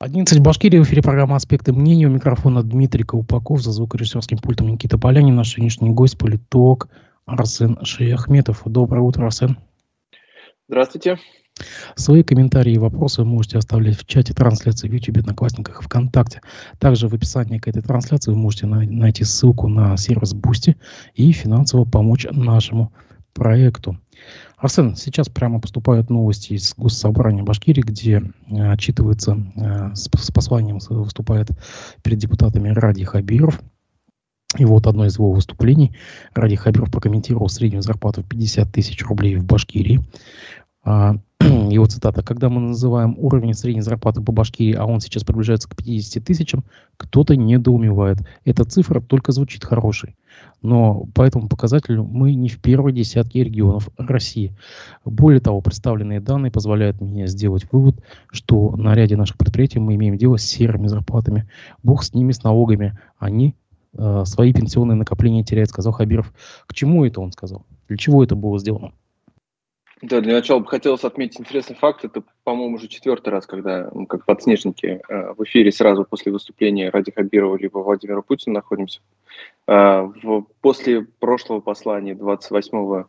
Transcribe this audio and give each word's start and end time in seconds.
11 0.00 0.38
Башкирия, 0.38 0.80
в 0.80 0.84
эфире 0.84 1.02
программа 1.02 1.34
«Аспекты 1.34 1.72
мнений». 1.72 2.06
У 2.06 2.10
микрофона 2.10 2.62
Дмитрий 2.62 3.02
Колпаков, 3.02 3.60
за 3.60 3.72
звукорежиссерским 3.72 4.38
пультом 4.38 4.68
Никита 4.68 4.96
Полянин. 4.96 5.34
Наш 5.34 5.48
сегодняшний 5.48 5.90
гость, 5.90 6.16
политолог 6.16 6.88
Арсен 7.26 7.84
Шаяхметов. 7.84 8.62
Доброе 8.64 9.00
утро, 9.00 9.26
Арсен. 9.26 9.58
Здравствуйте. 10.68 11.18
Свои 11.96 12.22
комментарии 12.22 12.74
и 12.74 12.78
вопросы 12.78 13.22
вы 13.22 13.26
можете 13.26 13.58
оставлять 13.58 13.98
в 13.98 14.06
чате 14.06 14.34
трансляции 14.34 14.88
в 14.88 14.92
YouTube, 14.92 15.18
Одноклассниках 15.18 15.80
и 15.80 15.84
ВКонтакте. 15.84 16.42
Также 16.78 17.08
в 17.08 17.14
описании 17.14 17.58
к 17.58 17.66
этой 17.66 17.82
трансляции 17.82 18.30
вы 18.30 18.36
можете 18.36 18.66
найти 18.66 19.24
ссылку 19.24 19.66
на 19.66 19.96
сервис 19.96 20.32
Boosty 20.32 20.76
и 21.14 21.32
финансово 21.32 21.84
помочь 21.84 22.24
нашему 22.30 22.92
проекту. 23.34 23.98
Арсен, 24.58 24.96
сейчас 24.96 25.28
прямо 25.28 25.60
поступают 25.60 26.10
новости 26.10 26.54
из 26.54 26.74
Госсобрания 26.76 27.44
Башкирии, 27.44 27.80
где 27.80 28.22
э, 28.48 28.72
отчитывается, 28.72 29.36
э, 29.54 29.94
с, 29.94 30.08
посланием 30.08 30.78
выступает 30.90 31.50
перед 32.02 32.18
депутатами 32.18 32.70
Ради 32.70 33.04
Хабиров. 33.04 33.60
И 34.56 34.64
вот 34.64 34.86
одно 34.86 35.04
из 35.06 35.16
его 35.16 35.30
выступлений. 35.30 35.94
Ради 36.34 36.56
Хабиров 36.56 36.90
прокомментировал 36.90 37.48
среднюю 37.48 37.82
зарплату 37.82 38.22
в 38.22 38.28
50 38.28 38.72
тысяч 38.72 39.04
рублей 39.04 39.36
в 39.36 39.44
Башкирии. 39.44 40.00
А, 40.88 41.16
его 41.40 41.84
цитата. 41.84 42.22
«Когда 42.22 42.48
мы 42.48 42.62
называем 42.62 43.14
уровень 43.18 43.52
средней 43.52 43.82
зарплаты 43.82 44.22
по 44.22 44.32
Башкирии, 44.32 44.72
а 44.72 44.86
он 44.86 45.00
сейчас 45.00 45.22
приближается 45.22 45.68
к 45.68 45.76
50 45.76 46.24
тысячам, 46.24 46.64
кто-то 46.96 47.36
недоумевает. 47.36 48.16
Эта 48.46 48.64
цифра 48.64 49.02
только 49.02 49.32
звучит 49.32 49.66
хорошей. 49.66 50.16
Но 50.62 51.04
по 51.14 51.22
этому 51.24 51.46
показателю 51.46 52.04
мы 52.04 52.32
не 52.32 52.48
в 52.48 52.58
первой 52.58 52.92
десятке 52.92 53.44
регионов 53.44 53.90
России. 53.98 54.56
Более 55.04 55.40
того, 55.40 55.60
представленные 55.60 56.20
данные 56.20 56.50
позволяют 56.50 57.02
мне 57.02 57.26
сделать 57.26 57.66
вывод, 57.70 58.02
что 58.30 58.74
на 58.76 58.94
ряде 58.94 59.18
наших 59.18 59.36
предприятий 59.36 59.80
мы 59.80 59.96
имеем 59.96 60.16
дело 60.16 60.38
с 60.38 60.42
серыми 60.42 60.86
зарплатами. 60.86 61.50
Бог 61.82 62.02
с 62.02 62.14
ними, 62.14 62.32
с 62.32 62.42
налогами. 62.42 62.98
Они 63.18 63.54
э, 63.92 64.22
свои 64.24 64.54
пенсионные 64.54 64.96
накопления 64.96 65.44
теряют, 65.44 65.68
сказал 65.68 65.92
Хабиров. 65.92 66.32
К 66.66 66.72
чему 66.72 67.04
это 67.04 67.20
он 67.20 67.32
сказал? 67.32 67.66
Для 67.88 67.98
чего 67.98 68.24
это 68.24 68.34
было 68.36 68.58
сделано? 68.58 68.92
Да, 70.00 70.20
для 70.20 70.34
начала 70.34 70.60
бы 70.60 70.66
хотелось 70.66 71.02
отметить 71.02 71.40
интересный 71.40 71.74
факт. 71.74 72.04
Это, 72.04 72.22
по-моему, 72.44 72.76
уже 72.76 72.86
четвертый 72.86 73.30
раз, 73.30 73.46
когда 73.46 73.90
мы 73.92 74.06
как 74.06 74.24
подснежники 74.24 75.00
э, 75.08 75.32
в 75.32 75.42
эфире 75.44 75.72
сразу 75.72 76.04
после 76.04 76.30
выступления 76.30 76.90
Ради 76.90 77.10
Хабирова 77.10 77.56
либо 77.56 77.78
Владимира 77.78 78.22
Путина 78.22 78.56
находимся. 78.56 79.00
Э, 79.66 80.08
после 80.60 81.02
прошлого 81.18 81.60
послания 81.60 82.14
28 82.14 83.04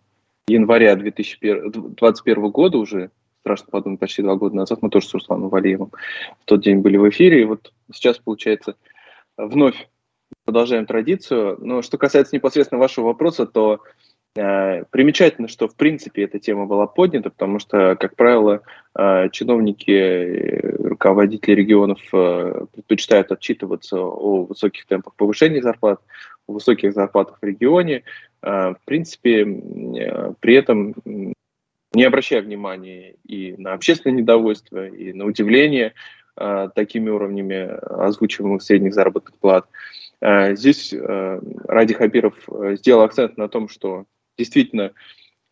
января 0.47 0.95
2021 0.95 2.49
года 2.49 2.79
уже, 2.79 3.11
страшно 3.41 3.67
подумать, 3.69 3.99
почти 3.99 4.23
два 4.23 4.35
года 4.35 4.55
назад, 4.55 4.81
мы 4.81 4.89
тоже 4.89 5.07
с 5.07 5.13
Русланом 5.13 5.49
Валиевым 5.49 5.91
в 6.41 6.45
тот 6.45 6.63
день 6.63 6.79
были 6.79 6.97
в 6.97 7.07
эфире. 7.09 7.41
И 7.41 7.45
вот 7.45 7.71
сейчас, 7.93 8.17
получается, 8.17 8.75
вновь 9.37 9.87
продолжаем 10.43 10.87
традицию. 10.87 11.57
Но 11.59 11.83
что 11.83 11.99
касается 11.99 12.35
непосредственно 12.35 12.79
вашего 12.79 13.05
вопроса, 13.05 13.45
то 13.45 13.81
Э, 13.81 14.08
примечательно, 14.33 15.47
что 15.47 15.67
в 15.67 15.75
принципе 15.75 16.23
эта 16.23 16.39
тема 16.39 16.65
была 16.65 16.87
поднята, 16.87 17.29
потому 17.29 17.59
что, 17.59 17.95
как 17.95 18.15
правило, 18.15 18.61
э, 18.97 19.29
чиновники, 19.31 20.61
руководители 20.77 21.55
регионов 21.55 21.99
э, 22.13 22.65
предпочитают 22.73 23.31
отчитываться 23.31 23.99
о 23.99 24.43
высоких 24.43 24.85
темпах 24.85 25.15
повышения 25.15 25.61
зарплат, 25.61 26.01
о 26.47 26.53
высоких 26.53 26.93
зарплатах 26.93 27.39
в 27.41 27.45
регионе. 27.45 28.03
В 28.41 28.77
принципе, 28.85 29.45
при 30.39 30.53
этом 30.53 30.95
не 31.93 32.03
обращая 32.05 32.41
внимания 32.41 33.15
и 33.25 33.55
на 33.57 33.73
общественное 33.73 34.15
недовольство, 34.15 34.87
и 34.87 35.11
на 35.11 35.25
удивление 35.25 35.93
такими 36.73 37.09
уровнями 37.09 37.67
озвучиваемых 38.05 38.61
средних 38.61 38.93
заработных 38.93 39.37
плат. 39.39 39.67
Здесь 40.21 40.93
Ради 40.93 41.93
Хабиров 41.93 42.35
сделал 42.77 43.01
акцент 43.01 43.35
на 43.35 43.49
том, 43.49 43.67
что 43.67 44.05
действительно, 44.39 44.93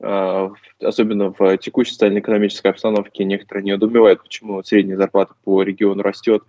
а, 0.01 0.51
особенно 0.81 1.33
в 1.37 1.57
текущей 1.57 1.91
социально-экономической 1.91 2.67
обстановке, 2.67 3.23
некоторые 3.25 3.63
не 3.63 3.71
недоумевают, 3.71 4.23
почему 4.23 4.63
средняя 4.63 4.97
зарплата 4.97 5.35
по 5.43 5.61
региону 5.61 6.01
растет, 6.01 6.43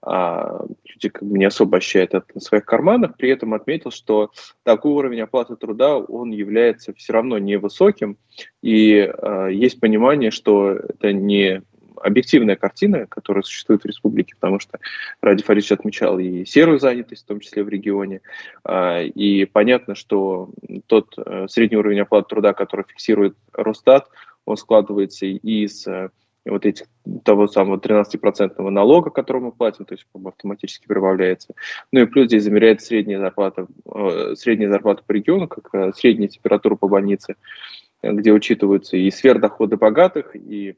а 0.00 0.64
люди 0.84 1.08
как 1.08 1.24
бы 1.24 1.38
не 1.38 1.44
особо 1.44 1.78
ощущают 1.78 2.14
это 2.14 2.26
на 2.34 2.40
своих 2.40 2.64
карманах, 2.64 3.16
при 3.16 3.30
этом 3.30 3.54
отметил, 3.54 3.90
что 3.90 4.30
такой 4.62 4.92
уровень 4.92 5.22
оплаты 5.22 5.56
труда, 5.56 5.96
он 5.96 6.30
является 6.30 6.94
все 6.94 7.14
равно 7.14 7.38
невысоким, 7.38 8.16
и 8.62 8.94
э, 8.94 9.48
есть 9.52 9.80
понимание, 9.80 10.30
что 10.30 10.72
это 10.72 11.12
не 11.12 11.62
объективная 12.02 12.56
картина, 12.56 13.06
которая 13.06 13.42
существует 13.42 13.82
в 13.82 13.86
республике, 13.86 14.34
потому 14.34 14.58
что 14.58 14.78
Ради 15.20 15.42
Фаридович 15.42 15.72
отмечал 15.72 16.18
и 16.18 16.44
серую 16.44 16.78
занятость, 16.78 17.24
в 17.24 17.28
том 17.28 17.40
числе 17.40 17.64
в 17.64 17.68
регионе, 17.68 18.20
а, 18.64 19.00
и 19.02 19.44
понятно, 19.44 19.94
что 19.94 20.50
тот 20.86 21.14
э, 21.16 21.46
средний 21.48 21.76
уровень 21.76 22.00
оплаты 22.00 22.28
труда, 22.28 22.52
который 22.52 22.84
фиксирует 22.88 23.36
Росстат, 23.52 24.08
он 24.44 24.56
складывается 24.56 25.26
из 25.26 25.86
э, 25.86 26.10
вот 26.44 26.64
этих 26.64 26.86
того 27.24 27.46
самого 27.46 27.78
13% 27.78 28.68
налога, 28.70 29.10
который 29.10 29.42
мы 29.42 29.52
платим, 29.52 29.84
то 29.84 29.94
есть 29.94 30.06
автоматически 30.24 30.86
прибавляется. 30.86 31.54
Ну 31.92 32.00
и 32.00 32.06
плюс 32.06 32.26
здесь 32.26 32.44
замеряется 32.44 32.86
средняя 32.86 33.20
зарплата, 33.20 33.66
э, 33.86 34.34
средняя 34.36 34.70
зарплата 34.70 35.02
по 35.06 35.12
региону, 35.12 35.48
как 35.48 35.94
средняя 35.96 36.28
температура 36.28 36.76
по 36.76 36.88
больнице, 36.88 37.36
где 38.02 38.32
учитываются 38.32 38.96
и 38.96 39.10
сверхдоходы 39.10 39.76
богатых, 39.76 40.34
и 40.34 40.76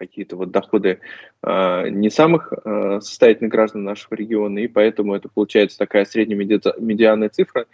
какие-то 0.00 0.36
вот 0.36 0.50
доходы 0.50 1.00
э, 1.42 1.88
не 1.90 2.08
самых 2.08 2.52
э, 2.52 3.00
состоятельных 3.02 3.52
граждан 3.52 3.84
нашего 3.84 4.14
региона, 4.14 4.58
и 4.60 4.66
поэтому 4.66 5.14
это 5.14 5.28
получается 5.28 5.76
такая 5.76 6.06
средняя 6.06 6.38
медианная 6.38 7.28
цифра, 7.28 7.66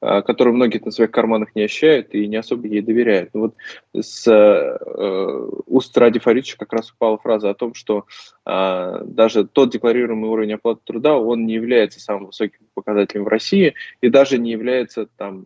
э, 0.00 0.22
которую 0.22 0.54
многие 0.54 0.82
на 0.82 0.90
своих 0.90 1.10
карманах 1.10 1.54
не 1.54 1.64
ощущают 1.64 2.14
и 2.14 2.26
не 2.26 2.36
особо 2.36 2.66
ей 2.66 2.80
доверяют. 2.80 3.34
Но 3.34 3.40
вот 3.40 3.54
с 3.94 4.26
э, 4.26 5.48
уст 5.66 5.96
Ради 5.98 6.18
Фаридовича 6.20 6.56
как 6.56 6.72
раз 6.72 6.90
упала 6.90 7.18
фраза 7.18 7.50
о 7.50 7.54
том, 7.54 7.74
что 7.74 8.06
э, 8.46 9.00
даже 9.04 9.46
тот 9.46 9.70
декларируемый 9.70 10.30
уровень 10.30 10.54
оплаты 10.54 10.80
труда, 10.84 11.18
он 11.18 11.44
не 11.44 11.52
является 11.52 12.00
самым 12.00 12.26
высоким 12.26 12.66
показателем 12.72 13.24
в 13.24 13.28
России 13.28 13.74
и 14.00 14.08
даже 14.08 14.38
не 14.38 14.52
является 14.52 15.06
там 15.18 15.44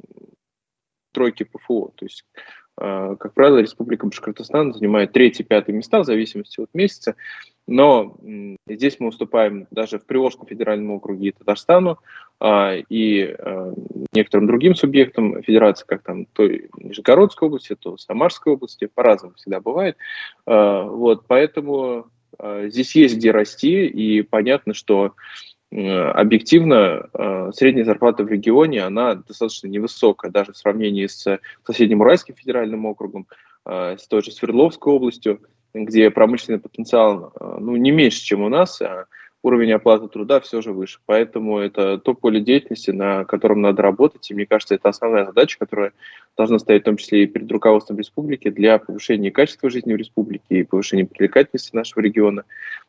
тройки 1.13 1.43
ПФО. 1.43 1.93
То 1.97 2.05
есть 2.05 2.25
как 2.79 3.35
правило, 3.35 3.59
Республика 3.59 4.07
Башкортостан 4.07 4.73
занимает 4.73 5.13
третьи, 5.13 5.43
пятые 5.43 5.77
места 5.77 6.01
в 6.01 6.05
зависимости 6.05 6.61
от 6.61 6.73
месяца. 6.75 7.17
Но 7.67 8.17
здесь 8.67 8.97
мы 8.99 9.09
уступаем 9.09 9.67
даже 9.71 9.99
в 9.99 10.07
Приволжском 10.07 10.47
федеральном 10.47 10.93
округе 10.93 11.29
и 11.29 11.33
Татарстану, 11.33 11.99
а, 12.41 12.75
и 12.89 13.35
э, 13.37 13.75
некоторым 14.15 14.47
другим 14.47 14.75
субъектам 14.75 15.43
федерации, 15.43 15.85
как 15.87 16.03
там 16.03 16.25
то 16.27 16.47
Нижегородской 16.47 17.49
области, 17.49 17.75
то 17.75 17.99
Самарской 17.99 18.55
области, 18.55 18.87
по-разному 18.87 19.35
всегда 19.35 19.61
бывает. 19.61 19.97
Э, 20.47 20.85
вот, 20.85 21.25
поэтому 21.27 22.07
здесь 22.67 22.95
есть 22.95 23.17
где 23.17 23.33
расти, 23.33 23.87
и 23.87 24.23
понятно, 24.23 24.73
что 24.73 25.13
Э, 25.13 25.58
объективно 25.71 27.09
э, 27.13 27.51
средняя 27.55 27.85
зарплата 27.85 28.25
в 28.25 28.29
регионе, 28.29 28.83
она 28.83 29.15
достаточно 29.15 29.69
невысокая, 29.69 30.31
даже 30.31 30.53
в 30.53 30.57
сравнении 30.57 31.07
с 31.07 31.39
соседним 31.65 32.01
Уральским 32.01 32.35
федеральным 32.35 32.87
округом, 32.87 33.27
э, 33.67 33.97
с 33.99 34.07
той 34.07 34.23
же 34.23 34.33
Свердловской 34.33 34.93
областью, 34.93 35.43
где 35.75 36.11
промышленный 36.11 36.59
потенциал 36.59 37.35
ну, 37.61 37.77
не 37.77 37.91
меньше, 37.91 38.23
чем 38.23 38.43
у 38.43 38.49
нас, 38.49 38.81
а 38.81 39.05
уровень 39.43 39.73
оплаты 39.73 40.09
труда 40.09 40.41
все 40.41 40.61
же 40.61 40.73
выше. 40.73 40.99
Поэтому 41.07 41.59
это 41.59 41.99
то 41.99 42.15
поле 42.15 42.41
деятельности, 42.41 42.91
на 42.91 43.25
котором 43.25 43.61
надо 43.61 43.83
работать. 43.83 44.31
И 44.31 44.35
мне 44.35 44.47
кажется, 44.47 44.75
это 44.75 44.89
основная 44.89 45.27
задача, 45.27 45.59
которая 45.59 45.93
должна 46.37 46.59
стоять 46.59 46.83
в 46.83 46.85
том 46.87 46.97
числе 46.97 47.25
и 47.25 47.27
перед 47.27 47.51
руководством 47.51 47.99
республики 47.99 48.51
для 48.51 48.79
повышения 48.79 49.31
качества 49.31 49.71
жизни 49.71 49.95
в 49.95 49.97
республике 49.97 50.45
и 50.49 50.65
повышения 50.65 51.07
привлекательности 51.07 51.75
нашего 51.75 52.03
региона 52.03 52.45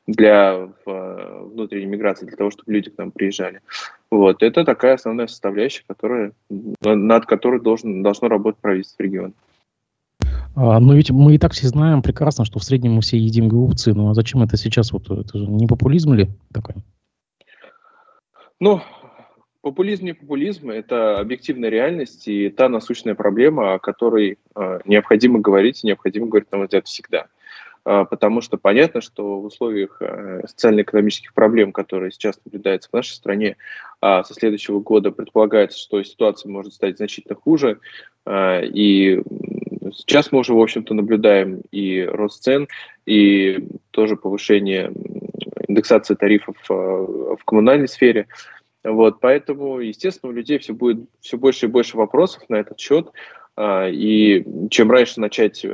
для 0.08 0.70
внутренней 0.86 1.86
миграции, 1.86 2.26
для 2.26 2.38
того, 2.38 2.52
чтобы 2.52 2.74
люди 2.74 2.90
к 2.90 2.98
нам 2.98 3.12
приезжали. 3.12 3.62
Вот. 4.10 4.42
Это 4.42 4.64
такая 4.66 4.96
основная 4.96 5.28
составляющая, 5.28 5.84
которая, 5.88 6.32
над 6.50 7.26
которой 7.26 7.62
должен, 7.62 8.02
должно 8.02 8.28
работать 8.28 8.62
правительство 8.62 9.04
региона. 9.04 9.34
А, 10.56 10.80
но 10.80 10.94
ведь 10.94 11.12
мы 11.12 11.36
и 11.36 11.38
так 11.38 11.54
все 11.54 11.68
знаем 11.68 12.02
прекрасно, 12.02 12.46
что 12.46 12.60
в 12.60 12.64
среднем 12.64 12.94
мы 12.94 13.02
все 13.02 13.18
едим 13.18 13.48
голубцы. 13.48 13.94
Ну 13.94 14.10
а 14.10 14.14
зачем 14.14 14.42
это 14.42 14.58
сейчас? 14.58 14.92
Вот 14.92 15.10
это 15.10 15.38
же 15.38 15.48
не 15.48 15.68
популизм 15.68 16.14
ли 16.14 16.30
такой? 16.54 16.76
Ну, 18.60 18.82
популизм 19.62 20.06
не 20.06 20.14
популизм, 20.14 20.70
это 20.70 21.20
объективная 21.20 21.70
реальность 21.70 22.28
и 22.28 22.50
та 22.50 22.70
насущная 22.70 23.16
проблема, 23.16 23.74
о 23.74 23.80
которой 23.80 24.38
э, 24.56 24.80
необходимо 24.86 25.40
говорить, 25.40 25.84
необходимо 25.84 26.28
говорить, 26.28 26.52
на 26.52 26.58
мой 26.58 26.68
взгляд, 26.68 26.88
всегда. 26.88 27.28
Э, 27.86 28.06
потому 28.10 28.42
что 28.42 28.58
понятно, 28.58 29.00
что 29.02 29.40
в 29.40 29.46
условиях 29.46 29.98
э, 30.02 30.42
социально-экономических 30.48 31.34
проблем, 31.34 31.72
которые 31.72 32.12
сейчас 32.12 32.40
наблюдаются 32.44 32.90
в 32.90 32.94
нашей 32.94 33.14
стране, 33.14 33.58
э, 34.02 34.24
со 34.24 34.34
следующего 34.34 34.80
года 34.80 35.12
предполагается, 35.12 35.78
что 35.78 36.04
ситуация 36.04 36.52
может 36.52 36.74
стать 36.74 36.98
значительно 36.98 37.36
хуже, 37.36 37.80
э, 38.26 38.66
и 38.66 39.22
Сейчас 39.94 40.32
мы 40.32 40.40
уже, 40.40 40.54
в 40.54 40.60
общем-то, 40.60 40.94
наблюдаем 40.94 41.62
и 41.72 42.02
рост 42.04 42.44
цен, 42.44 42.68
и 43.06 43.68
тоже 43.92 44.16
повышение 44.16 44.92
индексация 45.68 46.16
тарифов 46.16 46.56
в 46.68 47.40
коммунальной 47.46 47.88
сфере. 47.88 48.28
Вот, 48.84 49.20
поэтому, 49.20 49.80
естественно, 49.80 50.32
у 50.32 50.36
людей 50.36 50.58
все 50.58 50.74
будет 50.74 51.00
все 51.20 51.38
больше 51.38 51.66
и 51.66 51.70
больше 51.70 51.98
вопросов 51.98 52.44
на 52.50 52.56
этот 52.56 52.80
счет. 52.80 53.12
И 53.62 54.46
чем 54.72 54.90
раньше 54.90 55.20
начать 55.20 55.66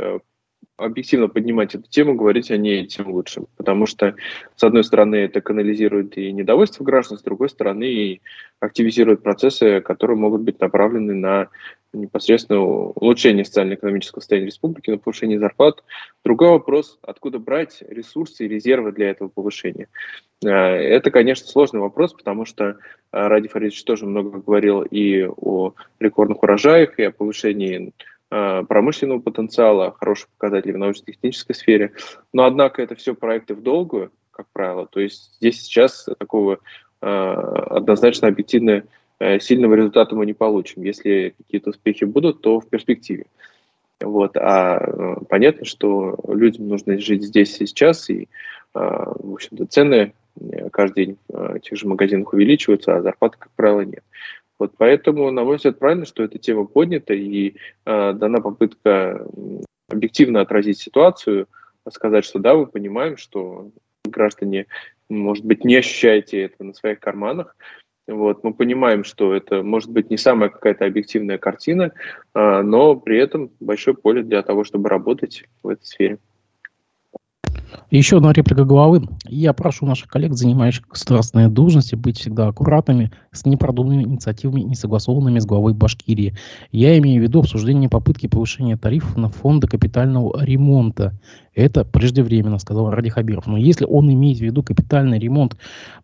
объективно 0.77 1.27
поднимать 1.27 1.75
эту 1.75 1.89
тему, 1.89 2.15
говорить 2.15 2.51
о 2.51 2.57
ней, 2.57 2.85
тем 2.85 3.11
лучше. 3.11 3.43
Потому 3.57 3.85
что, 3.85 4.15
с 4.55 4.63
одной 4.63 4.83
стороны, 4.83 5.15
это 5.15 5.41
канализирует 5.41 6.17
и 6.17 6.31
недовольство 6.31 6.83
граждан, 6.83 7.17
с 7.17 7.21
другой 7.21 7.49
стороны, 7.49 7.85
и 7.85 8.21
активизирует 8.59 9.23
процессы, 9.23 9.81
которые 9.81 10.17
могут 10.17 10.41
быть 10.41 10.59
направлены 10.59 11.13
на 11.13 11.47
непосредственно 11.93 12.61
улучшение 12.61 13.45
социально-экономического 13.45 14.19
состояния 14.19 14.47
республики, 14.47 14.89
на 14.89 14.97
повышение 14.97 15.39
зарплат. 15.39 15.83
Другой 16.25 16.49
вопрос, 16.49 16.99
откуда 17.01 17.39
брать 17.39 17.81
ресурсы 17.87 18.45
и 18.45 18.49
резервы 18.49 18.91
для 18.91 19.11
этого 19.11 19.29
повышения. 19.29 19.87
Э, 20.43 20.49
это, 20.49 21.09
конечно, 21.09 21.47
сложный 21.47 21.79
вопрос, 21.79 22.13
потому 22.13 22.45
что 22.45 22.65
э, 22.65 22.75
Ради 23.11 23.47
Фаридович 23.47 23.83
тоже 23.85 24.05
много 24.05 24.41
говорил 24.41 24.81
и 24.81 25.25
о 25.25 25.73
рекордных 25.99 26.43
урожаях, 26.43 26.99
и 26.99 27.03
о 27.03 27.11
повышении 27.11 27.93
промышленного 28.67 29.19
потенциала, 29.19 29.95
хороших 29.97 30.29
показателей 30.37 30.73
в 30.73 30.77
научно-технической 30.77 31.55
сфере. 31.55 31.93
Но, 32.33 32.43
однако, 32.45 32.81
это 32.81 32.95
все 32.95 33.13
проекты 33.13 33.53
в 33.53 33.61
долгую, 33.61 34.11
как 34.31 34.47
правило. 34.51 34.87
То 34.87 34.99
есть 34.99 35.35
здесь 35.39 35.61
сейчас 35.61 36.07
такого 36.17 36.59
э, 37.01 37.07
однозначно 37.07 38.27
объективно 38.27 38.83
э, 39.19 39.39
сильного 39.39 39.75
результата 39.75 40.15
мы 40.15 40.25
не 40.25 40.33
получим. 40.33 40.83
Если 40.83 41.35
какие-то 41.37 41.69
успехи 41.69 42.03
будут, 42.03 42.41
то 42.41 42.59
в 42.59 42.67
перспективе. 42.67 43.27
Вот. 44.01 44.35
А 44.35 45.15
понятно, 45.29 45.63
что 45.63 46.17
людям 46.27 46.67
нужно 46.67 46.99
жить 46.99 47.23
здесь 47.23 47.61
и 47.61 47.65
сейчас, 47.65 48.09
и, 48.09 48.27
в 48.73 49.33
общем-то, 49.33 49.67
цены 49.67 50.13
каждый 50.73 51.05
день 51.05 51.17
в 51.29 51.59
тех 51.59 51.77
же 51.77 51.87
магазинах 51.87 52.33
увеличиваются, 52.33 52.97
а 52.97 53.01
зарплаты, 53.01 53.37
как 53.39 53.51
правило, 53.55 53.81
нет. 53.81 54.03
Вот 54.59 54.73
поэтому, 54.77 55.31
на 55.31 55.43
мой 55.43 55.57
взгляд, 55.57 55.79
правильно, 55.79 56.05
что 56.05 56.23
эта 56.23 56.37
тема 56.39 56.65
поднята 56.65 57.13
и 57.13 57.55
э, 57.85 58.13
дана 58.13 58.39
попытка 58.39 59.27
объективно 59.89 60.41
отразить 60.41 60.79
ситуацию, 60.79 61.47
сказать, 61.91 62.25
что 62.25 62.39
да, 62.39 62.55
мы 62.55 62.65
понимаем, 62.65 63.17
что 63.17 63.71
граждане, 64.05 64.67
может 65.09 65.45
быть, 65.45 65.65
не 65.65 65.75
ощущаете 65.75 66.43
этого 66.43 66.67
на 66.67 66.73
своих 66.73 66.99
карманах. 66.99 67.55
Вот, 68.07 68.43
мы 68.43 68.53
понимаем, 68.53 69.03
что 69.03 69.33
это 69.33 69.63
может 69.63 69.89
быть 69.89 70.11
не 70.11 70.17
самая 70.17 70.49
какая-то 70.49 70.85
объективная 70.85 71.39
картина, 71.39 71.91
э, 72.33 72.61
но 72.61 72.95
при 72.95 73.17
этом 73.17 73.51
большое 73.59 73.97
поле 73.97 74.21
для 74.21 74.41
того, 74.43 74.63
чтобы 74.63 74.89
работать 74.89 75.45
в 75.63 75.69
этой 75.69 75.83
сфере. 75.83 76.19
Еще 77.91 78.17
одна 78.17 78.33
реплика 78.33 78.65
главы. 78.65 79.07
Я 79.25 79.53
прошу 79.53 79.85
наших 79.85 80.09
коллег, 80.09 80.33
занимающих 80.33 80.87
государственные 80.87 81.49
должности, 81.49 81.95
быть 81.95 82.17
всегда 82.19 82.47
аккуратными 82.47 83.11
с 83.31 83.45
непродуманными 83.45 84.03
инициативами, 84.03 84.61
не 84.61 84.75
согласованными 84.75 85.39
с 85.39 85.45
главой 85.45 85.73
Башкирии. 85.73 86.35
Я 86.71 86.97
имею 86.97 87.21
в 87.21 87.23
виду 87.23 87.39
обсуждение 87.39 87.89
попытки 87.89 88.27
повышения 88.27 88.75
тарифов 88.75 89.15
на 89.17 89.29
фонды 89.29 89.67
капитального 89.67 90.43
ремонта. 90.43 91.13
Это 91.53 91.85
преждевременно, 91.85 92.57
сказал 92.59 92.89
Ради 92.89 93.09
Хабиров. 93.09 93.47
Но 93.47 93.57
если 93.57 93.85
он 93.85 94.11
имеет 94.11 94.39
в 94.39 94.41
виду 94.41 94.63
капитальный 94.63 95.19
ремонт 95.19 95.55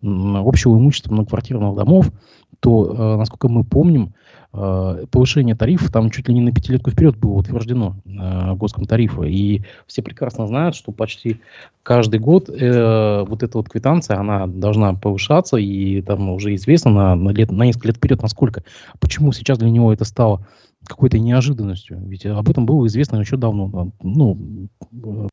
общего 0.02 0.78
имущества 0.78 1.12
многоквартирных 1.12 1.76
домов, 1.76 2.12
то, 2.60 2.86
э, 2.86 3.18
насколько 3.18 3.50
мы 3.50 3.64
помним, 3.64 4.14
повышение 4.52 5.56
тарифов 5.56 5.92
там 5.92 6.10
чуть 6.10 6.28
ли 6.28 6.34
не 6.34 6.42
на 6.42 6.52
пятилетку 6.52 6.92
вперед 6.92 7.18
было 7.18 7.34
утверждено 7.34 7.96
э, 8.06 8.54
госком 8.56 8.86
тарифа. 8.86 9.24
И 9.24 9.62
все 9.88 10.02
прекрасно 10.02 10.46
знают, 10.48 10.76
что 10.76 10.92
почти 10.92 11.40
каждый 11.84 12.20
год 12.20 12.50
вот 12.50 13.44
эта 13.44 13.58
вот 13.58 13.70
квитанция, 13.70 14.18
она 14.18 14.48
должна 14.48 14.94
повышаться, 14.94 15.58
и 15.58 16.02
там 16.02 16.30
уже 16.30 16.54
известно 16.56 16.92
на, 16.92 17.16
на, 17.16 17.30
лет, 17.30 17.52
на 17.52 17.64
несколько 17.64 17.88
лет 17.88 17.98
вперед, 17.98 18.22
насколько. 18.22 18.64
Почему 19.00 19.32
сейчас 19.32 19.58
для 19.58 19.70
него 19.70 19.94
это 19.94 20.06
стало 20.06 20.46
какой-то 20.86 21.18
неожиданностью? 21.18 22.00
Ведь 22.06 22.26
об 22.26 22.50
этом 22.50 22.66
было 22.66 22.86
известно 22.88 23.18
еще 23.18 23.38
давно. 23.38 23.92
Ну, 24.04 24.68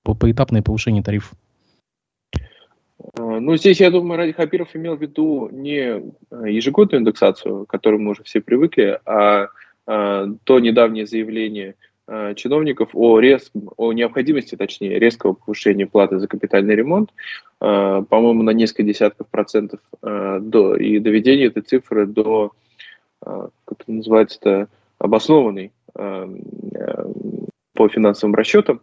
по 0.03 0.14
поэтапное 0.14 0.62
повышение 0.62 1.03
тарифов. 1.03 1.35
Ну, 3.16 3.56
здесь, 3.56 3.81
я 3.81 3.90
думаю, 3.90 4.19
Ради 4.19 4.32
Хабиров 4.32 4.75
имел 4.75 4.96
в 4.96 5.00
виду 5.00 5.49
не 5.50 5.78
э, 5.81 6.00
ежегодную 6.50 7.00
индексацию, 7.00 7.64
к 7.64 7.70
которой 7.70 7.99
мы 7.99 8.10
уже 8.10 8.22
все 8.25 8.40
привыкли, 8.40 9.00
а, 9.05 9.49
а 9.87 10.26
то 10.44 10.58
недавнее 10.58 11.06
заявление 11.06 11.75
чиновников 12.37 12.90
о, 12.94 13.20
рез, 13.20 13.52
о 13.76 13.93
необходимости, 13.93 14.56
точнее, 14.56 14.99
резкого 14.99 15.34
повышения 15.34 15.87
платы 15.87 16.19
за 16.19 16.26
капитальный 16.26 16.75
ремонт, 16.75 17.10
по-моему, 17.58 18.43
на 18.43 18.52
несколько 18.52 18.82
десятков 18.82 19.28
процентов 19.28 19.81
до, 20.00 20.76
и 20.76 21.00
доведение 21.00 21.49
этой 21.49 21.62
цифры 21.62 22.06
до, 22.06 22.52
как 23.20 23.50
это 23.69 23.93
называется, 23.93 24.69
обоснованной 24.99 25.70
по 27.75 27.88
финансовым 27.88 28.34
расчетам. 28.34 28.81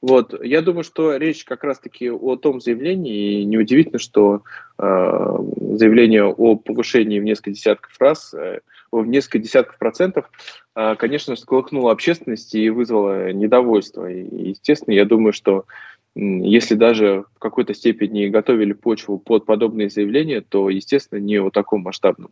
Вот, 0.00 0.44
я 0.44 0.60
думаю, 0.60 0.84
что 0.84 1.16
речь 1.16 1.44
как 1.44 1.64
раз-таки 1.64 2.10
о 2.10 2.36
том 2.36 2.60
заявлении, 2.60 3.40
и 3.40 3.44
неудивительно, 3.44 3.98
что 3.98 4.42
э, 4.78 5.36
заявление 5.72 6.24
о 6.24 6.56
повышении 6.56 7.20
в 7.20 7.24
несколько 7.24 7.52
десятков 7.52 7.92
раз, 7.98 8.34
э, 8.34 8.60
в 8.92 9.06
несколько 9.06 9.38
десятков 9.38 9.78
процентов, 9.78 10.30
э, 10.76 10.94
конечно, 10.96 11.36
сколыхнуло 11.36 11.90
общественность 11.90 12.54
и 12.54 12.70
вызвало 12.70 13.32
недовольство. 13.32 14.10
И, 14.10 14.50
естественно, 14.50 14.94
я 14.94 15.04
думаю, 15.04 15.32
что 15.32 15.64
если 16.16 16.74
даже 16.74 17.24
в 17.34 17.38
какой-то 17.40 17.74
степени 17.74 18.28
готовили 18.28 18.72
почву 18.72 19.18
под 19.18 19.46
подобные 19.46 19.90
заявления, 19.90 20.42
то, 20.42 20.70
естественно, 20.70 21.18
не 21.18 21.38
о 21.38 21.50
таком 21.50 21.82
масштабном, 21.82 22.30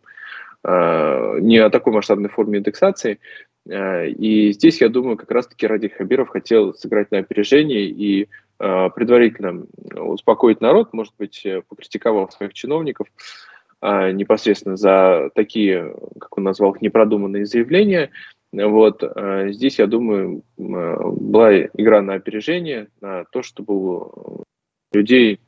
э, 0.63 1.39
не 1.41 1.57
о 1.57 1.69
такой 1.69 1.91
масштабной 1.91 2.29
форме 2.29 2.59
индексации, 2.59 3.19
и 3.69 4.51
здесь, 4.51 4.81
я 4.81 4.89
думаю, 4.89 5.17
как 5.17 5.31
раз-таки 5.31 5.67
Ради 5.67 5.87
Хабиров 5.87 6.29
хотел 6.29 6.73
сыграть 6.73 7.11
на 7.11 7.19
опережение 7.19 7.85
и 7.85 8.27
э, 8.59 8.89
предварительно 8.93 9.65
успокоить 9.95 10.59
народ, 10.59 10.93
может 10.93 11.13
быть, 11.17 11.45
э, 11.45 11.61
покритиковав 11.67 12.33
своих 12.33 12.53
чиновников 12.53 13.07
непосредственно 13.81 14.77
за 14.77 15.29
такие, 15.35 15.93
как 16.17 16.37
он 16.37 16.45
назвал 16.45 16.73
их, 16.73 16.81
непродуманные 16.81 17.45
заявления. 17.45 18.11
Вот 18.53 19.03
здесь, 19.47 19.77
я 19.77 19.87
думаю, 19.87 20.41
была 20.57 21.63
игра 21.63 22.01
на 22.01 22.13
опережение, 22.13 22.87
на 23.01 23.25
то, 23.25 23.43
чтобы 23.43 24.45
людей 24.93 25.41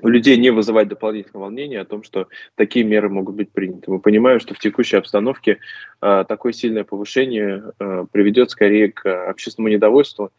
у 0.00 0.08
людей 0.08 0.36
не 0.36 0.50
вызывать 0.50 0.88
дополнительного 0.88 1.44
волнения 1.44 1.80
о 1.80 1.84
том, 1.84 2.02
что 2.02 2.28
такие 2.54 2.84
меры 2.84 3.08
могут 3.08 3.34
быть 3.34 3.50
приняты. 3.50 3.90
Мы 3.90 4.00
понимаем, 4.00 4.40
что 4.40 4.54
в 4.54 4.58
текущей 4.58 4.96
обстановке 4.96 5.58
э, 6.00 6.24
такое 6.28 6.52
сильное 6.52 6.84
повышение 6.84 7.72
э, 7.78 8.06
приведет 8.10 8.50
скорее 8.50 8.92
к 8.92 9.28
общественному 9.28 9.74
недовольству 9.74 10.30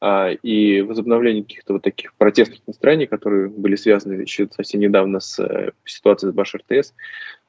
э, 0.00 0.34
и 0.42 0.82
возобновлению 0.82 1.44
каких-то 1.44 1.74
вот 1.74 1.82
таких 1.82 2.14
протестных 2.14 2.60
настроений, 2.66 3.06
которые 3.06 3.48
были 3.48 3.76
связаны 3.76 4.14
еще 4.14 4.48
совсем 4.50 4.80
недавно 4.80 5.20
с 5.20 5.38
э, 5.38 5.70
ситуацией 5.84 6.32
с 6.32 6.34
Баш 6.34 6.54
РТС, 6.54 6.94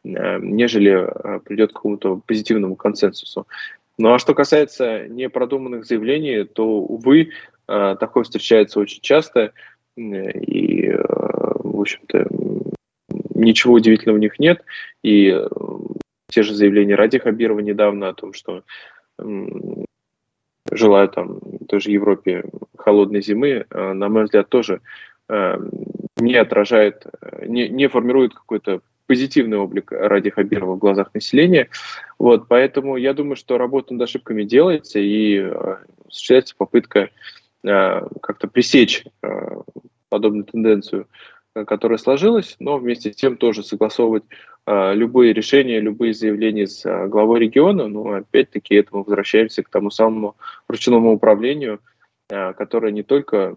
э, 0.03 0.39
нежели 0.39 0.91
э, 0.91 1.39
придет 1.39 1.71
к 1.71 1.75
какому-то 1.75 2.21
позитивному 2.27 2.75
консенсусу. 2.75 3.47
Ну 3.97 4.13
а 4.13 4.19
что 4.19 4.33
касается 4.33 5.07
непродуманных 5.07 5.85
заявлений, 5.85 6.43
то, 6.43 6.79
увы, 6.79 7.31
э, 7.67 7.95
такое 7.99 8.23
встречается 8.23 8.79
очень 8.79 9.01
часто, 9.01 9.53
и 9.95 10.87
э, 10.87 10.97
в 10.97 11.79
общем-то, 11.79 12.27
ничего 13.33 13.75
удивительного 13.75 14.17
в 14.17 14.21
них 14.21 14.39
нет. 14.39 14.63
И 15.03 15.29
э, 15.29 15.47
те 16.29 16.43
же 16.43 16.53
заявления 16.53 16.95
Ради 16.95 17.19
Хабирова 17.19 17.59
недавно 17.59 18.09
о 18.09 18.13
том, 18.13 18.33
что 18.33 18.63
желаю 20.71 21.07
там 21.09 21.39
тоже 21.69 21.91
Европе 21.91 22.43
холодной 22.77 23.21
зимы, 23.21 23.65
э, 23.69 23.93
на 23.93 24.09
мой 24.09 24.25
взгляд, 24.25 24.49
тоже 24.49 24.81
не 26.17 26.35
отражает, 26.35 27.07
не, 27.47 27.67
не 27.67 27.87
формирует 27.87 28.35
какой-то 28.35 28.81
позитивный 29.07 29.57
облик 29.57 29.91
Ради 29.91 30.29
Хабирова 30.29 30.75
в 30.75 30.77
глазах 30.77 31.11
населения. 31.15 31.69
Вот, 32.19 32.47
поэтому 32.47 32.95
я 32.95 33.15
думаю, 33.15 33.35
что 33.35 33.57
работа 33.57 33.95
над 33.95 34.03
ошибками 34.03 34.43
делается 34.43 34.99
и 34.99 35.39
осуществляется 36.07 36.55
попытка 36.55 37.09
как-то 37.65 38.47
пресечь 38.47 39.05
подобную 40.09 40.45
тенденцию 40.45 41.07
которая 41.63 41.97
сложилась, 41.97 42.57
но 42.59 42.77
вместе 42.77 43.13
с 43.13 43.15
тем 43.15 43.37
тоже 43.37 43.63
согласовывать 43.63 44.23
э, 44.65 44.93
любые 44.93 45.31
решения, 45.31 45.79
любые 45.79 46.13
заявления 46.13 46.67
с 46.67 46.85
э, 46.85 47.07
главой 47.07 47.39
региона. 47.39 47.87
Но 47.87 48.11
опять-таки 48.11 48.75
это 48.75 48.89
мы 48.91 49.03
возвращаемся 49.03 49.63
к 49.63 49.69
тому 49.69 49.89
самому 49.89 50.35
ручному 50.67 51.13
управлению, 51.13 51.79
э, 52.29 52.53
которое 52.53 52.91
не 52.91 53.03
только 53.03 53.55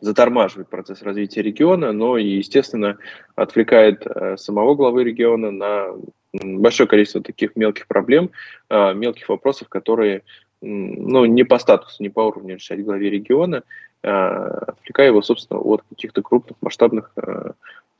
затормаживает 0.00 0.68
процесс 0.68 1.00
развития 1.02 1.42
региона, 1.42 1.92
но 1.92 2.18
и, 2.18 2.26
естественно, 2.26 2.98
отвлекает 3.36 4.06
э, 4.06 4.36
самого 4.36 4.74
главы 4.74 5.04
региона 5.04 5.50
на 5.50 5.86
большое 6.32 6.88
количество 6.88 7.22
таких 7.22 7.56
мелких 7.56 7.86
проблем, 7.86 8.30
э, 8.68 8.94
мелких 8.94 9.28
вопросов, 9.28 9.68
которые 9.68 10.24
ну, 10.62 11.24
не 11.24 11.44
по 11.44 11.58
статусу, 11.58 12.02
не 12.02 12.08
по 12.08 12.20
уровню 12.20 12.54
решать 12.54 12.84
главе 12.84 13.10
региона, 13.10 13.64
отвлекая 14.02 15.08
его, 15.08 15.22
собственно, 15.22 15.60
от 15.60 15.82
каких-то 15.82 16.22
крупных 16.22 16.56
масштабных 16.60 17.12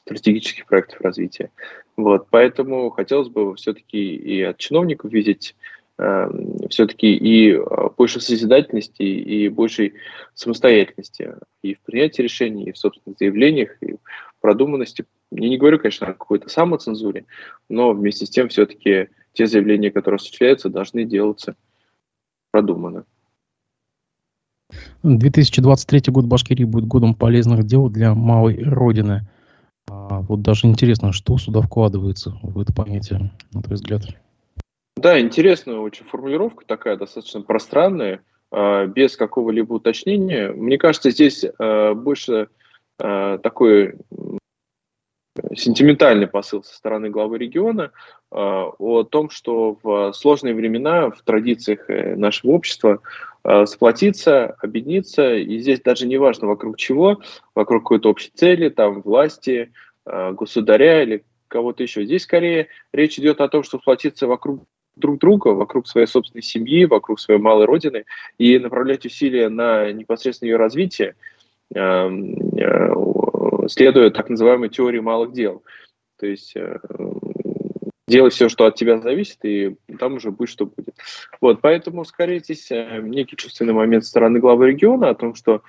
стратегических 0.05 0.67
проектов 0.67 1.01
развития. 1.01 1.51
Вот, 1.97 2.27
поэтому 2.31 2.91
хотелось 2.91 3.29
бы 3.29 3.55
все-таки 3.57 4.17
и 4.17 4.43
от 4.43 4.59
чиновников 4.59 5.13
видеть 5.13 5.55
э, 5.99 6.31
все-таки 6.71 7.15
и 7.15 7.55
а, 7.55 7.91
больше 7.91 8.21
созидательности, 8.21 9.03
и 9.03 9.49
большей 9.49 9.95
самостоятельности 10.35 11.35
и 11.63 11.75
в 11.75 11.81
принятии 11.81 12.23
решений, 12.23 12.65
и 12.65 12.73
в 12.73 12.79
собственных 12.79 13.19
заявлениях, 13.19 13.77
и 13.81 13.93
в 13.93 13.99
продуманности. 14.41 15.05
Я 15.31 15.49
не 15.49 15.59
говорю, 15.59 15.79
конечно, 15.79 16.09
о 16.09 16.15
какой-то 16.15 16.49
самоцензуре, 16.49 17.25
но 17.69 17.93
вместе 17.93 18.27
с 18.27 18.31
тем 18.31 18.49
все-таки 18.49 19.09
те 19.35 19.47
заявления, 19.47 19.91
которые 19.91 20.17
осуществляются, 20.17 20.69
должны 20.69 21.05
делаться 21.05 21.55
продуманно. 22.53 23.05
2023 25.03 26.13
год 26.13 26.27
Башкирии 26.27 26.65
будет 26.65 26.87
годом 26.87 27.15
полезных 27.15 27.65
дел 27.65 27.89
для 27.89 28.15
малой 28.15 28.63
Родины. 28.63 29.27
А 29.91 30.21
вот 30.21 30.43
даже 30.43 30.69
интересно, 30.69 31.13
что 31.13 31.37
сюда 31.39 31.61
вкладывается 31.61 32.39
в 32.43 32.61
это 32.61 32.73
понятие, 32.73 33.33
на 33.53 33.63
твой 33.63 33.75
взгляд? 33.75 34.03
Да, 34.97 35.21
интересная 35.21 35.79
очень 35.79 36.07
формулировка 36.07 36.65
такая, 36.65 36.97
достаточно 36.97 37.43
пространная, 37.43 38.23
а, 38.53 38.87
без 38.87 39.17
какого-либо 39.17 39.75
уточнения. 39.75 40.53
Мне 40.53 40.79
кажется, 40.79 41.11
здесь 41.11 41.45
а, 41.59 41.95
больше 41.95 42.49
а, 43.01 43.39
такой 43.39 43.97
сентиментальный 45.55 46.27
посыл 46.27 46.63
со 46.63 46.75
стороны 46.75 47.11
главы 47.11 47.39
региона 47.39 47.91
о 48.31 49.03
том, 49.05 49.31
что 49.31 49.79
в 49.83 50.13
сложные 50.13 50.55
времена 50.55 51.11
в 51.11 51.23
традициях 51.23 51.89
э, 51.89 52.17
нашего 52.17 52.53
общества 52.53 53.01
сплотиться, 53.67 54.55
объединиться, 54.63 55.35
и 55.35 55.59
здесь 55.59 55.81
даже 55.81 56.07
не 56.07 56.17
важно 56.17 56.47
вокруг 56.47 56.77
чего, 56.77 57.21
вокруг 57.57 57.83
какой-то 57.83 58.11
общей 58.11 58.31
цели, 58.33 58.69
там, 58.69 59.03
власти, 59.03 59.73
государя 60.07 61.03
или 61.03 61.25
кого-то 61.49 61.83
еще. 61.83 62.05
Здесь 62.05 62.23
скорее 62.23 62.69
речь 62.93 63.19
идет 63.19 63.41
о 63.41 63.49
том, 63.49 63.65
что 63.65 63.79
сплотиться 63.79 64.29
вокруг 64.29 64.65
друг 64.97 65.19
друга, 65.19 65.49
вокруг 65.49 65.87
своей 65.87 66.07
собственной 66.07 66.43
семьи, 66.43 66.85
вокруг 66.85 67.21
своей 67.21 67.41
малой 67.41 67.67
родины 67.67 68.05
и 68.39 68.59
направлять 68.59 69.07
усилия 69.07 69.49
на 69.49 69.91
непосредственно 69.93 70.51
ее 70.51 70.57
развитие, 70.57 71.15
эм, 71.75 72.35
э, 72.57 72.93
следуя 73.69 74.11
так 74.11 74.29
называемой 74.29 74.69
теории 74.69 75.01
малых 75.01 75.33
дел. 75.33 75.63
То 76.19 76.27
есть 76.27 76.55
э, 76.57 76.79
делай 78.07 78.31
все, 78.31 78.49
что 78.49 78.67
от 78.67 78.75
тебя 78.75 79.01
зависит, 79.01 79.39
и 79.45 79.77
там 79.99 80.15
уже 80.15 80.31
будет, 80.31 80.51
что 80.51 80.67
будет. 80.67 80.95
Вот, 81.41 81.61
поэтому, 81.61 82.05
скорее, 82.05 82.41
здесь 82.41 82.71
э, 82.71 83.01
некий 83.03 83.37
чувственный 83.37 83.73
момент 83.73 84.05
стороны 84.05 84.39
главы 84.39 84.69
региона 84.69 85.11
о 85.11 85.15
том, 85.15 85.35
что 85.35 85.63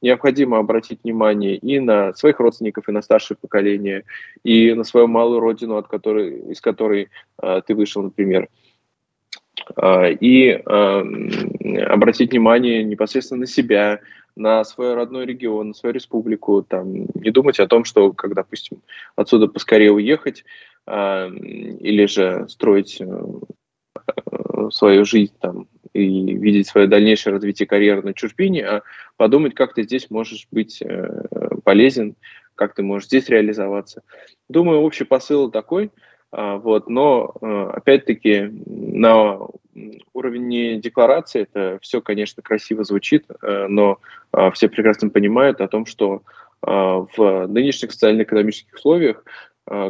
необходимо 0.00 0.58
обратить 0.58 1.04
внимание 1.04 1.56
и 1.56 1.78
на 1.78 2.12
своих 2.14 2.40
родственников, 2.40 2.88
и 2.88 2.92
на 2.92 3.02
старшее 3.02 3.38
поколение, 3.40 4.04
и 4.42 4.74
на 4.74 4.84
свою 4.84 5.06
малую 5.06 5.40
родину, 5.40 5.76
от 5.76 5.86
которой, 5.86 6.50
из 6.50 6.60
которой 6.60 7.08
э, 7.40 7.62
ты 7.66 7.74
вышел, 7.74 8.02
например. 8.02 8.48
Э, 9.76 10.12
и 10.12 10.48
э, 10.48 11.82
обратить 11.84 12.32
внимание 12.32 12.82
непосредственно 12.82 13.40
на 13.40 13.46
себя, 13.46 14.00
на 14.36 14.64
свой 14.64 14.94
родной 14.94 15.26
регион, 15.26 15.68
на 15.68 15.74
свою 15.74 15.94
республику, 15.94 16.62
там, 16.62 17.06
не 17.14 17.30
думать 17.30 17.60
о 17.60 17.66
том, 17.66 17.84
что, 17.84 18.12
как, 18.12 18.34
допустим, 18.34 18.82
отсюда 19.16 19.48
поскорее 19.48 19.92
уехать, 19.92 20.44
э, 20.86 21.28
или 21.30 22.06
же 22.06 22.46
строить 22.48 23.00
э, 23.00 24.70
свою 24.70 25.04
жизнь 25.04 25.34
там 25.40 25.66
и 25.92 26.34
видеть 26.34 26.68
свое 26.68 26.86
дальнейшее 26.86 27.34
развитие 27.34 27.66
карьеры 27.66 28.02
на 28.02 28.14
чужбине, 28.14 28.66
а 28.66 28.82
подумать, 29.16 29.54
как 29.54 29.74
ты 29.74 29.82
здесь 29.82 30.10
можешь 30.10 30.48
быть 30.50 30.80
э, 30.82 31.26
полезен, 31.64 32.16
как 32.54 32.74
ты 32.74 32.82
можешь 32.82 33.08
здесь 33.08 33.28
реализоваться. 33.28 34.02
Думаю, 34.48 34.80
общий 34.80 35.04
посыл 35.04 35.50
такой, 35.50 35.90
а, 36.30 36.56
вот, 36.56 36.88
но 36.88 37.34
э, 37.40 37.70
опять-таки 37.74 38.50
на 38.66 39.38
уровне 40.12 40.78
декларации 40.78 41.42
это 41.42 41.78
все, 41.82 42.00
конечно, 42.00 42.42
красиво 42.42 42.84
звучит, 42.84 43.26
э, 43.42 43.66
но 43.68 43.98
а, 44.30 44.50
все 44.50 44.68
прекрасно 44.68 45.08
понимают 45.08 45.60
о 45.60 45.68
том, 45.68 45.86
что 45.86 46.22
а, 46.62 47.06
в 47.16 47.46
нынешних 47.46 47.92
социально-экономических 47.92 48.74
условиях 48.74 49.24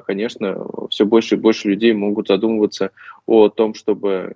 конечно, 0.06 0.66
все 0.90 1.06
больше 1.06 1.36
и 1.36 1.38
больше 1.38 1.68
людей 1.68 1.94
могут 1.94 2.28
задумываться 2.28 2.90
о 3.26 3.48
том, 3.48 3.72
чтобы 3.72 4.34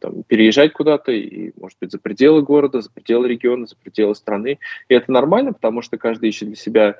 там, 0.00 0.22
переезжать 0.22 0.72
куда-то, 0.72 1.12
и, 1.12 1.52
может 1.60 1.76
быть, 1.78 1.92
за 1.92 1.98
пределы 1.98 2.42
города, 2.42 2.80
за 2.80 2.90
пределы 2.90 3.28
региона, 3.28 3.66
за 3.66 3.76
пределы 3.76 4.14
страны. 4.14 4.58
И 4.88 4.94
это 4.94 5.12
нормально, 5.12 5.52
потому 5.52 5.82
что 5.82 5.98
каждый 5.98 6.30
ищет 6.30 6.48
для 6.48 6.56
себя 6.56 6.96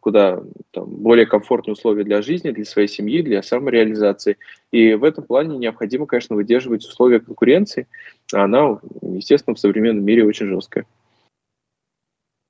куда 0.00 0.40
там, 0.72 0.86
более 0.86 1.26
комфортные 1.26 1.74
условия 1.74 2.04
для 2.04 2.20
жизни, 2.22 2.50
для 2.50 2.64
своей 2.64 2.88
семьи, 2.88 3.22
для 3.22 3.42
самореализации. 3.42 4.38
И 4.72 4.94
в 4.94 5.04
этом 5.04 5.24
плане 5.24 5.56
необходимо, 5.56 6.06
конечно, 6.06 6.34
выдерживать 6.34 6.84
условия 6.84 7.20
конкуренции. 7.20 7.86
Она, 8.32 8.78
естественно, 9.02 9.54
в 9.54 9.60
современном 9.60 10.04
мире 10.04 10.24
очень 10.24 10.46
жесткая. 10.46 10.84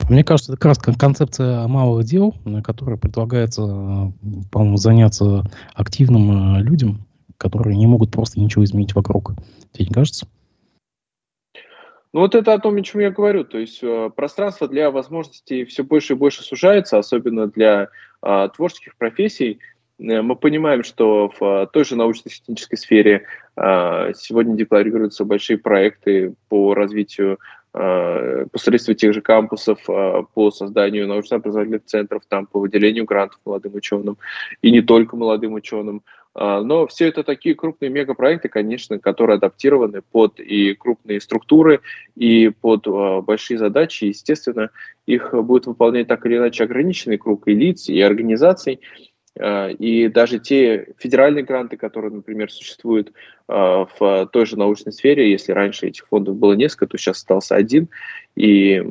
Мне 0.09 0.23
кажется, 0.23 0.53
это 0.53 0.61
как 0.61 0.69
раз 0.71 0.97
концепция 0.97 1.67
малых 1.67 2.05
дел, 2.05 2.35
которая 2.63 2.97
предлагается, 2.97 4.13
по-моему, 4.53 4.77
заняться 4.77 5.45
активным 5.75 6.59
э, 6.59 6.63
людям, 6.63 7.07
которые 7.37 7.77
не 7.77 7.87
могут 7.87 8.13
просто 8.13 8.41
ничего 8.41 8.65
изменить 8.65 8.95
вокруг. 8.95 9.33
Тебе 9.73 9.87
не 9.87 9.93
кажется? 9.93 10.29
Ну 12.17 12.23
вот 12.23 12.35
это 12.35 12.55
о 12.55 12.59
том, 12.59 12.77
о 12.77 12.81
чем 12.81 13.03
я 13.03 13.11
говорю. 13.11 13.45
То 13.45 13.59
есть 13.59 13.81
э, 13.83 14.11
пространство 14.17 14.67
для 14.67 14.91
возможностей 14.91 15.67
все 15.67 15.85
больше 15.85 16.15
и 16.15 16.17
больше 16.17 16.43
сужается, 16.43 16.97
особенно 16.97 17.47
для 17.47 17.89
э, 18.23 18.49
творческих 18.57 18.97
профессий. 18.97 19.59
Э, 19.99 20.23
мы 20.23 20.35
понимаем, 20.35 20.83
что 20.83 21.29
в 21.29 21.45
э, 21.45 21.67
той 21.71 21.85
же 21.85 21.95
научно-технической 21.95 22.79
сфере 22.79 23.27
э, 23.55 24.13
сегодня 24.17 24.57
декларируются 24.57 25.27
большие 25.27 25.59
проекты 25.59 26.33
по 26.49 26.73
развитию 26.73 27.39
Э, 27.79 28.47
посредством 28.51 28.95
тех 28.95 29.13
же 29.13 29.21
кампусов 29.21 29.79
по 29.85 30.51
созданию 30.51 31.07
научно-образовательных 31.07 31.85
центров, 31.85 32.23
там, 32.27 32.47
по 32.47 32.59
выделению 32.59 33.05
грантов 33.05 33.39
молодым 33.45 33.75
ученым, 33.75 34.17
и 34.63 34.71
не 34.71 34.81
только 34.81 35.15
молодым 35.15 35.53
ученым. 35.53 36.03
Э, 36.39 36.61
но 36.65 36.87
все 36.87 37.09
это 37.09 37.23
такие 37.23 37.55
крупные 37.55 37.91
мегапроекты, 37.91 38.49
конечно, 38.49 38.99
которые 38.99 39.37
адаптированы 39.37 40.03
под 40.03 40.39
и 40.39 40.75
крупные 40.75 41.21
структуры, 41.21 41.81
и 42.15 42.49
под 42.49 42.87
большие 43.25 43.59
задачи. 43.59 44.05
Естественно, 44.05 44.71
их 45.07 45.33
будет 45.33 45.67
выполнять 45.67 46.09
так 46.09 46.25
или 46.27 46.37
иначе 46.37 46.65
ограниченный 46.65 47.19
круг 47.19 47.49
и 47.49 47.55
лиц, 47.55 47.89
и 47.89 48.01
организаций. 48.01 48.81
А, 49.39 49.69
и 49.69 50.09
даже 50.09 50.39
те 50.39 50.89
федеральные 50.99 51.45
гранты, 51.45 51.77
которые, 51.77 52.13
например, 52.13 52.51
существуют 52.51 53.13
а, 53.49 53.87
в 53.99 54.29
той 54.33 54.47
же 54.47 54.59
научной 54.59 54.93
сфере, 54.93 55.31
если 55.31 55.53
раньше 55.53 55.87
этих 55.87 56.07
фондов 56.09 56.37
было 56.37 56.55
несколько, 56.55 56.87
то 56.87 56.99
сейчас 56.99 57.19
остался 57.19 57.55
один, 57.55 57.89
и 58.35 58.83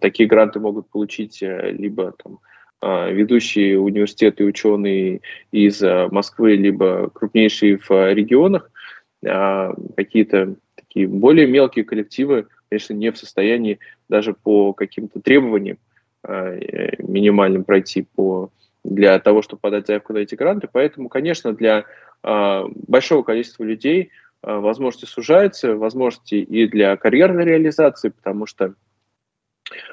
такие 0.00 0.28
гранты 0.28 0.60
могут 0.60 0.88
получить 0.88 1.42
э, 1.42 1.70
либо 1.72 2.12
там, 2.22 2.34
а, 2.34 2.57
ведущие 2.80 3.78
университеты 3.78 4.44
и 4.44 4.46
ученые 4.46 5.20
из 5.50 5.82
Москвы, 5.82 6.54
либо 6.54 7.10
крупнейшие 7.10 7.78
в 7.78 8.12
регионах, 8.12 8.70
какие-то 9.22 10.54
такие 10.76 11.08
более 11.08 11.46
мелкие 11.46 11.84
коллективы, 11.84 12.46
конечно, 12.68 12.94
не 12.94 13.10
в 13.10 13.18
состоянии 13.18 13.78
даже 14.08 14.32
по 14.32 14.72
каким-то 14.72 15.20
требованиям 15.20 15.78
э, 16.22 17.02
минимальным 17.02 17.64
пройти 17.64 18.06
по 18.14 18.50
для 18.84 19.18
того, 19.18 19.42
чтобы 19.42 19.60
подать 19.60 19.86
заявку 19.86 20.12
на 20.12 20.18
эти 20.18 20.34
гранты. 20.34 20.68
Поэтому, 20.72 21.08
конечно, 21.08 21.52
для 21.52 21.84
большого 22.22 23.22
количества 23.22 23.64
людей 23.64 24.10
возможности 24.42 25.04
сужаются, 25.04 25.76
возможности 25.76 26.36
и 26.36 26.66
для 26.68 26.96
карьерной 26.96 27.44
реализации, 27.44 28.10
потому 28.10 28.46
что 28.46 28.74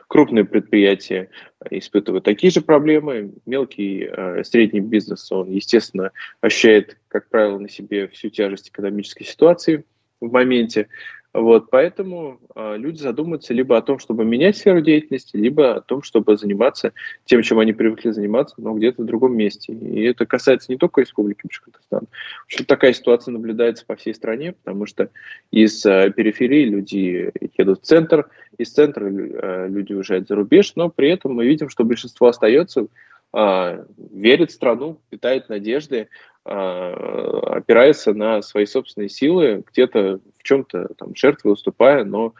крупные 0.07 0.45
предприятия 0.45 1.29
испытывают 1.69 2.23
такие 2.23 2.51
же 2.51 2.61
проблемы. 2.61 3.33
Мелкий, 3.45 4.07
э, 4.09 4.43
средний 4.43 4.79
бизнес, 4.79 5.31
он, 5.31 5.49
естественно, 5.49 6.11
ощущает, 6.41 6.97
как 7.07 7.29
правило, 7.29 7.57
на 7.59 7.69
себе 7.69 8.07
всю 8.07 8.29
тяжесть 8.29 8.69
экономической 8.69 9.23
ситуации 9.23 9.85
в 10.21 10.31
моменте. 10.31 10.87
Вот, 11.35 11.69
поэтому 11.69 12.39
э, 12.55 12.77
люди 12.77 13.01
задумаются 13.01 13.53
либо 13.53 13.75
о 13.75 13.81
том, 13.81 13.99
чтобы 13.99 14.23
менять 14.23 14.55
сферу 14.55 14.79
деятельности, 14.79 15.35
либо 15.35 15.75
о 15.75 15.81
том, 15.81 16.01
чтобы 16.01 16.37
заниматься 16.37 16.93
тем, 17.25 17.41
чем 17.41 17.59
они 17.59 17.73
привыкли 17.73 18.11
заниматься, 18.11 18.55
но 18.57 18.73
где-то 18.73 19.01
в 19.01 19.05
другом 19.05 19.35
месте. 19.35 19.73
И 19.73 20.03
это 20.03 20.25
касается 20.25 20.71
не 20.71 20.77
только 20.77 21.01
Республики 21.01 21.41
Башкортостан. 21.43 22.07
В 22.07 22.45
общем, 22.45 22.63
такая 22.63 22.93
ситуация 22.93 23.33
наблюдается 23.33 23.85
по 23.85 23.97
всей 23.97 24.13
стране, 24.13 24.53
потому 24.53 24.85
что 24.85 25.09
из 25.51 25.85
э, 25.85 26.09
периферии 26.15 26.63
люди 26.63 27.33
едут 27.57 27.81
в 27.81 27.85
центр, 27.85 28.29
из 28.57 28.71
центра 28.71 29.05
э, 29.05 29.67
люди 29.67 29.91
уезжают 29.91 30.29
за 30.29 30.35
рубеж, 30.35 30.71
но 30.77 30.89
при 30.89 31.09
этом 31.09 31.33
мы 31.33 31.45
видим, 31.45 31.67
что 31.67 31.83
большинство 31.83 32.27
остается, 32.27 32.87
верит 33.35 34.51
в 34.51 34.53
страну, 34.53 35.01
питает 35.09 35.49
надежды, 35.49 36.07
опирается 36.45 38.13
на 38.13 38.41
свои 38.41 38.65
собственные 38.65 39.09
силы, 39.09 39.63
где-то 39.71 40.19
в 40.37 40.43
чем-то 40.43 40.93
там 40.97 41.13
жертвы 41.15 41.51
уступая, 41.51 42.05
но 42.05 42.33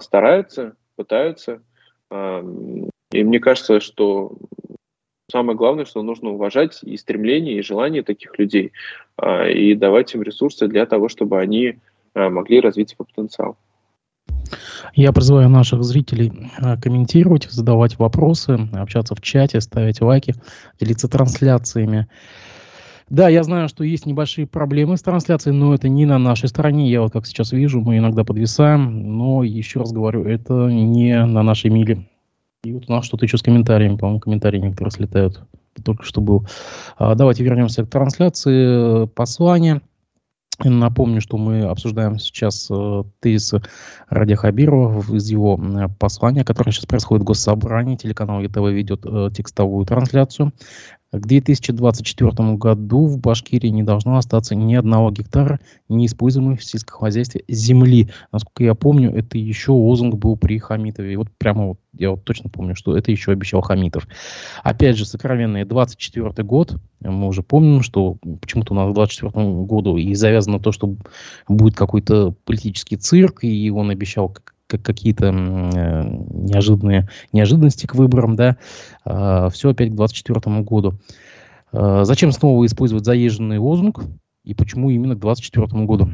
стараются, 0.00 0.76
пытаются. 0.96 1.60
И 2.10 3.24
мне 3.24 3.38
кажется, 3.38 3.80
что 3.80 4.38
самое 5.30 5.58
главное, 5.58 5.84
что 5.84 6.02
нужно 6.02 6.30
уважать 6.30 6.80
и 6.82 6.96
стремление, 6.96 7.58
и 7.58 7.62
желание 7.62 8.02
таких 8.02 8.38
людей, 8.38 8.72
и 9.22 9.74
давать 9.74 10.14
им 10.14 10.22
ресурсы 10.22 10.68
для 10.68 10.86
того, 10.86 11.08
чтобы 11.08 11.38
они 11.38 11.78
могли 12.14 12.60
развить 12.60 12.90
свой 12.90 13.06
потенциал. 13.06 13.58
Я 14.94 15.12
призываю 15.12 15.48
наших 15.48 15.82
зрителей 15.82 16.50
а, 16.58 16.76
комментировать, 16.76 17.48
задавать 17.50 17.98
вопросы, 17.98 18.68
общаться 18.72 19.14
в 19.14 19.20
чате, 19.20 19.60
ставить 19.60 20.00
лайки, 20.00 20.34
делиться 20.80 21.08
трансляциями. 21.08 22.06
Да, 23.10 23.28
я 23.28 23.42
знаю, 23.42 23.68
что 23.68 23.84
есть 23.84 24.06
небольшие 24.06 24.46
проблемы 24.46 24.96
с 24.96 25.02
трансляцией, 25.02 25.54
но 25.54 25.74
это 25.74 25.88
не 25.88 26.06
на 26.06 26.18
нашей 26.18 26.48
стороне. 26.48 26.90
Я 26.90 27.02
вот 27.02 27.12
как 27.12 27.26
сейчас 27.26 27.52
вижу, 27.52 27.80
мы 27.80 27.98
иногда 27.98 28.24
подвисаем, 28.24 29.16
но 29.18 29.42
еще 29.42 29.80
раз 29.80 29.92
говорю, 29.92 30.24
это 30.24 30.68
не 30.68 31.24
на 31.24 31.42
нашей 31.42 31.70
миле. 31.70 32.06
И 32.64 32.72
вот 32.72 32.84
у 32.88 32.92
нас 32.92 33.04
что-то 33.04 33.26
еще 33.26 33.36
с 33.36 33.42
комментариями, 33.42 33.96
по-моему, 33.96 34.20
комментарии 34.20 34.58
некоторые 34.58 34.90
слетают. 34.90 35.42
Только 35.84 36.04
что 36.04 36.20
был. 36.20 36.46
А, 36.96 37.14
давайте 37.14 37.44
вернемся 37.44 37.84
к 37.84 37.90
трансляции. 37.90 39.06
Послание. 39.08 39.82
Напомню, 40.62 41.20
что 41.20 41.36
мы 41.36 41.62
обсуждаем 41.62 42.18
сейчас 42.18 42.68
э, 42.70 43.02
тезисы 43.20 43.60
Ради 44.08 44.34
Хабирова 44.34 45.00
из 45.14 45.28
его 45.28 45.60
послания, 45.98 46.44
которое 46.44 46.70
сейчас 46.70 46.86
происходит 46.86 47.22
в 47.22 47.26
Госсобрании. 47.26 47.96
Телеканал 47.96 48.40
ЕТВ 48.40 48.58
ведет 48.70 49.04
э, 49.04 49.30
текстовую 49.34 49.84
трансляцию. 49.84 50.52
К 51.14 51.26
2024 51.26 52.54
году 52.54 53.06
в 53.06 53.20
Башкирии 53.20 53.68
не 53.68 53.84
должно 53.84 54.16
остаться 54.16 54.56
ни 54.56 54.74
одного 54.74 55.12
гектара 55.12 55.60
неиспользуемой 55.88 56.56
в 56.56 56.64
сельском 56.64 56.98
хозяйстве 56.98 57.44
земли. 57.46 58.10
Насколько 58.32 58.64
я 58.64 58.74
помню, 58.74 59.14
это 59.14 59.38
еще 59.38 59.70
лозунг 59.70 60.16
был 60.16 60.36
при 60.36 60.58
Хамитове. 60.58 61.16
Вот 61.16 61.28
прямо 61.38 61.68
вот, 61.68 61.78
я 61.92 62.10
вот 62.10 62.24
точно 62.24 62.50
помню, 62.50 62.74
что 62.74 62.96
это 62.96 63.12
еще 63.12 63.30
обещал 63.30 63.60
Хамитов. 63.60 64.08
Опять 64.64 64.96
же, 64.96 65.06
сокровенный 65.06 65.64
24 65.64 66.32
год. 66.42 66.78
Мы 67.00 67.28
уже 67.28 67.44
помним, 67.44 67.82
что 67.82 68.16
почему-то 68.40 68.74
у 68.74 68.76
нас 68.76 68.90
к 68.90 68.94
24 68.94 69.30
году 69.66 69.96
и 69.96 70.14
завязано 70.14 70.58
то, 70.58 70.72
что 70.72 70.96
будет 71.46 71.76
какой-то 71.76 72.34
политический 72.44 72.96
цирк, 72.96 73.44
и 73.44 73.70
он 73.70 73.90
обещал 73.90 74.34
как 74.66 74.82
какие-то 74.82 75.26
э, 75.26 75.30
неожиданные 75.30 77.08
неожиданности 77.32 77.86
к 77.86 77.94
выборам, 77.94 78.36
да, 78.36 78.56
э, 79.04 79.48
все 79.52 79.70
опять 79.70 79.90
к 79.90 79.94
2024 79.94 80.60
году. 80.62 80.94
Э, 81.72 82.04
зачем 82.04 82.32
снова 82.32 82.64
использовать 82.64 83.04
заезженный 83.04 83.58
лозунг 83.58 84.00
и 84.44 84.54
почему 84.54 84.90
именно 84.90 85.14
к 85.14 85.20
2024 85.20 85.84
году? 85.84 86.08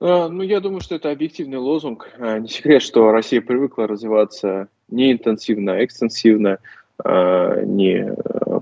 Ну, 0.00 0.42
я 0.42 0.58
думаю, 0.58 0.80
что 0.80 0.96
это 0.96 1.12
объективный 1.12 1.58
лозунг. 1.58 2.12
Не 2.18 2.48
секрет, 2.48 2.82
что 2.82 3.12
Россия 3.12 3.40
привыкла 3.40 3.86
развиваться 3.86 4.66
не 4.88 5.12
интенсивно, 5.12 5.74
а 5.74 5.84
экстенсивно, 5.84 6.58
не 7.04 8.12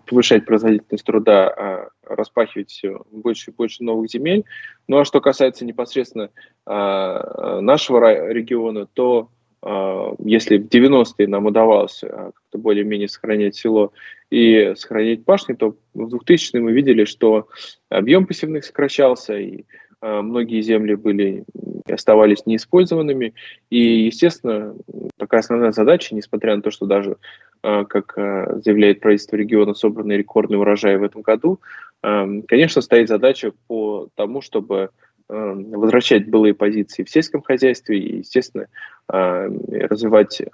повышать 0.07 0.45
производительность 0.45 1.07
труда, 1.07 1.49
а 1.49 1.89
распахивать 2.11 2.83
больше 3.11 3.51
и 3.51 3.55
больше 3.55 3.85
новых 3.85 4.11
земель. 4.11 4.45
Ну 4.89 4.99
а 4.99 5.05
что 5.05 5.21
касается 5.21 5.65
непосредственно 5.65 6.31
э, 6.67 7.61
нашего 7.61 8.31
региона, 8.31 8.87
то 8.93 9.31
э, 9.63 10.15
если 10.25 10.59
в 10.59 10.67
90-е 10.67 11.29
нам 11.29 11.47
удавалось 11.47 12.03
э, 12.03 12.09
как-то 12.09 12.59
более-менее 12.59 13.09
сохранять 13.09 13.55
село 13.55 13.93
и 14.31 14.75
сохранять 14.77 15.25
пашни, 15.25 15.55
то 15.55 15.77
в 15.95 16.15
2000-е 16.15 16.61
мы 16.61 16.73
видели, 16.73 17.05
что 17.05 17.49
объем 17.89 18.27
посевных 18.27 18.65
сокращался, 18.65 19.37
и 19.39 19.65
многие 20.03 20.63
земли 20.63 20.95
были 20.95 21.45
оставались 21.87 22.47
неиспользованными. 22.47 23.35
И, 23.69 24.07
естественно, 24.07 24.75
такая 25.19 25.41
основная 25.41 25.73
задача, 25.73 26.15
несмотря 26.15 26.57
на 26.57 26.63
то, 26.63 26.71
что 26.71 26.87
даже, 26.87 27.17
как 27.61 28.15
заявляет 28.17 29.01
правительство 29.01 29.37
региона, 29.37 29.75
собранный 29.75 30.17
рекордный 30.17 30.57
урожай 30.59 30.97
в 30.97 31.03
этом 31.03 31.21
году, 31.21 31.61
конечно, 32.03 32.83
стоит 32.83 33.09
задача 33.09 33.53
по 33.67 34.09
тому, 34.15 34.41
чтобы 34.41 34.91
эм, 35.29 35.71
возвращать 35.71 36.29
былые 36.29 36.55
позиции 36.55 37.05
в 37.05 37.11
сельском 37.11 37.43
хозяйстве 37.43 37.99
и, 37.99 38.19
естественно, 38.19 38.67
эм, 39.13 39.61
развивать 39.69 40.41
э, 40.41 40.47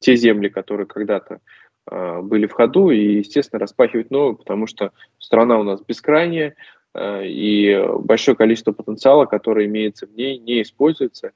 те 0.00 0.16
земли, 0.16 0.48
которые 0.48 0.86
когда-то 0.86 1.40
э, 1.90 2.20
были 2.22 2.46
в 2.46 2.52
ходу, 2.52 2.90
и, 2.90 3.18
естественно, 3.18 3.60
распахивать 3.60 4.10
новые, 4.10 4.36
потому 4.36 4.66
что 4.66 4.92
страна 5.18 5.58
у 5.58 5.62
нас 5.62 5.80
бескрайняя, 5.80 6.54
э, 6.94 7.26
и 7.26 7.82
большое 8.00 8.36
количество 8.36 8.72
потенциала, 8.72 9.24
который 9.24 9.66
имеется 9.66 10.06
в 10.06 10.14
ней, 10.14 10.38
не 10.38 10.62
используется, 10.62 11.32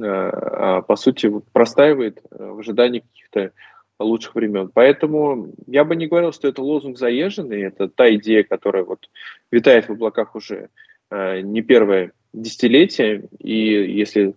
а, 0.00 0.82
по 0.82 0.94
сути, 0.94 1.28
простаивает 1.52 2.20
в 2.30 2.60
ожидании 2.60 3.00
каких-то 3.00 3.50
лучших 3.98 4.34
времен. 4.34 4.70
Поэтому 4.72 5.52
я 5.66 5.84
бы 5.84 5.96
не 5.96 6.06
говорил, 6.06 6.32
что 6.32 6.48
это 6.48 6.62
лозунг 6.62 6.98
заезженный, 6.98 7.62
это 7.62 7.88
та 7.88 8.14
идея, 8.14 8.44
которая 8.44 8.84
вот 8.84 9.08
витает 9.50 9.88
в 9.88 9.92
облаках 9.92 10.34
уже 10.34 10.68
э, 11.10 11.40
не 11.40 11.62
первое 11.62 12.12
десятилетие, 12.32 13.24
и 13.38 13.56
если 13.92 14.34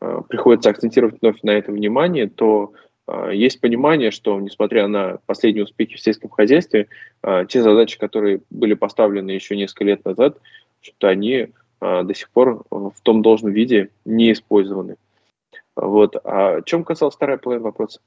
э, 0.00 0.20
приходится 0.28 0.70
акцентировать 0.70 1.20
вновь 1.20 1.42
на 1.42 1.52
это 1.52 1.72
внимание, 1.72 2.28
то 2.28 2.72
э, 3.06 3.30
есть 3.34 3.60
понимание, 3.60 4.10
что 4.10 4.38
несмотря 4.40 4.86
на 4.88 5.18
последние 5.26 5.64
успехи 5.64 5.96
в 5.96 6.00
сельском 6.00 6.30
хозяйстве, 6.30 6.88
э, 7.22 7.46
те 7.48 7.62
задачи, 7.62 7.98
которые 7.98 8.42
были 8.50 8.74
поставлены 8.74 9.30
еще 9.30 9.56
несколько 9.56 9.84
лет 9.84 10.04
назад, 10.04 10.38
что 10.82 11.08
они 11.08 11.32
э, 11.32 11.48
до 11.80 12.14
сих 12.14 12.28
пор 12.30 12.64
в 12.70 12.94
том 13.02 13.22
должном 13.22 13.52
виде 13.52 13.90
не 14.04 14.32
использованы. 14.32 14.96
Вот. 15.74 16.16
А 16.24 16.60
чем 16.62 16.84
касалась 16.84 17.14
вторая 17.14 17.38
половина 17.38 17.64
вопроса? 17.64 18.00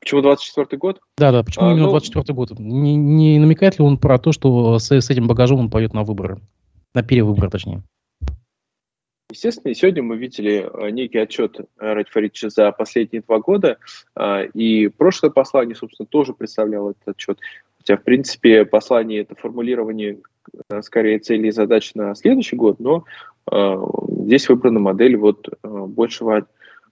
Почему 0.00 0.22
24 0.22 0.78
год? 0.78 1.00
Да, 1.16 1.32
да, 1.32 1.42
почему 1.42 1.66
а, 1.66 1.72
именно 1.72 1.86
ну, 1.86 1.90
24 1.90 2.34
год? 2.34 2.58
Не, 2.58 2.96
не 2.96 3.38
намекает 3.38 3.78
ли 3.78 3.84
он 3.84 3.98
про 3.98 4.18
то, 4.18 4.32
что 4.32 4.78
с, 4.78 4.90
с 4.90 5.10
этим 5.10 5.26
багажом 5.26 5.60
он 5.60 5.70
пойдет 5.70 5.92
на 5.92 6.04
выборы? 6.04 6.40
На 6.94 7.02
перевыборы, 7.02 7.50
точнее. 7.50 7.82
Естественно, 9.30 9.74
сегодня 9.74 10.02
мы 10.02 10.16
видели 10.16 10.66
э, 10.72 10.90
некий 10.90 11.18
отчет 11.18 11.60
Ради 11.76 12.08
Фаридовича 12.08 12.48
за 12.48 12.72
последние 12.72 13.20
два 13.20 13.40
года, 13.40 13.76
а, 14.14 14.42
и 14.42 14.88
прошлое 14.88 15.30
послание, 15.30 15.74
собственно, 15.74 16.06
тоже 16.06 16.32
представляло 16.32 16.92
этот 16.92 17.08
отчет. 17.08 17.38
Хотя, 17.76 17.98
в 17.98 18.04
принципе, 18.04 18.64
послание– 18.64 19.20
это 19.20 19.34
формулирование 19.34 20.20
э, 20.70 20.80
скорее 20.80 21.18
целей 21.18 21.48
и 21.48 21.52
задач 21.52 21.94
на 21.94 22.14
следующий 22.14 22.56
год, 22.56 22.80
но 22.80 23.04
э, 23.52 23.76
здесь 24.22 24.48
выбрана 24.48 24.80
модель 24.80 25.16
вот 25.18 25.46
большего, 25.62 26.46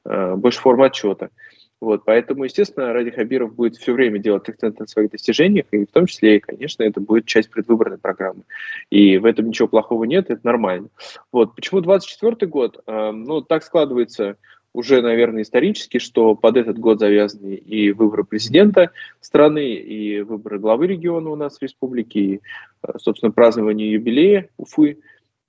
больше 0.04 0.60
форм 0.60 0.82
отчета. 0.82 1.30
Вот, 1.80 2.04
поэтому, 2.06 2.44
естественно, 2.44 2.92
Ради 2.92 3.10
Хабиров 3.10 3.54
будет 3.54 3.76
все 3.76 3.92
время 3.92 4.18
делать 4.18 4.48
акцент 4.48 4.78
на 4.78 4.86
своих 4.86 5.10
достижениях, 5.10 5.66
и 5.72 5.84
в 5.84 5.90
том 5.92 6.06
числе, 6.06 6.36
и, 6.36 6.40
конечно, 6.40 6.82
это 6.82 7.00
будет 7.00 7.26
часть 7.26 7.50
предвыборной 7.50 7.98
программы. 7.98 8.44
И 8.90 9.18
в 9.18 9.26
этом 9.26 9.48
ничего 9.48 9.68
плохого 9.68 10.04
нет, 10.04 10.30
это 10.30 10.40
нормально. 10.42 10.88
Вот, 11.32 11.54
почему 11.54 11.82
24 11.82 12.50
год? 12.50 12.82
Э, 12.86 13.10
ну, 13.10 13.42
так 13.42 13.62
складывается 13.62 14.36
уже, 14.72 15.02
наверное, 15.02 15.42
исторически, 15.42 15.98
что 15.98 16.34
под 16.34 16.56
этот 16.56 16.78
год 16.78 16.98
завязаны 16.98 17.54
и 17.54 17.92
выборы 17.92 18.24
президента 18.24 18.90
страны, 19.20 19.74
и 19.74 20.22
выборы 20.22 20.58
главы 20.58 20.86
региона 20.86 21.30
у 21.30 21.36
нас 21.36 21.58
в 21.58 21.62
республике, 21.62 22.20
и, 22.20 22.40
э, 22.84 22.92
собственно, 22.98 23.32
празднование 23.32 23.92
юбилея 23.92 24.48
Уфы. 24.56 25.00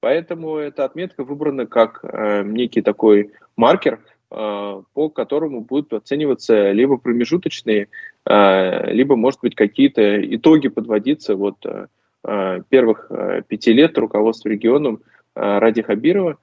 Поэтому 0.02 0.58
эта 0.58 0.84
отметка 0.84 1.24
выбрана 1.24 1.66
как 1.68 2.02
э, 2.04 2.44
некий 2.44 2.82
такой 2.82 3.32
маркер– 3.56 4.02
по 4.30 5.10
которому 5.10 5.62
будут 5.62 5.94
оцениваться 5.94 6.72
либо 6.72 6.98
промежуточные, 6.98 7.88
э, 8.26 8.92
либо, 8.92 9.16
может 9.16 9.40
быть, 9.42 9.56
какие-то 9.56 10.36
итоги 10.36 10.68
подводиться 10.68 11.36
вот 11.36 11.66
э, 11.66 12.62
первых 12.70 13.10
пяти 13.48 13.72
лет 13.72 13.98
руководства 13.98 14.50
регионом 14.50 15.02
Ради 15.34 15.82
Хабирова. 15.82 16.38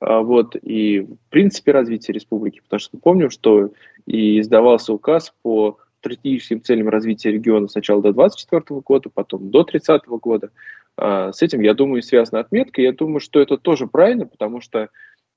Вот, 0.00 0.56
и 0.62 1.00
в 1.00 1.18
принципе 1.28 1.72
развития 1.72 2.12
республики, 2.14 2.60
потому 2.62 2.80
что 2.80 2.96
помню, 2.96 3.28
что 3.28 3.70
и 4.06 4.40
издавался 4.40 4.94
указ 4.94 5.34
по 5.42 5.76
стратегическим 5.98 6.62
целям 6.62 6.88
развития 6.88 7.32
региона 7.32 7.68
сначала 7.68 8.00
до 8.00 8.14
2024 8.14 8.80
года, 8.80 9.10
потом 9.12 9.50
до 9.50 9.64
30 9.64 10.06
года. 10.06 10.50
С 10.96 11.42
этим, 11.42 11.60
я 11.60 11.74
думаю, 11.74 12.02
связана 12.02 12.40
отметка. 12.40 12.80
Я 12.80 12.92
думаю, 12.92 13.20
что 13.20 13.40
это 13.40 13.58
тоже 13.58 13.86
правильно, 13.86 14.26
потому 14.26 14.60
что 14.60 14.80
а, 14.82 14.88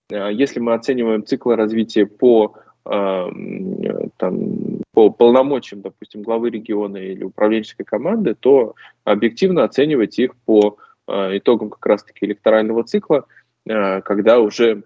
если 0.09 0.59
мы 0.59 0.73
оцениваем 0.73 1.25
циклы 1.25 1.55
развития 1.55 2.05
по, 2.05 2.55
а, 2.85 3.29
там, 4.17 4.81
по 4.91 5.09
полномочиям, 5.09 5.81
допустим, 5.81 6.21
главы 6.21 6.49
региона 6.49 6.97
или 6.97 7.23
управленческой 7.23 7.85
команды, 7.85 8.35
то 8.35 8.75
объективно 9.05 9.63
оценивать 9.63 10.19
их 10.19 10.35
по 10.45 10.77
а, 11.07 11.35
итогам 11.37 11.69
как 11.69 11.85
раз-таки 11.85 12.25
электорального 12.25 12.83
цикла, 12.83 13.25
когда 13.65 14.41
уже 14.41 14.83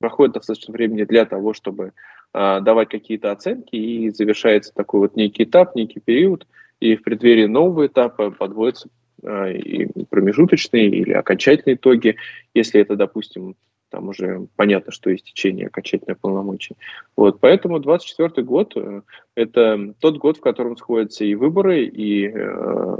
проходит 0.00 0.34
достаточно 0.34 0.72
времени 0.72 1.04
для 1.04 1.24
того, 1.24 1.54
чтобы 1.54 1.92
давать 2.32 2.88
какие-то 2.88 3.30
оценки, 3.30 3.76
и 3.76 4.10
завершается 4.10 4.74
такой 4.74 5.00
вот 5.00 5.14
некий 5.14 5.44
этап, 5.44 5.76
некий 5.76 6.00
период, 6.00 6.48
и 6.80 6.96
в 6.96 7.02
преддверии 7.04 7.46
нового 7.46 7.86
этапа 7.86 8.32
подводятся 8.32 8.88
и 9.22 9.86
промежуточные 10.10 10.88
или 10.88 11.12
окончательные 11.12 11.76
итоги, 11.76 12.16
если 12.54 12.80
это, 12.80 12.96
допустим, 12.96 13.54
там 13.92 14.08
уже 14.08 14.46
понятно, 14.56 14.90
что 14.90 15.14
истечение 15.14 15.66
окончательное 15.66 16.16
полномочий. 16.16 16.76
Вот, 17.14 17.40
поэтому 17.40 17.78
24 17.78 18.42
год 18.44 18.72
э,– 18.74 19.02
это 19.36 19.94
тот 20.00 20.16
год, 20.16 20.38
в 20.38 20.40
котором 20.40 20.78
сходятся 20.78 21.24
и 21.24 21.34
выборы, 21.34 21.84
и 21.84 22.32
э, 22.34 22.96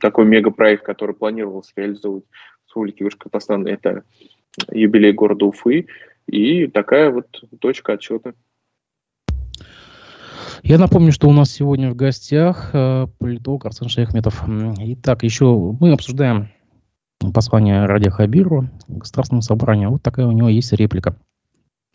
такой 0.00 0.24
мегапроект, 0.24 0.82
который 0.82 1.14
планировался 1.14 1.72
реализовывать 1.76 2.24
в 2.24 2.68
Республике 2.68 3.04
Башкортостан, 3.04 3.66
это 3.66 4.02
юбилей 4.70 5.12
города 5.12 5.44
Уфы, 5.44 5.86
и 6.26 6.66
такая 6.68 7.10
вот 7.10 7.26
точка 7.60 7.92
отчета. 7.92 8.32
Я 10.62 10.78
напомню, 10.78 11.12
что 11.12 11.28
у 11.28 11.32
нас 11.32 11.50
сегодня 11.52 11.90
в 11.90 11.94
гостях 11.94 12.70
э, 12.72 13.06
политолог 13.18 13.66
Арсен 13.66 13.90
Шейхметов. 13.90 14.42
Итак, 14.78 15.22
еще 15.22 15.76
мы 15.78 15.92
обсуждаем 15.92 16.48
послание 17.32 17.86
Ради 17.86 18.10
Хабиру 18.10 18.68
Государственному 18.88 19.42
собранию. 19.42 19.90
Вот 19.90 20.02
такая 20.02 20.26
у 20.26 20.32
него 20.32 20.48
есть 20.48 20.72
реплика 20.72 21.16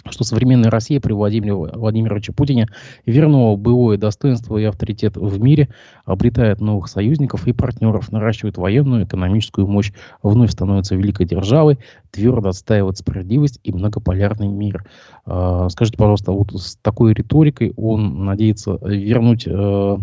что 0.09 0.23
современная 0.23 0.71
Россия 0.71 0.99
при 0.99 1.13
Владимире 1.13 1.53
Владимировиче 1.53 2.33
Путине 2.33 2.67
вернула 3.05 3.55
былое 3.55 3.97
достоинство 3.97 4.57
и 4.57 4.63
авторитет 4.63 5.15
в 5.15 5.39
мире, 5.39 5.69
обретает 6.05 6.59
новых 6.59 6.87
союзников 6.87 7.47
и 7.47 7.53
партнеров, 7.53 8.11
наращивает 8.11 8.57
военную 8.57 9.01
и 9.01 9.05
экономическую 9.05 9.67
мощь, 9.67 9.91
вновь 10.23 10.51
становится 10.51 10.95
великой 10.95 11.27
державой, 11.27 11.79
твердо 12.09 12.49
отстаивает 12.49 12.97
справедливость 12.97 13.59
и 13.63 13.71
многополярный 13.71 14.47
мир. 14.47 14.85
А, 15.25 15.69
скажите, 15.69 15.97
пожалуйста, 15.97 16.31
вот 16.31 16.51
с 16.53 16.77
такой 16.77 17.13
риторикой 17.13 17.73
он 17.75 18.25
надеется 18.25 18.79
вернуть 18.81 19.45
э, 19.47 19.97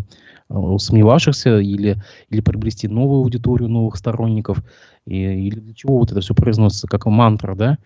сомневавшихся 0.49 1.59
или, 1.59 1.97
или 2.31 2.41
приобрести 2.41 2.89
новую 2.89 3.23
аудиторию, 3.23 3.69
новых 3.69 3.97
сторонников– 3.97 4.63
и, 5.09 5.47
или 5.49 5.59
для 5.59 5.75
чего 5.75 5.99
вот 5.99 6.13
это 6.13 6.21
все 6.21 6.35
произносится 6.35 6.87
как 6.87 7.07
мантра, 7.07 7.55
да? 7.55 7.79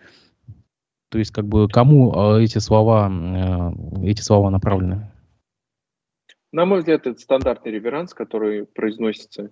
То 1.09 1.19
есть, 1.19 1.31
как 1.31 1.45
бы, 1.45 1.67
кому 1.67 2.11
а, 2.15 2.41
эти 2.41 2.57
слова, 2.57 3.09
э, 3.09 4.09
эти 4.09 4.21
слова 4.21 4.49
направлены? 4.49 5.11
На 6.51 6.65
мой 6.65 6.79
взгляд, 6.79 7.07
это 7.07 7.19
стандартный 7.19 7.71
реверанс, 7.71 8.13
который 8.13 8.65
произносится 8.65 9.51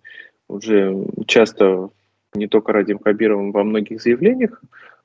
уже 0.49 1.05
часто 1.27 1.89
не 2.34 2.47
только 2.47 2.73
Радим 2.73 2.99
Хабировым 2.99 3.51
во 3.51 3.63
многих 3.63 4.01
заявлениях, 4.01 4.62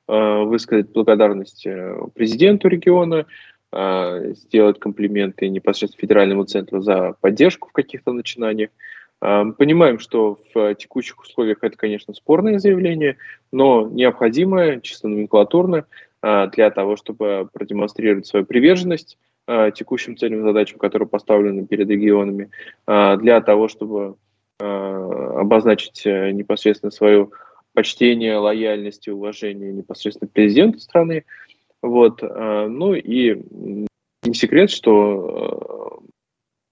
э, 0.07 0.43
высказать 0.43 0.91
благодарность 0.91 1.65
э, 1.65 1.95
президенту 2.13 2.67
региона, 2.67 3.25
сделать 3.69 4.79
комплименты 4.79 5.49
непосредственно 5.49 5.99
федеральному 5.99 6.45
центру 6.45 6.79
за 6.81 7.15
поддержку 7.19 7.67
в 7.67 7.73
каких-то 7.73 8.13
начинаниях. 8.13 8.69
Понимаем, 9.19 9.97
что 9.97 10.37
в 10.53 10.75
текущих 10.75 11.19
условиях 11.19 11.59
это, 11.63 11.75
конечно, 11.75 12.13
спорное 12.13 12.59
заявление, 12.59 13.17
но 13.51 13.87
необходимое, 13.87 14.79
чисто 14.79 15.07
номенклатурно, 15.07 15.85
а, 16.21 16.47
для 16.47 16.69
того, 16.69 16.97
чтобы 16.97 17.49
продемонстрировать 17.51 18.27
свою 18.27 18.45
приверженность 18.45 19.17
а, 19.47 19.71
текущим 19.71 20.17
целям 20.17 20.41
и 20.41 20.43
задачам, 20.43 20.77
которые 20.77 21.07
поставлены 21.07 21.65
перед 21.65 21.89
регионами, 21.89 22.51
для 22.85 23.41
того, 23.41 23.67
чтобы 23.67 24.15
обозначить 24.59 26.01
э, 26.07 26.31
непосредственно 26.31 26.89
свое 26.89 27.29
почтение, 27.75 28.37
лояльность 28.37 29.07
и 29.07 29.11
уважение 29.11 29.71
непосредственно 29.71 30.27
президенту 30.33 30.79
страны. 30.79 31.25
Вот. 31.83 32.23
Ну 32.23 32.95
и 32.95 33.39
не 34.23 34.33
секрет, 34.33 34.71
что 34.71 36.01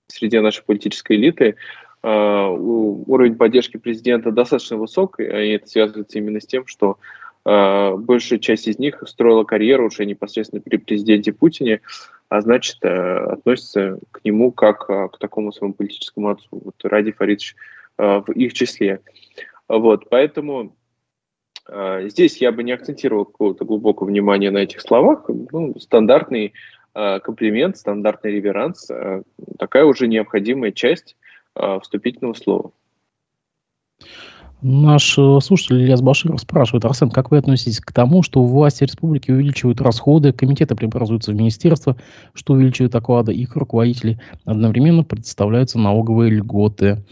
среди 0.07 0.39
нашей 0.39 0.63
политической 0.63 1.15
элиты 1.15 1.49
Э, 1.49 1.84
уровень 2.07 3.35
поддержки 3.35 3.77
президента 3.77 4.31
достаточно 4.31 4.77
высок, 4.77 5.19
и 5.19 5.23
это 5.23 5.67
связывается 5.67 6.19
именно 6.19 6.39
с 6.39 6.45
тем, 6.45 6.67
что 6.67 6.99
э, 7.45 7.95
большая 7.97 8.37
часть 8.37 8.67
из 8.67 8.77
них 8.77 9.01
строила 9.07 9.43
карьеру 9.43 9.87
уже 9.87 10.05
непосредственно 10.05 10.61
при 10.61 10.77
президенте 10.77 11.33
Путине, 11.33 11.81
а 12.29 12.41
значит, 12.41 12.77
э, 12.83 12.89
относится 12.89 13.97
к 14.11 14.23
нему 14.23 14.51
как 14.51 14.85
к 14.85 15.17
такому 15.19 15.51
своему 15.51 15.73
политическому 15.73 16.29
отцу. 16.29 16.47
Вот 16.51 16.75
Ради 16.83 17.11
Фаридович 17.11 17.55
в 17.97 18.31
их 18.33 18.53
числе. 18.53 18.99
Вот, 19.69 20.09
поэтому 20.09 20.75
здесь 22.01 22.37
я 22.37 22.51
бы 22.51 22.61
не 22.61 22.73
акцентировал 22.73 23.23
какого-то 23.23 23.63
глубокого 23.63 24.09
внимания 24.09 24.51
на 24.51 24.57
этих 24.57 24.81
словах. 24.81 25.29
Ну, 25.29 25.79
стандартный 25.79 26.53
комплимент, 26.93 27.77
стандартный 27.77 28.33
реверанс, 28.33 28.91
такая 29.57 29.85
уже 29.85 30.07
необходимая 30.07 30.73
часть 30.73 31.15
э, 31.15 31.24
вступительного 31.81 32.33
слова. 32.33 32.71
Наш 34.61 35.17
э, 35.19 35.39
слушатель 35.41 35.81
Ильяс 35.81 36.01
Баширов 36.01 36.39
спрашивает, 36.39 36.85
Арсен, 36.85 37.11
как 37.11 37.29
вы 37.29 37.37
относитесь 37.37 37.79
к 37.79 37.91
тому, 37.91 38.23
что 38.23 38.41
власти 38.41 38.83
республики 38.83 39.29
увеличивают 39.29 39.79
расходы, 39.81 40.33
комитеты 40.33 40.75
преобразуются 40.75 41.31
в 41.31 41.35
министерство, 41.35 41.97
что 42.33 42.53
увеличивает 42.53 42.95
оклады 42.95 43.33
их 43.33 43.55
руководителей, 43.55 44.19
одновременно 44.43 45.03
предоставляются 45.03 45.77
налоговые 45.77 46.31
льготы. 46.31 47.03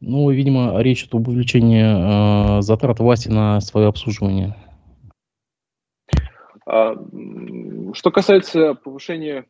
Ну, 0.00 0.30
видимо, 0.30 0.80
речь 0.80 1.02
идет 1.02 1.14
об 1.16 1.28
увеличении 1.28 2.58
э, 2.58 2.62
затрат 2.62 3.00
власти 3.00 3.28
на 3.28 3.60
свое 3.60 3.88
обслуживание. 3.88 4.56
А, 6.64 6.94
что 7.92 8.10
касается 8.10 8.74
повышения 8.74 9.44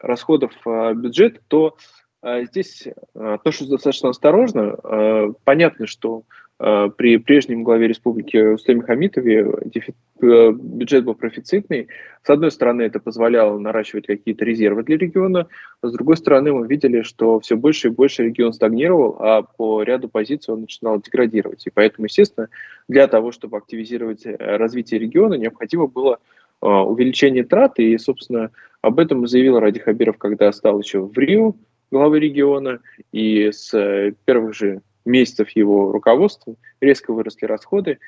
расходов 0.00 0.52
а, 0.66 0.94
бюджета, 0.94 1.40
то 1.48 1.76
а, 1.76 2.07
здесь 2.22 2.88
а, 3.14 3.34
отношусь 3.34 3.68
достаточно 3.68 4.10
осторожно. 4.10 4.76
А, 4.82 5.32
понятно, 5.44 5.86
что 5.86 6.24
при 6.58 7.18
прежнем 7.18 7.62
главе 7.62 7.86
республики 7.86 8.36
Рустеме 8.36 8.82
Хамитове 8.82 9.46
э, 9.46 10.50
бюджет 10.50 11.04
был 11.04 11.14
профицитный. 11.14 11.86
С 12.24 12.30
одной 12.30 12.50
стороны, 12.50 12.82
это 12.82 12.98
позволяло 12.98 13.56
наращивать 13.60 14.08
какие-то 14.08 14.44
резервы 14.44 14.82
для 14.82 14.96
региона, 14.96 15.46
с 15.82 15.92
другой 15.92 16.16
стороны, 16.16 16.52
мы 16.52 16.66
видели, 16.66 17.02
что 17.02 17.38
все 17.38 17.56
больше 17.56 17.86
и 17.86 17.90
больше 17.92 18.24
регион 18.24 18.52
стагнировал, 18.52 19.16
а 19.20 19.42
по 19.42 19.84
ряду 19.84 20.08
позиций 20.08 20.52
он 20.52 20.62
начинал 20.62 21.00
деградировать. 21.00 21.64
И 21.64 21.70
поэтому, 21.70 22.06
естественно, 22.06 22.48
для 22.88 23.06
того, 23.06 23.30
чтобы 23.30 23.56
активизировать 23.56 24.26
э, 24.26 24.34
развитие 24.36 24.98
региона, 24.98 25.34
необходимо 25.34 25.86
было 25.86 26.18
увеличение 26.60 27.44
трат, 27.44 27.78
и, 27.78 27.96
собственно, 27.98 28.50
об 28.82 28.98
этом 28.98 29.28
заявил 29.28 29.60
Ради 29.60 29.78
Хабиров, 29.78 30.18
когда 30.18 30.50
стал 30.50 30.80
еще 30.80 31.02
в 31.02 31.16
Рио, 31.16 31.54
главы 31.90 32.20
региона, 32.20 32.80
и 33.12 33.50
с 33.50 33.72
э, 33.74 34.12
первых 34.24 34.54
же 34.54 34.80
месяцев 35.04 35.50
его 35.50 35.92
руководства 35.92 36.54
резко 36.80 37.12
выросли 37.12 37.46
расходы, 37.46 37.98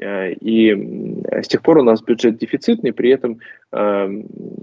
э, 0.00 0.32
и 0.32 1.22
с 1.42 1.48
тех 1.48 1.62
пор 1.62 1.78
у 1.78 1.82
нас 1.82 2.02
бюджет 2.02 2.38
дефицитный, 2.38 2.92
при 2.92 3.10
этом, 3.10 3.38
э, 3.72 4.22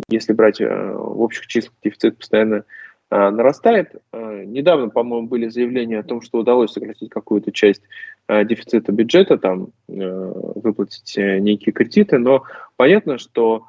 если 0.10 0.34
брать 0.34 0.60
в 0.60 1.22
общих 1.22 1.48
числах, 1.48 1.74
дефицит 1.84 2.18
постоянно 2.18 2.64
нарастает. 3.12 3.92
Недавно, 4.12 4.90
по-моему, 4.90 5.28
были 5.28 5.48
заявления 5.48 6.00
о 6.00 6.04
том, 6.04 6.22
что 6.22 6.40
удалось 6.40 6.72
сократить 6.72 7.12
какую-то 7.12 7.52
часть 7.52 7.84
дефицита 8.28 8.92
бюджета, 8.92 9.38
там 9.38 9.70
выплатить 9.88 11.14
некие 11.16 11.72
кредиты, 11.72 12.18
но 12.18 12.44
понятно, 12.78 13.20
что 13.20 13.68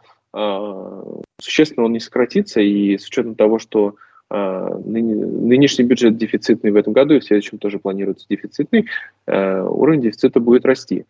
существенно 1.38 1.84
он 1.84 1.92
не 1.92 2.00
сократится, 2.00 2.62
и 2.62 2.96
с 2.96 3.06
учетом 3.06 3.34
того, 3.34 3.58
что 3.58 3.96
нынешний 4.30 5.84
бюджет 5.84 6.16
дефицитный 6.16 6.70
в 6.72 6.76
этом 6.76 6.92
году 6.92 7.14
и 7.14 7.20
в 7.20 7.24
следующем 7.24 7.58
тоже 7.58 7.78
планируется 7.78 8.26
дефицитный, 8.28 8.86
а, 9.26 9.64
уровень 9.64 10.02
дефицита 10.02 10.40
будет 10.40 10.64
расти. 10.64 11.06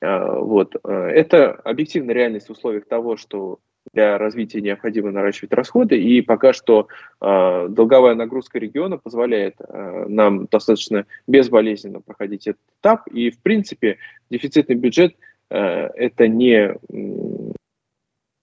А, 0.00 0.40
вот. 0.40 0.74
Это 0.84 1.52
объективная 1.52 2.14
реальность 2.14 2.48
в 2.48 2.52
условиях 2.52 2.86
того, 2.86 3.16
что 3.16 3.58
для 3.94 4.18
развития 4.18 4.60
необходимо 4.60 5.10
наращивать 5.10 5.52
расходы, 5.54 5.98
и 5.98 6.20
пока 6.20 6.52
что 6.52 6.88
долговая 7.20 8.14
нагрузка 8.14 8.58
региона 8.58 8.98
позволяет 8.98 9.54
нам 9.70 10.44
достаточно 10.44 11.06
безболезненно 11.26 12.02
проходить 12.02 12.48
этот 12.48 12.60
этап, 12.80 13.06
и 13.06 13.30
в 13.30 13.38
принципе 13.38 13.96
дефицитный 14.30 14.74
бюджет 14.74 15.14
это 15.48 16.28
не 16.28 16.76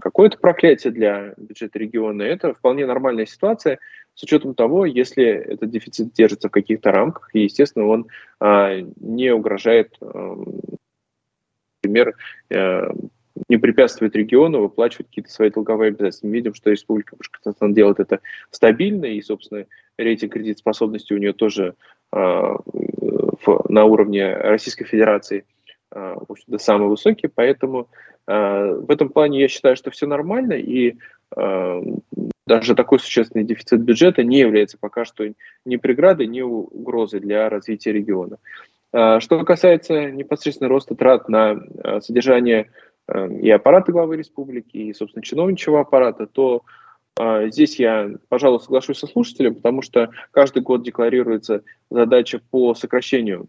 какое-то 0.05 0.37
проклятие 0.37 0.93
для 0.93 1.33
бюджета 1.35 1.79
региона, 1.79 2.21
это 2.21 2.53
вполне 2.53 2.85
нормальная 2.85 3.25
ситуация, 3.25 3.79
с 4.13 4.21
учетом 4.21 4.53
того, 4.53 4.85
если 4.85 5.25
этот 5.25 5.71
дефицит 5.71 6.13
держится 6.13 6.47
в 6.47 6.51
каких-то 6.51 6.91
рамках, 6.91 7.31
и, 7.33 7.39
естественно, 7.39 7.87
он 7.87 8.05
а, 8.39 8.75
не 8.99 9.33
угрожает, 9.33 9.95
а, 9.99 10.37
например, 11.81 12.13
а, 12.53 12.91
не 13.49 13.57
препятствует 13.57 14.15
региону 14.15 14.61
выплачивать 14.61 15.07
какие-то 15.07 15.31
свои 15.31 15.49
долговые 15.49 15.89
обязательства. 15.89 16.27
Мы 16.27 16.33
видим, 16.33 16.53
что 16.53 16.69
Республика 16.69 17.15
Башкортостан 17.15 17.73
делает 17.73 17.99
это 17.99 18.19
стабильно, 18.51 19.05
и, 19.05 19.19
собственно, 19.23 19.65
рейтинг 19.97 20.33
кредитоспособности 20.33 21.13
у 21.13 21.17
нее 21.17 21.33
тоже 21.33 21.73
а, 22.11 22.57
в, 22.63 23.65
на 23.69 23.85
уровне 23.85 24.35
Российской 24.35 24.85
Федерации 24.85 25.45
в 25.95 26.25
общем-то, 26.29 26.57
самый 26.59 26.89
высокий, 26.89 27.27
поэтому 27.27 27.87
В 28.27 28.87
этом 28.89 29.09
плане 29.09 29.39
я 29.39 29.47
считаю, 29.47 29.75
что 29.75 29.91
все 29.91 30.07
нормально, 30.07 30.53
и 30.53 30.95
даже 32.47 32.75
такой 32.75 32.99
существенный 32.99 33.45
дефицит 33.45 33.81
бюджета 33.81 34.23
не 34.23 34.39
является 34.39 34.77
пока 34.79 35.05
что 35.05 35.25
ни 35.65 35.75
преградой, 35.75 36.27
ни 36.27 36.41
угрозой 36.41 37.19
для 37.19 37.49
развития 37.49 37.91
региона. 37.91 38.37
Что 38.91 39.43
касается 39.43 40.09
непосредственно 40.11 40.69
роста 40.69 40.95
трат 40.95 41.29
на 41.29 41.59
содержание 42.01 42.71
и 43.41 43.49
аппарата 43.51 43.91
главы 43.91 44.17
республики, 44.17 44.77
и, 44.77 44.93
собственно, 44.93 45.23
чиновничьего 45.23 45.81
аппарата, 45.81 46.25
то 46.25 46.63
Здесь 47.17 47.79
я, 47.79 48.11
пожалуй, 48.27 48.59
соглашусь 48.59 48.99
со 48.99 49.07
слушателем, 49.07 49.55
потому 49.55 49.81
что 49.81 50.09
каждый 50.31 50.61
год 50.61 50.83
декларируется 50.83 51.63
задача 51.89 52.41
по 52.51 52.75
сокращению 52.75 53.47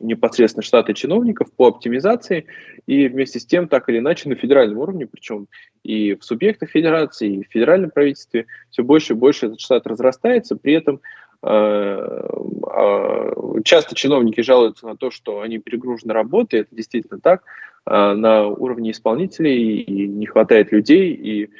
непосредственно 0.00 0.62
штата 0.62 0.94
чиновников 0.94 1.52
по 1.52 1.68
оптимизации, 1.68 2.46
и 2.86 3.08
вместе 3.08 3.40
с 3.40 3.46
тем, 3.46 3.68
так 3.68 3.88
или 3.88 3.98
иначе, 3.98 4.28
на 4.28 4.34
федеральном 4.34 4.78
уровне, 4.78 5.06
причем 5.06 5.48
и 5.82 6.14
в 6.14 6.24
субъектах 6.24 6.70
федерации, 6.70 7.36
и 7.36 7.44
в 7.44 7.48
федеральном 7.50 7.90
правительстве, 7.90 8.46
все 8.70 8.82
больше 8.82 9.12
и 9.12 9.16
больше 9.16 9.46
этот 9.46 9.60
штат 9.60 9.86
разрастается, 9.86 10.56
при 10.56 10.74
этом 10.74 11.00
э, 11.42 11.48
э, 11.48 13.32
часто 13.64 13.94
чиновники 13.94 14.40
жалуются 14.40 14.86
на 14.86 14.96
то, 14.96 15.10
что 15.10 15.40
они 15.40 15.58
перегружены 15.58 16.12
работой, 16.12 16.60
это 16.60 16.74
действительно 16.74 17.20
так, 17.20 17.42
э, 17.86 18.12
на 18.14 18.46
уровне 18.46 18.90
исполнителей 18.90 19.80
и 19.80 20.06
не 20.08 20.26
хватает 20.26 20.72
людей, 20.72 21.12
и 21.12 21.50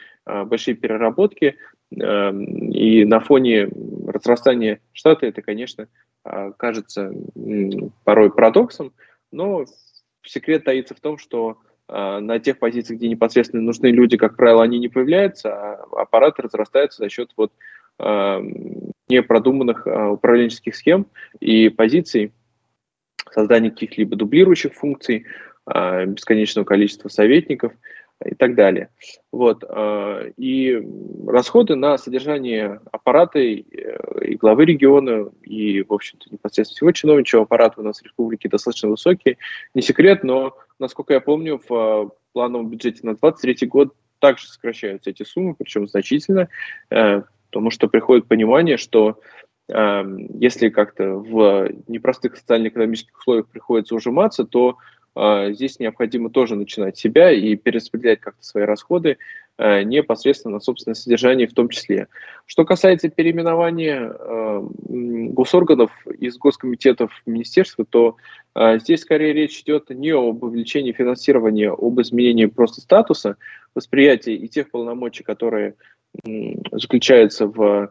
большие 0.47 0.75
переработки, 0.75 1.55
и 1.91 3.05
на 3.05 3.21
фоне 3.21 3.69
разрастания 4.09 4.81
штата 4.93 5.27
это, 5.27 5.43
конечно, 5.43 5.89
а, 6.25 6.51
кажется 6.53 7.13
порой 8.05 8.33
парадоксом, 8.33 8.93
но 9.31 9.65
секрет 10.25 10.65
таится 10.65 10.95
в 10.95 11.01
том, 11.01 11.19
что 11.19 11.59
а, 11.89 12.21
на 12.21 12.41
тех 12.41 12.59
позициях, 12.59 12.99
где 12.99 13.09
непосредственно 13.09 13.63
нужны 13.63 13.89
люди, 13.89 14.17
как 14.17 14.37
правило, 14.37 14.65
они 14.65 14.79
не 14.79 14.89
появляются, 14.89 15.55
а 15.55 15.85
аппараты 16.03 16.43
разрастаются 16.43 17.03
за 17.03 17.09
счет 17.09 17.31
вот 17.37 17.53
а, 17.99 18.43
непродуманных 19.09 19.87
управленческих 19.87 20.75
схем 20.75 21.07
и 21.39 21.69
позиций, 21.69 22.33
создания 23.31 23.71
каких-либо 23.71 24.17
дублирующих 24.17 24.75
функций, 24.75 25.27
бесконечного 25.67 26.65
количества 26.65 27.09
советников– 27.09 27.73
и 28.25 28.35
так 28.35 28.55
далее. 28.55 28.91
Вот. 29.33 29.65
А, 29.69 30.23
и 30.37 30.83
расходы 31.27 31.75
на 31.75 31.99
содержание 31.99 32.81
аппарата 32.93 33.39
и 33.39 34.37
главы 34.37 34.65
региона, 34.65 35.31
и, 35.43 35.83
в 35.83 35.93
общем-то, 35.93 36.29
непосредственно 36.31 36.77
всего 36.77 36.93
чиновничьего 36.93 37.43
аппарата 37.43 37.81
у 37.81 37.85
нас 37.85 38.01
в 38.01 38.05
республике 38.05 38.49
достаточно 38.49 38.89
высокие. 38.89 39.39
Не 39.75 39.83
секрет, 39.83 40.25
но, 40.25 40.57
насколько 40.79 41.15
я 41.15 41.21
помню, 41.21 41.61
в 41.69 41.75
а, 41.75 42.09
плановом 42.33 42.69
бюджете 42.69 43.01
на 43.03 43.15
2023 43.15 43.69
год 43.69 43.95
также 44.19 44.47
сокращаются 44.47 45.11
эти 45.11 45.23
суммы, 45.23 45.55
причем 45.55 45.89
значительно, 45.89 46.49
э, 46.91 47.23
потому 47.51 47.71
что 47.71 47.89
приходит 47.89 48.27
понимание, 48.27 48.77
что 48.77 49.21
э, 49.69 50.05
если 50.39 50.69
как-то 50.69 51.15
в 51.15 51.69
непростых 51.87 52.37
социально-экономических 52.37 53.19
условиях 53.19 53.49
приходится 53.49 53.95
ужиматься, 53.95 54.45
то 54.45 54.79
здесь 55.17 55.79
необходимо 55.79 56.31
тоже 56.31 56.57
начинать 56.57 56.99
себя 56.99 57.31
и 57.31 57.57
перераспределять 57.57 58.21
как-то 58.21 58.45
свои 58.45 58.65
расходы 58.65 59.17
а, 59.59 59.83
непосредственно 59.83 60.55
на 60.55 60.61
собственное 60.61 60.95
содержание 60.95 61.47
в 61.47 61.55
том 61.55 61.71
числе. 61.71 62.09
Что 62.45 62.67
касается 62.67 63.09
переименования 63.09 64.11
а, 64.11 64.69
госорганов 64.89 65.91
из 66.19 66.37
госкомитетов 66.37 67.11
в 67.25 67.31
министерство, 67.31 67.85
то 67.85 68.17
здесь 68.77 69.03
скорее 69.03 69.35
речь 69.35 69.61
идет 69.61 69.91
не 69.91 70.11
об 70.11 70.43
увеличении 70.43 70.93
финансирования, 70.93 71.71
об 71.71 72.01
изменении 72.01 72.47
просто 72.47 72.81
статуса 72.81 73.37
восприятия 73.75 74.35
и 74.35 74.49
тех 74.49 74.71
полномочий, 74.71 75.23
которые 75.23 75.75
заключаются 76.73 77.47
в 77.47 77.91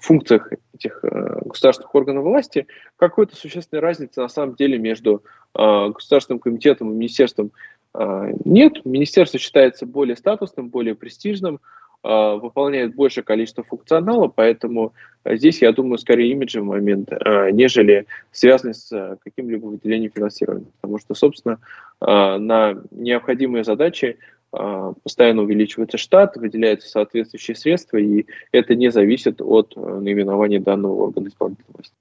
функциях 0.00 0.52
этих 0.74 1.00
э, 1.02 1.40
государственных 1.44 1.94
органов 1.94 2.24
власти, 2.24 2.66
какой-то 2.96 3.36
существенной 3.36 3.80
разницы 3.80 4.20
на 4.20 4.28
самом 4.28 4.54
деле 4.54 4.78
между 4.78 5.22
э, 5.54 5.88
Государственным 5.88 6.40
комитетом 6.40 6.90
и 6.92 6.94
министерством 6.94 7.52
э, 7.94 8.32
нет. 8.44 8.84
Министерство 8.84 9.38
считается 9.38 9.86
более 9.86 10.16
статусным, 10.16 10.68
более 10.68 10.94
престижным, 10.94 11.60
выполняет 12.00 12.94
большее 12.94 13.24
количество 13.24 13.64
функционала, 13.64 14.28
поэтому 14.28 14.92
здесь, 15.24 15.62
я 15.62 15.72
думаю, 15.72 15.98
скорее 15.98 16.30
имиджевый 16.30 16.68
момент, 16.68 17.10
нежели 17.10 18.06
связанный 18.30 18.74
с 18.74 19.18
каким-либо 19.24 19.66
выделением 19.66 20.12
финансирования. 20.14 20.68
Потому 20.80 21.00
что, 21.00 21.14
собственно, 21.14 21.58
на 22.00 22.76
необходимые 22.92 23.64
задачи 23.64 24.16
постоянно 24.50 25.42
увеличивается 25.42 25.98
штат, 25.98 26.36
выделяются 26.36 26.88
соответствующие 26.88 27.54
средства, 27.54 27.98
и 27.98 28.26
это 28.52 28.74
не 28.74 28.90
зависит 28.90 29.40
от 29.40 29.74
э, 29.76 29.80
наименования 29.80 30.60
данного 30.60 30.94
органа 30.94 31.28
исполнительной 31.28 31.74
власти. 31.74 31.94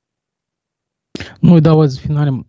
Ну 1.42 1.58
и 1.58 1.62
давайте 1.62 2.00
финалем 2.00 2.48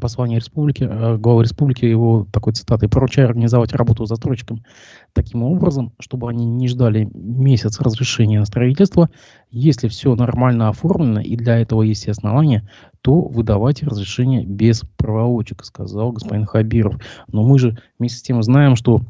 послание 0.00 0.38
республики, 0.38 0.84
э, 0.84 1.16
главы 1.16 1.42
республики, 1.42 1.84
его 1.84 2.26
такой 2.32 2.52
цитатой, 2.52 2.88
поручаю 2.88 3.28
организовать 3.28 3.72
работу 3.72 4.04
с 4.04 4.08
застройщиками 4.08 4.64
таким 5.12 5.42
образом, 5.42 5.92
чтобы 5.98 6.28
они 6.28 6.44
не 6.44 6.68
ждали 6.68 7.08
месяц 7.14 7.80
разрешения 7.80 8.38
на 8.38 8.44
строительство. 8.44 9.10
Если 9.50 9.88
все 9.88 10.14
нормально 10.14 10.68
оформлено 10.68 11.20
и 11.20 11.36
для 11.36 11.58
этого 11.58 11.82
есть 11.82 12.08
основания, 12.08 12.68
то 13.00 13.20
выдавайте 13.20 13.86
разрешение 13.86 14.44
без 14.44 14.82
проволочек, 14.96 15.64
сказал 15.64 16.12
господин 16.12 16.46
Хабиров. 16.46 17.00
Но 17.28 17.42
мы 17.42 17.58
же 17.58 17.78
вместе 17.98 18.18
с 18.18 18.22
тем 18.22 18.42
знаем, 18.42 18.76
что 18.76 19.00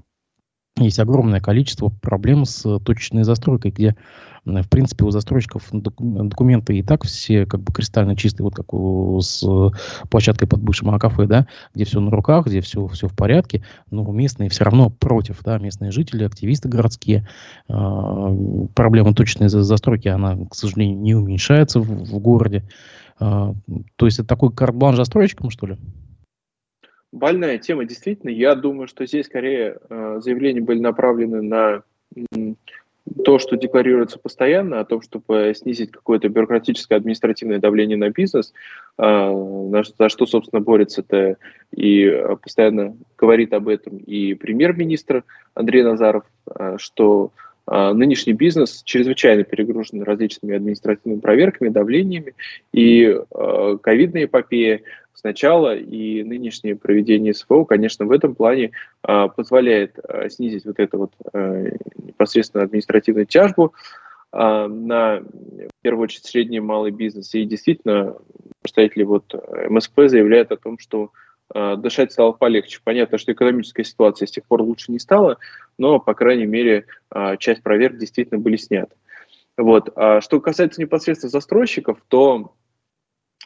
есть 0.79 0.99
огромное 0.99 1.41
количество 1.41 1.89
проблем 1.89 2.45
с 2.45 2.79
точечной 2.81 3.25
застройкой, 3.25 3.71
где 3.71 3.97
в 4.47 4.69
принципе, 4.69 5.05
у 5.05 5.11
застройщиков 5.11 5.65
документы 5.73 6.79
и 6.79 6.83
так 6.83 7.05
все 7.05 7.47
как 7.47 7.61
бы 7.61 7.73
кристально 7.73 8.17
чистые, 8.17 8.45
вот 8.45 8.55
как 8.55 8.73
у, 8.73 9.21
с 9.21 9.45
площадкой 10.09 10.47
под 10.47 10.61
бывшим 10.61 10.97
кафе, 10.99 11.27
да, 11.27 11.47
где 11.75 11.85
все 11.85 12.01
на 12.01 12.11
руках, 12.11 12.47
где 12.47 12.61
все, 12.61 12.87
все 12.89 13.09
в 13.09 13.17
порядке, 13.17 13.65
но 13.91 14.05
местные 14.13 14.49
все 14.49 14.65
равно 14.65 14.91
против, 14.91 15.43
да, 15.43 15.59
местные 15.59 15.91
жители, 15.91 16.25
активисты 16.25 16.69
городские. 16.69 17.29
Э, 17.69 17.75
проблема 18.75 19.15
точечной 19.15 19.49
застройки, 19.49 20.09
она, 20.09 20.37
к 20.49 20.55
сожалению, 20.55 20.99
не 20.99 21.15
уменьшается 21.15 21.81
в, 21.81 21.87
в 21.87 22.19
городе. 22.19 22.63
Э, 23.21 23.53
то 23.97 24.07
есть 24.07 24.19
это 24.19 24.29
такой 24.29 24.53
карт-бланш 24.53 24.97
застройщикам, 24.97 25.51
что 25.51 25.67
ли? 25.67 25.77
Больная 27.13 27.59
тема, 27.59 27.85
действительно. 27.85 28.31
Я 28.31 28.55
думаю, 28.55 28.89
что 28.89 29.07
здесь 29.07 29.27
скорее 29.27 29.79
э, 29.89 30.21
заявления 30.23 30.61
были 30.61 30.81
направлены 30.81 31.43
на 31.43 31.83
то, 33.25 33.39
что 33.39 33.57
декларируется 33.57 34.19
постоянно, 34.19 34.81
о 34.81 34.85
том, 34.85 35.01
чтобы 35.01 35.53
снизить 35.57 35.93
какое-то 35.93 36.29
бюрократическое 36.29 36.99
административное 36.99 37.59
давление 37.59 37.97
на 37.97 38.11
бизнес, 38.11 38.53
а, 38.99 39.33
за 39.99 40.09
что, 40.09 40.27
собственно, 40.27 40.61
борется-то 40.61 41.37
и 41.75 42.07
а, 42.07 42.37
постоянно 42.37 42.97
говорит 43.17 43.53
об 43.53 43.69
этом 43.69 43.99
и 43.99 44.35
премьер-министр 44.35 45.25
Андрей 45.55 45.83
Назаров, 45.83 46.25
а, 46.47 46.79
что 46.79 47.33
нынешний 47.69 48.33
бизнес 48.33 48.83
чрезвычайно 48.85 49.43
перегружен 49.43 50.03
различными 50.03 50.55
административными 50.55 51.21
проверками, 51.21 51.69
давлениями, 51.69 52.35
и 52.73 53.19
ковидная 53.83 54.25
эпопея 54.25 54.83
сначала, 55.27 55.75
и 55.77 56.23
нынешнее 56.23 56.77
проведение 56.77 57.35
СФО, 57.35 57.65
конечно, 57.65 58.05
в 58.07 58.13
этом 58.13 58.35
плане 58.35 58.73
а, 59.03 59.29
позволяет 59.29 59.99
а, 59.99 60.29
снизить 60.29 60.65
вот 60.65 60.79
эту 60.79 60.99
вот 60.99 61.13
а, 61.33 61.65
непосредственно 61.97 62.65
административную 62.65 63.27
тяжбу 63.27 63.75
а, 64.31 64.69
на, 64.69 65.21
в 65.21 65.83
первую 65.83 66.05
очередь, 66.05 66.27
средний 66.27 66.59
и 66.59 66.61
малый 66.61 66.93
бизнес. 66.93 67.35
И 67.35 67.45
действительно, 67.45 68.17
представители 68.63 69.03
вот 69.03 69.35
МСП 69.69 70.03
заявляют 70.07 70.53
о 70.53 70.57
том, 70.57 70.79
что 70.79 71.05
а, 71.05 71.26
дышать 71.55 72.13
стало 72.13 72.33
полегче. 72.33 72.81
Понятно, 72.83 73.19
что 73.19 73.33
экономическая 73.33 73.85
ситуация 73.85 74.27
с 74.27 74.31
тех 74.31 74.45
пор 74.45 74.63
лучше 74.63 74.91
не 74.91 74.99
стала, 74.99 75.39
но, 75.79 76.01
по 76.01 76.15
крайней 76.15 76.47
мере, 76.47 76.87
а, 77.11 77.37
часть 77.37 77.63
проверок 77.63 77.99
действительно 77.99 78.41
были 78.41 78.57
сняты. 78.57 78.95
Вот. 79.57 79.91
А 79.95 80.21
что 80.21 80.41
касается 80.41 80.81
непосредственно 80.81 81.31
застройщиков, 81.31 81.99
то 82.09 82.53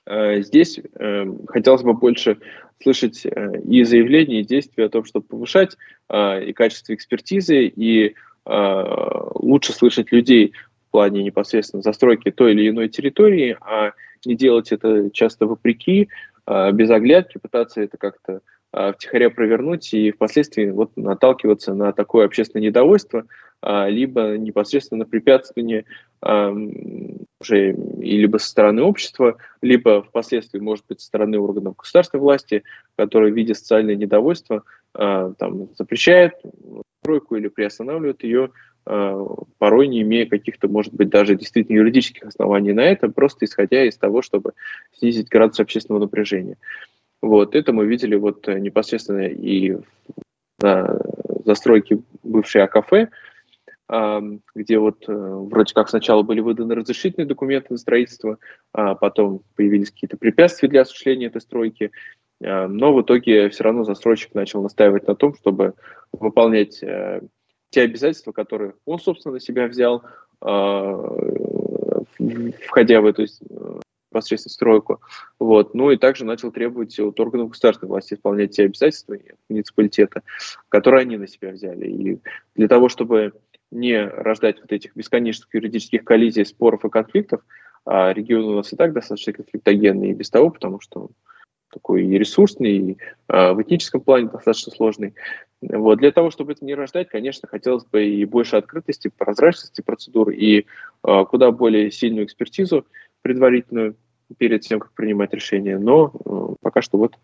Э, 0.06 0.42
здесь 0.42 0.78
э, 0.78 1.24
хотелось 1.48 1.82
бы 1.82 1.94
больше 1.94 2.38
слышать 2.82 3.24
э, 3.24 3.60
и 3.62 3.84
заявления, 3.84 4.40
и 4.40 4.44
действия 4.44 4.86
о 4.86 4.88
том, 4.88 5.04
чтобы 5.04 5.26
повышать 5.26 5.76
и 6.12 6.52
качество 6.54 6.92
экспертизы, 6.92 7.66
и 7.66 8.16
лучше 8.46 9.72
слышать 9.72 10.10
людей 10.10 10.54
в 10.88 10.90
плане 10.90 11.22
непосредственно 11.22 11.82
застройки 11.82 12.32
той 12.32 12.52
или 12.52 12.68
иной 12.68 12.88
территории, 12.88 13.56
а 13.60 13.92
не 14.24 14.34
делать 14.34 14.72
это 14.72 15.10
часто 15.12 15.46
вопреки, 15.46 16.08
без 16.72 16.90
оглядки, 16.90 17.38
пытаться 17.38 17.80
это 17.80 17.96
как-то 17.96 18.40
втихаря 18.72 19.30
провернуть 19.30 19.92
и 19.94 20.10
впоследствии 20.12 20.70
вот 20.70 20.96
наталкиваться 20.96 21.74
на 21.74 21.92
такое 21.92 22.26
общественное 22.26 22.66
недовольство, 22.66 23.24
либо 23.62 24.36
непосредственно 24.36 25.00
на 25.00 25.10
препятствование 25.10 25.84
уже 26.22 27.72
и 27.72 28.16
либо 28.16 28.38
со 28.38 28.48
стороны 28.48 28.82
общества, 28.82 29.36
либо 29.60 30.02
впоследствии, 30.02 30.60
может 30.60 30.84
быть, 30.88 31.00
со 31.00 31.06
стороны 31.06 31.38
органов 31.38 31.76
государственной 31.76 32.20
власти, 32.20 32.62
которые, 32.96 33.32
видя 33.32 33.54
социальное 33.54 33.96
недовольство, 33.96 34.62
там, 34.92 35.68
запрещает 35.76 36.34
стройку 37.00 37.36
или 37.36 37.48
приостанавливает 37.48 38.22
ее, 38.22 38.50
порой 38.84 39.88
не 39.88 40.02
имея 40.02 40.26
каких-то, 40.26 40.68
может 40.68 40.94
быть, 40.94 41.08
даже 41.08 41.36
действительно 41.36 41.76
юридических 41.76 42.24
оснований 42.24 42.72
на 42.72 42.80
это, 42.80 43.08
просто 43.08 43.44
исходя 43.44 43.84
из 43.84 43.96
того, 43.96 44.22
чтобы 44.22 44.52
снизить 44.92 45.28
градус 45.28 45.60
общественного 45.60 46.02
напряжения. 46.02 46.56
Вот, 47.22 47.54
это 47.54 47.72
мы 47.72 47.86
видели 47.86 48.16
вот 48.16 48.48
э, 48.48 48.58
непосредственно 48.58 49.26
и 49.26 49.76
на 50.62 50.98
застройке 51.44 52.00
бывшей 52.22 52.62
АКФ, 52.62 53.10
где 54.54 54.78
вот 54.78 55.04
э, 55.08 55.12
вроде 55.12 55.74
как 55.74 55.88
сначала 55.88 56.22
были 56.22 56.40
выданы 56.40 56.74
разрешительные 56.74 57.26
документы 57.26 57.68
на 57.70 57.76
строительство, 57.76 58.38
а 58.72 58.94
потом 58.94 59.42
появились 59.56 59.90
какие-то 59.90 60.16
препятствия 60.16 60.68
для 60.68 60.82
осуществления 60.82 61.26
этой 61.26 61.40
стройки, 61.40 61.90
но 62.40 62.94
в 62.94 63.02
итоге 63.02 63.50
все 63.50 63.64
равно 63.64 63.84
застройщик 63.84 64.32
начал 64.32 64.62
настаивать 64.62 65.06
на 65.06 65.14
том, 65.14 65.34
чтобы 65.34 65.74
выполнять 66.12 66.82
э, 66.82 67.20
те 67.70 67.82
обязательства, 67.82 68.32
которые 68.32 68.74
он, 68.84 68.98
собственно, 68.98 69.34
на 69.34 69.40
себя 69.40 69.66
взял, 69.66 70.02
а, 70.40 71.16
входя 72.66 73.00
в 73.00 73.06
эту 73.06 73.26
непосредственно 74.10 74.52
стройку. 74.52 75.00
Вот. 75.38 75.74
Ну 75.74 75.90
и 75.90 75.96
также 75.96 76.24
начал 76.24 76.50
требовать 76.50 76.98
от 76.98 77.18
органов 77.20 77.50
государственной 77.50 77.90
власти 77.90 78.14
исполнять 78.14 78.50
те 78.56 78.64
обязательства 78.64 79.16
муниципалитета, 79.48 80.22
которые 80.68 81.02
они 81.02 81.16
на 81.16 81.28
себя 81.28 81.50
взяли. 81.50 81.86
И 81.86 82.18
для 82.56 82.68
того, 82.68 82.88
чтобы 82.88 83.32
не 83.70 84.04
рождать 84.04 84.60
вот 84.60 84.72
этих 84.72 84.96
бесконечных 84.96 85.54
юридических 85.54 86.04
коллизий, 86.04 86.44
споров 86.44 86.84
и 86.84 86.90
конфликтов, 86.90 87.42
а 87.86 88.12
регион 88.12 88.44
у 88.44 88.56
нас 88.56 88.72
и 88.72 88.76
так 88.76 88.92
достаточно 88.92 89.32
конфликтогенный 89.32 90.10
и 90.10 90.14
без 90.14 90.28
того, 90.28 90.50
потому 90.50 90.80
что 90.80 91.02
он 91.02 91.08
такой 91.72 92.04
и 92.04 92.18
ресурсный, 92.18 92.76
и 92.76 92.98
э, 93.28 93.52
в 93.52 93.62
этническом 93.62 94.00
плане 94.00 94.28
достаточно 94.28 94.72
сложный. 94.72 95.14
Вот. 95.62 95.98
Для 95.98 96.10
того, 96.10 96.30
чтобы 96.30 96.52
это 96.52 96.64
не 96.64 96.74
рождать, 96.74 97.08
конечно, 97.08 97.48
хотелось 97.48 97.84
бы 97.84 98.04
и 98.04 98.24
больше 98.24 98.56
открытости, 98.56 99.10
прозрачности 99.14 99.82
процедур, 99.82 100.30
и 100.30 100.60
э, 100.60 101.24
куда 101.28 101.50
более 101.50 101.90
сильную 101.90 102.24
экспертизу 102.24 102.86
предварительную 103.22 103.94
перед 104.38 104.62
тем, 104.62 104.80
как 104.80 104.92
принимать 104.92 105.34
решение. 105.34 105.78
Но 105.78 106.12
э, 106.24 106.54
пока 106.62 106.80
что 106.80 106.96
вот 106.96 107.18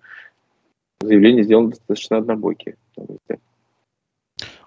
заявление 1.00 1.44
сделано 1.44 1.70
достаточно 1.70 2.18
однобокие. 2.18 2.76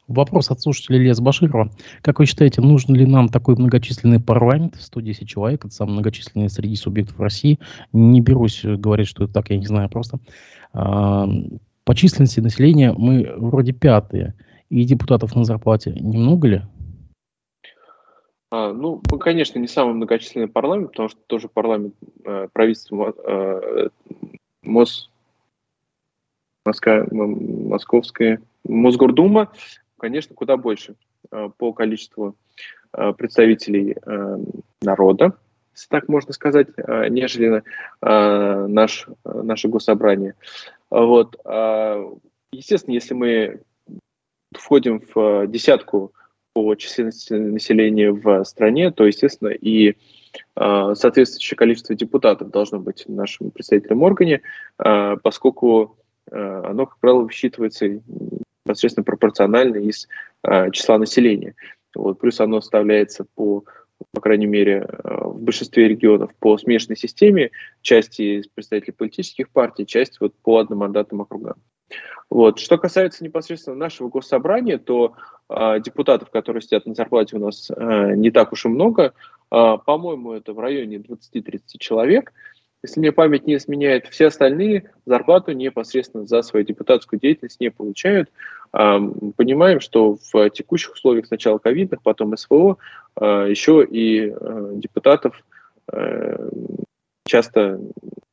Вопрос 0.07 0.49
от 0.49 0.59
слушателя 0.59 0.97
Лес 0.97 1.19
Баширова. 1.19 1.71
Как 2.01 2.17
вы 2.17 2.25
считаете, 2.25 2.61
нужен 2.61 2.95
ли 2.95 3.05
нам 3.05 3.29
такой 3.29 3.55
многочисленный 3.55 4.19
парламент, 4.19 4.75
110 4.79 5.29
человек, 5.29 5.65
это 5.65 5.73
самый 5.73 5.93
многочисленный 5.93 6.49
среди 6.49 6.75
субъектов 6.75 7.19
России? 7.19 7.59
Не 7.93 8.19
берусь 8.19 8.63
говорить, 8.63 9.07
что 9.07 9.25
это 9.25 9.33
так, 9.33 9.51
я 9.51 9.57
не 9.57 9.67
знаю 9.67 9.87
просто. 9.87 10.17
По 11.89 11.95
численности 11.95 12.39
населения 12.39 12.93
мы 12.95 13.33
вроде 13.35 13.73
пятые, 13.73 14.35
и 14.69 14.83
депутатов 14.83 15.35
на 15.35 15.43
зарплате 15.43 15.89
немного 15.99 16.47
ли? 16.47 16.61
А, 18.51 18.71
ну, 18.73 19.01
мы, 19.09 19.17
конечно, 19.17 19.57
не 19.57 19.65
самый 19.65 19.95
многочисленный 19.95 20.47
парламент, 20.47 20.91
потому 20.91 21.09
что 21.09 21.19
тоже 21.25 21.47
парламент 21.47 21.95
э, 22.23 22.47
правительства 22.53 23.15
э, 23.25 23.89
МОС, 24.61 25.09
Москва, 26.63 27.07
Московская, 27.09 28.39
Мосгордума, 28.65 29.51
конечно, 29.97 30.35
куда 30.35 30.57
больше 30.57 30.93
э, 31.31 31.49
по 31.57 31.73
количеству 31.73 32.35
э, 32.93 33.13
представителей 33.13 33.95
э, 33.99 34.37
народа, 34.83 35.39
если 35.73 35.87
так 35.89 36.07
можно 36.07 36.33
сказать, 36.33 36.67
э, 36.77 37.07
нежели 37.09 37.63
э, 38.01 38.65
наш, 38.67 39.07
наше 39.23 39.69
госсобрание. 39.69 40.35
Вот. 40.89 41.39
А, 41.45 42.03
естественно, 42.51 42.93
если 42.93 43.13
мы 43.13 43.61
входим 44.53 45.01
в 45.13 45.47
десятку 45.47 46.13
по 46.53 46.75
численности 46.75 47.33
населения 47.33 48.11
в 48.11 48.43
стране, 48.43 48.91
то, 48.91 49.05
естественно, 49.05 49.49
и 49.49 49.89
э, 49.91 49.95
соответствующее 50.95 51.55
количество 51.55 51.95
депутатов 51.95 52.49
должно 52.49 52.79
быть 52.79 53.05
в 53.05 53.11
нашем 53.11 53.51
представительном 53.51 54.01
органе, 54.01 54.41
поскольку 54.77 55.95
оно, 56.31 56.85
как 56.87 56.97
правило, 56.99 57.21
высчитывается 57.21 58.01
непосредственно 58.65 59.03
пропорционально 59.03 59.77
из 59.77 60.07
числа 60.71 60.97
населения. 60.97 61.55
Вот, 61.95 62.19
плюс 62.19 62.39
оно 62.39 62.59
вставляется 62.61 63.25
по 63.35 63.63
по 64.13 64.21
крайней 64.21 64.47
мере, 64.47 64.87
в 65.03 65.41
большинстве 65.41 65.87
регионов 65.87 66.31
по 66.39 66.57
смешанной 66.57 66.97
системе, 66.97 67.51
части 67.81 68.39
из 68.39 68.47
представителей 68.47 68.93
политических 68.93 69.49
партий, 69.49 69.85
часть 69.85 70.19
вот 70.19 70.33
по 70.41 70.59
одномандатным 70.59 71.21
округам. 71.21 71.55
Вот. 72.29 72.59
Что 72.59 72.77
касается 72.77 73.23
непосредственно 73.23 73.75
нашего 73.75 74.09
госсобрания, 74.09 74.77
то 74.77 75.15
э, 75.49 75.79
депутатов, 75.79 76.29
которые 76.29 76.61
сидят 76.61 76.85
на 76.85 76.93
зарплате 76.93 77.37
у 77.37 77.39
нас 77.39 77.71
э, 77.75 78.13
не 78.15 78.29
так 78.29 78.53
уж 78.53 78.65
и 78.65 78.69
много. 78.69 79.13
Э, 79.51 79.77
по-моему, 79.83 80.33
это 80.33 80.53
в 80.53 80.59
районе 80.59 80.97
20-30 80.97 81.61
человек. 81.79 82.31
Если 82.83 82.99
мне 82.99 83.11
память 83.11 83.45
не 83.45 83.55
изменяет, 83.55 84.07
все 84.07 84.27
остальные 84.27 84.91
зарплату 85.05 85.51
непосредственно 85.51 86.25
за 86.27 86.43
свою 86.43 86.65
депутатскую 86.65 87.19
деятельность 87.19 87.59
не 87.59 87.71
получают. 87.71 88.29
Э, 88.73 88.99
понимаем, 89.35 89.79
что 89.79 90.17
в 90.31 90.49
текущих 90.51 90.93
условиях 90.93 91.27
сначала 91.27 91.57
ковидных, 91.57 92.01
потом 92.01 92.35
СВО, 92.37 92.77
э, 93.19 93.47
еще 93.49 93.85
и 93.89 94.31
э, 94.31 94.71
депутатов 94.75 95.43
э, 95.91 96.49
часто 97.25 97.79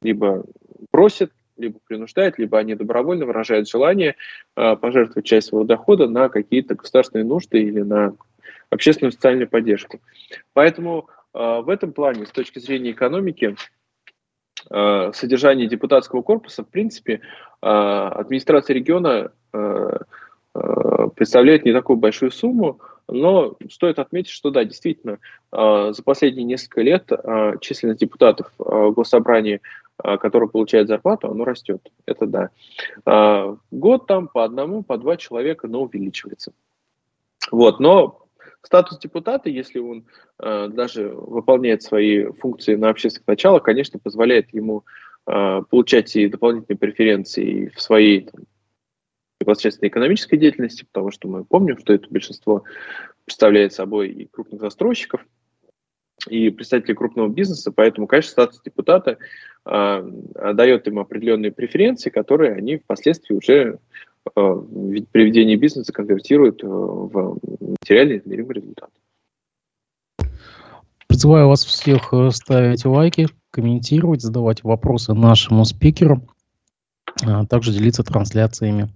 либо 0.02 0.44
просят 0.90 1.32
либо 1.58 1.78
принуждает, 1.86 2.38
либо 2.38 2.58
они 2.58 2.74
добровольно 2.74 3.24
выражают 3.24 3.66
желание 3.66 4.14
пожертвовать 4.54 5.24
часть 5.24 5.48
своего 5.48 5.64
дохода 5.64 6.06
на 6.06 6.28
какие-то 6.28 6.74
государственные 6.74 7.24
нужды 7.24 7.62
или 7.62 7.80
на 7.80 8.14
общественную 8.68 9.12
социальную 9.12 9.48
поддержку. 9.48 9.98
Поэтому 10.52 11.08
в 11.32 11.70
этом 11.70 11.94
плане, 11.94 12.26
с 12.26 12.30
точки 12.30 12.58
зрения 12.58 12.90
экономики, 12.90 13.56
содержание 14.68 15.66
депутатского 15.66 16.20
корпуса, 16.20 16.62
в 16.62 16.68
принципе, 16.68 17.22
администрация 17.62 18.74
региона 18.74 19.32
представляет 21.14 21.64
не 21.64 21.72
такую 21.72 21.96
большую 21.96 22.30
сумму, 22.30 22.80
но 23.08 23.56
стоит 23.70 23.98
отметить, 23.98 24.30
что 24.30 24.50
да, 24.50 24.64
действительно, 24.64 25.18
э, 25.52 25.92
за 25.92 26.02
последние 26.02 26.44
несколько 26.44 26.82
лет 26.82 27.10
э, 27.10 27.52
численность 27.60 28.00
депутатов 28.00 28.50
э, 28.58 28.90
Госсобрания 28.94 29.60
который 30.20 30.46
получает 30.46 30.88
зарплату, 30.88 31.30
оно 31.30 31.46
растет. 31.46 31.80
Это 32.04 32.26
да. 32.26 33.56
Год 33.70 34.06
там 34.06 34.28
по 34.28 34.44
одному, 34.44 34.82
по 34.82 34.98
два 34.98 35.16
человека, 35.16 35.68
но 35.68 35.84
увеличивается. 35.84 36.52
Вот, 37.50 37.80
но 37.80 38.26
статус 38.66 38.98
депутата, 38.98 39.48
если 39.48 39.78
он 39.78 40.04
э, 40.38 40.68
даже 40.68 41.08
выполняет 41.08 41.82
свои 41.82 42.26
функции 42.32 42.74
на 42.74 42.90
общественных 42.90 43.28
началах, 43.28 43.62
конечно, 43.62 43.98
позволяет 43.98 44.52
ему 44.52 44.84
э, 45.26 45.62
получать 45.70 46.14
и 46.16 46.28
дополнительные 46.28 46.78
преференции 46.78 47.72
в 47.74 47.80
своей 47.80 48.22
там, 48.22 48.44
непосредственно 49.46 49.88
экономической 49.88 50.36
деятельности, 50.36 50.84
потому 50.84 51.10
что 51.10 51.28
мы 51.28 51.44
помним, 51.44 51.78
что 51.78 51.92
это 51.92 52.08
большинство 52.10 52.64
представляет 53.24 53.72
собой 53.72 54.10
и 54.10 54.26
крупных 54.26 54.60
застройщиков, 54.60 55.24
и 56.28 56.50
представители 56.50 56.94
крупного 56.94 57.28
бизнеса, 57.28 57.70
поэтому, 57.70 58.06
конечно, 58.06 58.32
статус 58.32 58.60
депутата 58.64 59.18
э, 59.64 60.10
дает 60.54 60.88
им 60.88 60.98
определенные 60.98 61.52
преференции, 61.52 62.10
которые 62.10 62.54
они 62.54 62.78
впоследствии 62.78 63.34
уже 63.34 63.78
э, 64.34 64.56
при 65.12 65.24
ведении 65.24 65.56
бизнеса 65.56 65.92
конвертируют 65.92 66.64
э, 66.64 66.66
в 66.66 67.38
материальный 67.60 68.18
измеримый 68.18 68.54
результат. 68.54 68.90
Призываю 71.06 71.48
вас 71.48 71.64
всех 71.64 72.12
ставить 72.30 72.84
лайки, 72.84 73.28
комментировать, 73.50 74.22
задавать 74.22 74.64
вопросы 74.64 75.14
нашему 75.14 75.64
спикеру, 75.64 76.22
а 77.22 77.46
также 77.46 77.72
делиться 77.72 78.02
трансляциями 78.02 78.88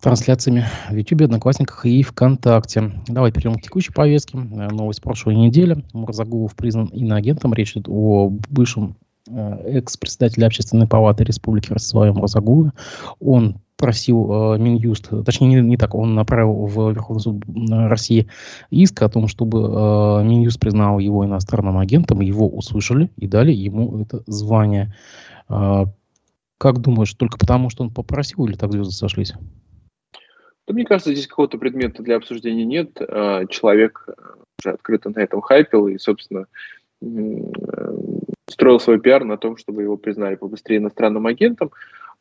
трансляциями 0.00 0.64
в 0.90 0.94
YouTube, 0.94 1.22
Одноклассниках 1.22 1.84
и 1.86 2.02
ВКонтакте. 2.02 2.92
Давай 3.08 3.32
перейдем 3.32 3.56
к 3.56 3.62
текущей 3.62 3.92
повестке. 3.92 4.38
Э, 4.38 4.68
новость 4.68 5.02
прошлой 5.02 5.34
недели. 5.34 5.84
Мурзагулов 5.92 6.54
признан 6.54 6.86
иноагентом. 6.86 7.52
Речь 7.52 7.72
идет 7.72 7.88
о 7.88 8.30
бывшем 8.48 8.96
э, 9.28 9.78
экс-председателе 9.78 10.46
Общественной 10.46 10.86
палаты 10.86 11.24
Республики 11.24 11.72
Ростиславе 11.72 12.12
Мурзагулове. 12.12 12.72
Он 13.20 13.60
просил 13.76 14.54
э, 14.54 14.58
Минюст, 14.58 15.08
точнее 15.24 15.48
не, 15.48 15.68
не 15.68 15.76
так, 15.76 15.94
он 15.94 16.14
направил 16.14 16.66
в 16.66 16.90
Верховный 16.90 17.20
суд 17.22 17.44
России 17.70 18.28
иск 18.70 19.02
о 19.02 19.08
том, 19.08 19.28
чтобы 19.28 19.60
э, 19.60 20.24
Минюст 20.24 20.58
признал 20.58 20.98
его 20.98 21.24
иностранным 21.24 21.78
агентом, 21.78 22.20
его 22.20 22.48
услышали 22.48 23.10
и 23.16 23.28
дали 23.28 23.52
ему 23.52 24.00
это 24.00 24.22
звание. 24.26 24.94
Э, 25.48 25.86
как 26.58 26.80
думаешь, 26.80 27.14
только 27.14 27.38
потому, 27.38 27.70
что 27.70 27.84
он 27.84 27.90
попросил 27.90 28.46
или 28.46 28.54
так 28.54 28.72
звезды 28.72 28.92
сошлись? 28.92 29.34
то 30.68 30.74
мне 30.74 30.84
кажется, 30.84 31.14
здесь 31.14 31.26
какого-то 31.26 31.56
предмета 31.56 32.02
для 32.02 32.16
обсуждения 32.16 32.66
нет. 32.66 32.90
Человек 33.48 34.06
уже 34.60 34.74
открыто 34.74 35.08
на 35.08 35.20
этом 35.20 35.40
хайпил 35.40 35.88
и, 35.88 35.96
собственно, 35.96 36.44
строил 38.50 38.80
свой 38.80 39.00
пиар 39.00 39.24
на 39.24 39.38
том, 39.38 39.56
чтобы 39.56 39.82
его 39.82 39.96
признали 39.96 40.34
побыстрее 40.34 40.78
иностранным 40.78 41.26
агентом. 41.26 41.70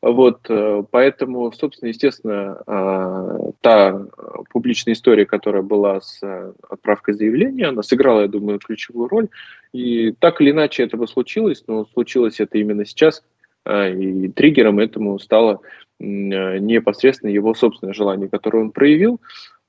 Вот, 0.01 0.45
э, 0.47 0.83
поэтому, 0.91 1.51
собственно, 1.51 1.89
естественно, 1.89 2.61
а, 2.67 3.51
та 3.61 4.05
публичная 4.51 4.93
история, 4.93 5.25
которая 5.25 5.63
была 5.63 6.01
с 6.01 6.19
э, 6.21 6.53
отправкой 6.69 7.15
заявления, 7.15 7.69
она 7.69 7.81
сыграла, 7.81 8.21
я 8.21 8.27
думаю, 8.27 8.59
ключевую 8.59 9.07
роль. 9.07 9.27
И 9.73 10.11
так 10.11 10.39
или 10.39 10.51
иначе 10.51 10.83
это 10.83 10.97
бы 10.97 11.07
случилось, 11.07 11.63
но 11.65 11.85
случилось 11.93 12.39
это 12.39 12.59
именно 12.59 12.85
сейчас, 12.85 13.23
а, 13.23 13.36
и 13.68 14.30
триггером 14.30 14.80
этому 14.80 15.20
стало 15.20 15.61
непосредственно 15.99 17.32
его 17.32 17.53
собственное 17.53 17.93
желание, 17.93 18.30
которое 18.30 18.63
он 18.63 18.72
проявил. 18.72 19.20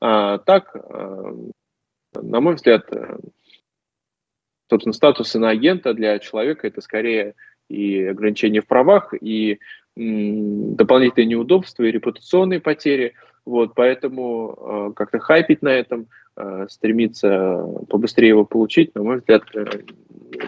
А 0.01 0.39
так, 0.39 0.75
на 2.15 2.41
мой 2.41 2.55
взгляд, 2.55 2.89
собственно, 4.71 4.93
статус 4.93 5.35
иноагента 5.35 5.95
для 5.95 6.19
человека 6.19 6.67
это 6.67 6.81
скорее 6.81 7.35
и 7.69 8.05
ограничения 8.05 8.61
в 8.61 8.67
правах, 8.67 9.15
и 9.21 9.59
дополнительные 9.99 11.27
неудобства 11.27 11.83
и 11.85 11.91
репутационные 11.91 12.61
потери. 12.61 13.15
Вот, 13.45 13.75
поэтому 13.75 14.91
э, 14.91 14.93
как-то 14.95 15.19
хайпить 15.19 15.63
на 15.63 15.71
этом, 15.71 16.07
э, 16.37 16.67
стремиться 16.69 17.65
побыстрее 17.89 18.29
его 18.29 18.45
получить, 18.45 18.95
на 18.95 19.03
мой 19.03 19.17
взгляд, 19.17 19.43
э, 19.55 19.65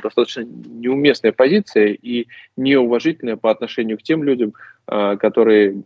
достаточно 0.02 0.42
неуместная 0.42 1.32
позиция 1.32 1.88
и 1.88 2.26
неуважительная 2.56 3.36
по 3.36 3.50
отношению 3.50 3.98
к 3.98 4.02
тем 4.02 4.22
людям, 4.22 4.52
э, 4.86 5.16
которые 5.16 5.82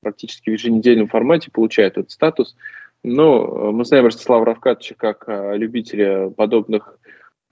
практически 0.00 0.50
в 0.50 0.52
еженедельном 0.52 1.08
формате 1.08 1.50
получают 1.52 1.98
этот 1.98 2.12
статус. 2.12 2.56
Но 3.02 3.44
э, 3.44 3.70
мы 3.72 3.84
знаем 3.84 4.06
Ростислава 4.06 4.46
Равкатовича 4.46 4.94
как 4.96 5.24
э, 5.26 5.56
любителя 5.56 6.30
подобных 6.30 6.96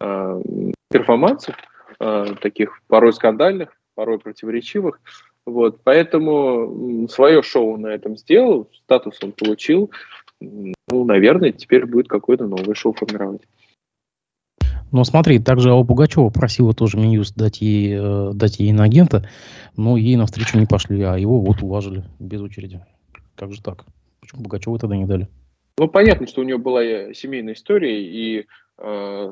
э, 0.01 0.43
перформансов, 0.91 1.57
э, 1.99 2.27
таких 2.41 2.81
порой 2.87 3.13
скандальных, 3.13 3.77
порой 3.95 4.19
противоречивых. 4.19 5.01
Вот, 5.47 5.81
поэтому 5.83 7.09
свое 7.09 7.43
шоу 7.43 7.77
на 7.77 7.89
этом 7.89 8.17
сделал, 8.17 8.69
статус 8.85 9.19
он 9.23 9.33
получил. 9.33 9.91
Ну, 10.41 11.05
наверное, 11.05 11.53
теперь 11.53 11.87
будет 11.87 12.09
какое-то 12.09 12.47
новое 12.47 12.75
шоу 12.75 12.93
формировать. 12.93 13.43
Но 14.93 15.05
смотри, 15.05 15.39
также 15.39 15.71
Алла 15.71 15.85
Пугачева 15.85 16.31
просила 16.31 16.75
тоже 16.75 16.99
Минюст 16.99 17.37
дать 17.37 17.61
ей, 17.61 17.97
э, 17.97 18.33
дать 18.35 18.59
ей 18.59 18.71
иноагента, 18.71 19.29
но 19.77 19.97
ей 19.97 20.17
навстречу 20.17 20.59
не 20.59 20.67
пошли, 20.67 21.01
а 21.03 21.17
его 21.17 21.41
вот 21.41 21.63
уважили 21.63 22.05
без 22.19 22.41
очереди. 22.41 22.85
Как 23.37 23.53
же 23.53 23.63
так? 23.63 23.85
Почему 24.21 24.43
Пугачеву 24.43 24.79
тогда 24.79 24.97
не 24.97 25.07
дали? 25.07 25.29
Ну, 25.79 25.89
понятно, 25.89 26.27
что 26.27 26.41
у 26.41 26.45
нее 26.45 26.59
была 26.59 26.83
семейная 27.15 27.55
история, 27.55 28.03
и 28.05 28.47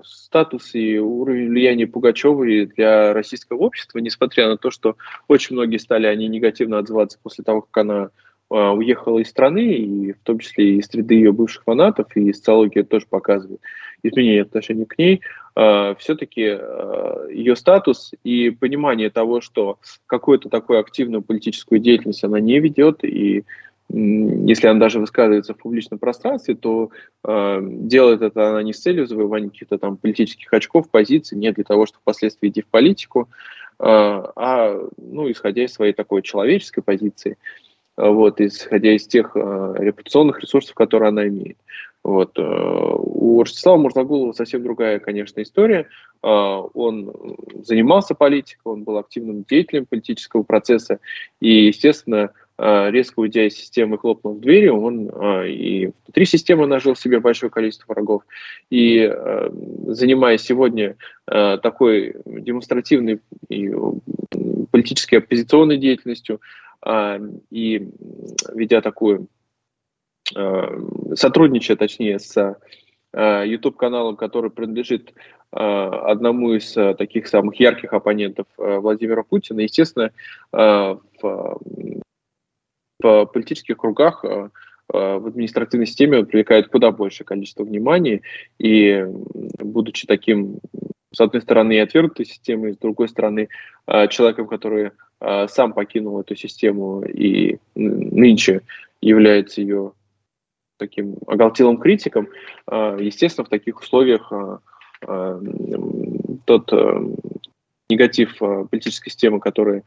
статус 0.05 0.75
и 0.75 0.99
уровень 0.99 1.49
влияния 1.49 1.87
Пугачевой 1.87 2.67
для 2.67 3.13
российского 3.13 3.59
общества, 3.59 3.99
несмотря 3.99 4.49
на 4.49 4.57
то, 4.57 4.71
что 4.71 4.97
очень 5.27 5.57
многие 5.57 5.79
стали 5.79 6.07
они 6.07 6.29
негативно 6.29 6.79
отзываться 6.79 7.19
после 7.23 7.45
того, 7.45 7.63
как 7.63 7.77
она 7.79 8.11
э, 8.51 8.55
уехала 8.55 9.19
из 9.21 9.29
страны, 9.29 9.73
и 9.73 10.13
в 10.13 10.19
том 10.23 10.39
числе 10.39 10.77
и 10.77 10.83
среды 10.83 11.15
ее 11.15 11.33
бывших 11.33 11.65
фанатов, 11.65 12.15
и 12.15 12.33
социология 12.33 12.85
тоже 12.85 13.07
показывает 13.09 13.61
изменение 14.03 14.43
отношения 14.43 14.87
к 14.87 14.99
ней, 14.99 15.23
э, 15.57 15.95
все-таки 15.99 16.43
ее 16.43 17.57
статус 17.57 18.13
и 18.25 18.51
понимание 18.51 19.11
того, 19.11 19.41
что 19.41 19.79
какую-то 20.07 20.51
такую 20.51 20.81
активную 20.81 21.23
политическую 21.23 21.81
деятельность 21.81 22.25
она 22.25 22.39
не 22.39 22.59
ведет, 22.61 23.03
и 23.03 23.45
если 23.91 24.67
она 24.67 24.81
даже 24.81 25.01
высказывается 25.01 25.55
в 25.55 25.59
публичном 25.59 25.99
пространстве, 25.99 26.55
то 26.55 26.91
э, 27.25 27.61
делает 27.63 28.21
это 28.21 28.51
она 28.51 28.63
не 28.63 28.75
с 28.75 28.81
целью 28.81 29.07
завоевания 29.07 29.49
каких-то 29.49 29.79
там 29.79 29.97
политических 29.97 30.53
очков, 30.53 30.91
позиций, 30.91 31.39
не 31.39 31.53
для 31.53 31.65
того, 31.65 31.87
чтобы 31.87 32.03
впоследствии 32.03 32.51
идти 32.51 32.61
в 32.61 32.67
политику, 32.67 33.29
э, 33.79 33.85
а 33.85 34.79
ну, 34.99 35.31
исходя 35.31 35.65
из 35.65 35.73
своей 35.73 35.95
такой 35.95 36.21
человеческой 36.21 36.83
позиции, 36.83 37.39
э, 37.97 38.07
вот, 38.07 38.43
исходя 38.43 38.95
из 38.95 39.07
тех 39.07 39.33
э, 39.35 39.75
репутационных 39.79 40.41
ресурсов, 40.41 40.75
которые 40.75 41.09
она 41.09 41.27
имеет. 41.27 41.57
Вот. 42.05 42.39
Э, 42.39 42.43
у 42.43 43.43
Ростислава 43.43 43.79
Мурзагулова 43.79 44.33
совсем 44.33 44.63
другая, 44.63 44.99
конечно, 44.99 45.43
история. 45.43 45.89
Э, 46.23 46.29
он 46.29 47.37
занимался 47.65 48.15
политикой, 48.15 48.63
он 48.65 48.85
был 48.85 48.99
активным 48.99 49.45
деятелем 49.45 49.87
политического 49.87 50.43
процесса, 50.43 51.01
и, 51.41 51.67
естественно, 51.67 52.33
резко 52.59 53.21
уйдя 53.21 53.47
из 53.47 53.55
системы, 53.55 53.99
хлопнув 53.99 54.41
дверью, 54.41 54.81
он 54.81 55.09
э, 55.09 55.49
и 55.49 55.93
внутри 56.05 56.25
системы 56.25 56.67
нажил 56.67 56.97
себе 56.97 57.21
большое 57.21 57.51
количество 57.51 57.93
врагов. 57.93 58.25
И 58.69 58.99
э, 58.99 59.51
занимаясь 59.87 60.43
сегодня 60.43 60.97
такой 61.27 62.17
демонстративной 62.25 63.21
и 63.51 63.71
политической 64.73 65.17
оппозиционной 65.17 65.77
деятельностью 65.77 66.41
и 67.51 67.89
ведя 68.55 68.81
такую, 68.81 69.29
сотрудничая, 71.15 71.77
точнее, 71.77 72.19
с 72.19 72.57
YouTube-каналом, 73.15 74.17
который 74.17 74.51
принадлежит 74.51 75.13
одному 75.51 76.55
из 76.55 76.73
таких 76.73 77.29
самых 77.29 77.61
ярких 77.61 77.93
оппонентов 77.93 78.47
Владимира 78.57 79.23
Путина, 79.23 79.61
естественно, 79.61 80.13
в 80.51 81.61
в 83.01 83.27
политических 83.27 83.77
кругах 83.77 84.25
э, 84.25 84.29
э, 84.29 84.49
в 84.93 85.27
административной 85.27 85.87
системе 85.87 86.19
он 86.19 86.27
привлекает 86.27 86.69
куда 86.69 86.91
большее 86.91 87.27
количество 87.27 87.65
внимания, 87.65 88.23
и 88.59 89.07
будучи 89.59 90.07
таким, 90.07 90.59
с 91.13 91.21
одной 91.21 91.43
стороны, 91.43 91.75
и 91.75 91.79
отвергнутой 91.79 92.27
системой, 92.27 92.75
с 92.75 92.79
другой 92.79 93.09
стороны, 93.09 93.49
э, 93.87 94.09
человеком, 94.09 94.47
который 94.47 94.93
сам 95.49 95.73
покинул 95.73 96.21
эту 96.21 96.37
систему 96.37 97.03
и 97.03 97.59
нынче 97.75 98.61
является 99.01 99.61
ее 99.61 99.91
таким 100.77 101.17
оголтелым 101.27 101.79
критиком, 101.79 102.29
естественно, 102.71 103.45
в 103.45 103.49
таких 103.49 103.81
условиях 103.81 104.33
тот 106.45 106.73
негатив 107.91 108.39
политической 108.71 109.11
системы, 109.11 109.41
который 109.41 109.83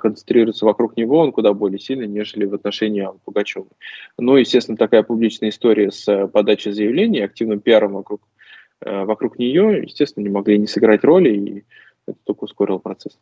концентрируется 0.00 0.64
вокруг 0.64 0.96
него, 0.96 1.18
он 1.18 1.32
куда 1.32 1.52
более 1.52 1.78
сильный, 1.78 2.06
нежели 2.06 2.44
в 2.44 2.54
отношении 2.54 3.02
Аллы 3.02 3.18
Пугачевой. 3.24 3.68
Ну, 4.18 4.36
естественно, 4.36 4.76
такая 4.76 5.02
публичная 5.02 5.50
история 5.50 5.90
с 5.90 6.06
э, 6.08 6.28
подачей 6.28 6.72
заявлений, 6.72 7.20
активным 7.20 7.60
пиаром 7.60 7.92
вокруг, 7.92 8.22
э, 8.80 9.04
вокруг 9.04 9.38
нее, 9.38 9.82
естественно, 9.82 10.24
не 10.24 10.30
могли 10.30 10.58
не 10.58 10.66
сыграть 10.66 11.04
роли, 11.04 11.30
и 11.30 11.64
это 12.06 12.18
только 12.24 12.44
ускорило 12.44 12.78
процесс. 12.78 13.18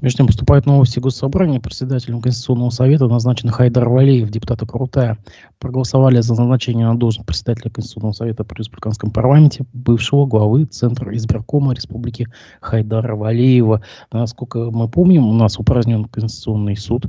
Между 0.00 0.18
тем 0.18 0.26
поступают 0.28 0.64
новости 0.64 0.98
Госсобрания. 0.98 1.60
Председателем 1.60 2.22
Конституционного 2.22 2.70
совета 2.70 3.06
назначен 3.06 3.50
Хайдар 3.50 3.86
Валиев, 3.86 4.30
депутаты 4.30 4.64
Крутая. 4.64 5.18
Проголосовали 5.58 6.20
за 6.22 6.34
назначение 6.34 6.86
на 6.86 6.96
должность 6.96 7.26
председателя 7.26 7.70
Конституционного 7.70 8.14
совета 8.14 8.44
при 8.44 8.60
республиканском 8.60 9.10
парламенте 9.10 9.66
бывшего 9.74 10.24
главы 10.24 10.64
Центра 10.64 11.14
избиркома 11.14 11.74
Республики 11.74 12.28
Хайдара 12.62 13.14
Валиева. 13.14 13.82
Насколько 14.10 14.70
мы 14.70 14.88
помним, 14.88 15.26
у 15.26 15.34
нас 15.34 15.58
упразднен 15.58 16.04
Конституционный 16.06 16.76
суд. 16.76 17.04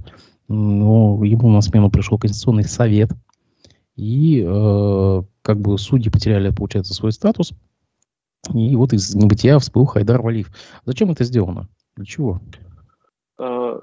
Но 0.49 1.23
ему 1.23 1.49
на 1.49 1.61
смену 1.61 1.89
пришел 1.89 2.17
Конституционный 2.17 2.65
совет. 2.65 3.09
И 3.95 4.43
э, 4.45 5.23
как 5.43 5.61
бы 5.61 5.77
судьи 5.77 6.11
потеряли, 6.11 6.49
получается, 6.49 6.93
свой 6.93 7.13
статус. 7.13 7.53
И 8.53 8.75
вот 8.75 8.91
из 8.91 9.15
небытия 9.15 9.57
всплыл 9.59 9.85
Хайдар 9.85 10.21
Валиев. 10.21 10.51
Зачем 10.85 11.09
это 11.11 11.23
сделано? 11.23 11.69
Для 11.95 12.05
чего? 12.05 12.41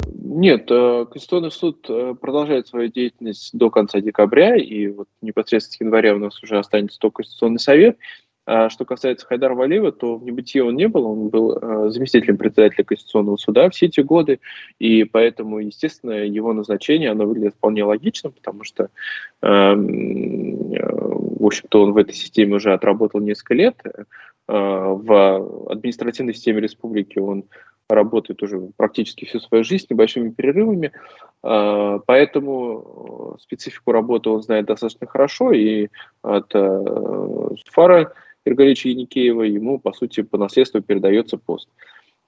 Нет, 0.06 0.70
э, 0.70 1.06
Конституционный 1.10 1.50
суд 1.50 1.86
э, 1.88 2.14
продолжает 2.20 2.68
свою 2.68 2.88
деятельность 2.88 3.50
до 3.56 3.70
конца 3.70 4.00
декабря, 4.00 4.56
и 4.56 4.88
вот 4.88 5.08
непосредственно 5.20 5.76
с 5.76 5.80
января 5.80 6.14
у 6.14 6.18
нас 6.18 6.42
уже 6.42 6.58
останется 6.58 6.98
только 6.98 7.22
Конституционный 7.22 7.58
совет. 7.58 7.98
А 8.46 8.70
что 8.70 8.86
касается 8.86 9.26
Хайдара 9.26 9.54
Валиева, 9.54 9.92
то 9.92 10.16
в 10.16 10.24
небытие 10.24 10.64
он 10.64 10.74
не 10.74 10.88
был, 10.88 11.04
он 11.04 11.28
был 11.28 11.52
э, 11.56 11.90
заместителем 11.90 12.38
председателя 12.38 12.84
Конституционного 12.84 13.36
суда 13.36 13.68
все 13.68 13.86
эти 13.86 14.00
годы, 14.00 14.40
и 14.78 15.04
поэтому, 15.04 15.58
естественно, 15.58 16.12
его 16.12 16.52
назначение, 16.54 17.10
оно 17.10 17.26
выглядит 17.26 17.54
вполне 17.54 17.84
логичным, 17.84 18.32
потому 18.32 18.64
что, 18.64 18.88
эм, 19.42 20.70
в 20.70 21.44
общем-то, 21.44 21.82
он 21.82 21.92
в 21.92 21.98
этой 21.98 22.14
системе 22.14 22.56
уже 22.56 22.72
отработал 22.72 23.20
несколько 23.20 23.54
лет, 23.54 23.82
в 24.46 25.70
административной 25.70 26.32
системе 26.32 26.62
республики 26.62 27.18
он 27.18 27.44
работает 27.88 28.42
уже 28.42 28.70
практически 28.76 29.24
всю 29.24 29.40
свою 29.40 29.64
жизнь 29.64 29.86
с 29.86 29.90
небольшими 29.90 30.30
перерывами, 30.30 30.92
а, 31.42 31.98
поэтому 32.00 33.36
э, 33.36 33.42
специфику 33.42 33.92
работы 33.92 34.30
он 34.30 34.42
знает 34.42 34.66
достаточно 34.66 35.06
хорошо, 35.06 35.52
и 35.52 35.88
от 36.22 36.54
э, 36.54 36.84
Фара 37.70 38.12
Иргалича 38.44 38.88
Яникеева 38.90 39.42
ему, 39.42 39.78
по 39.78 39.92
сути, 39.92 40.22
по 40.22 40.38
наследству 40.38 40.82
передается 40.82 41.38
пост. 41.38 41.68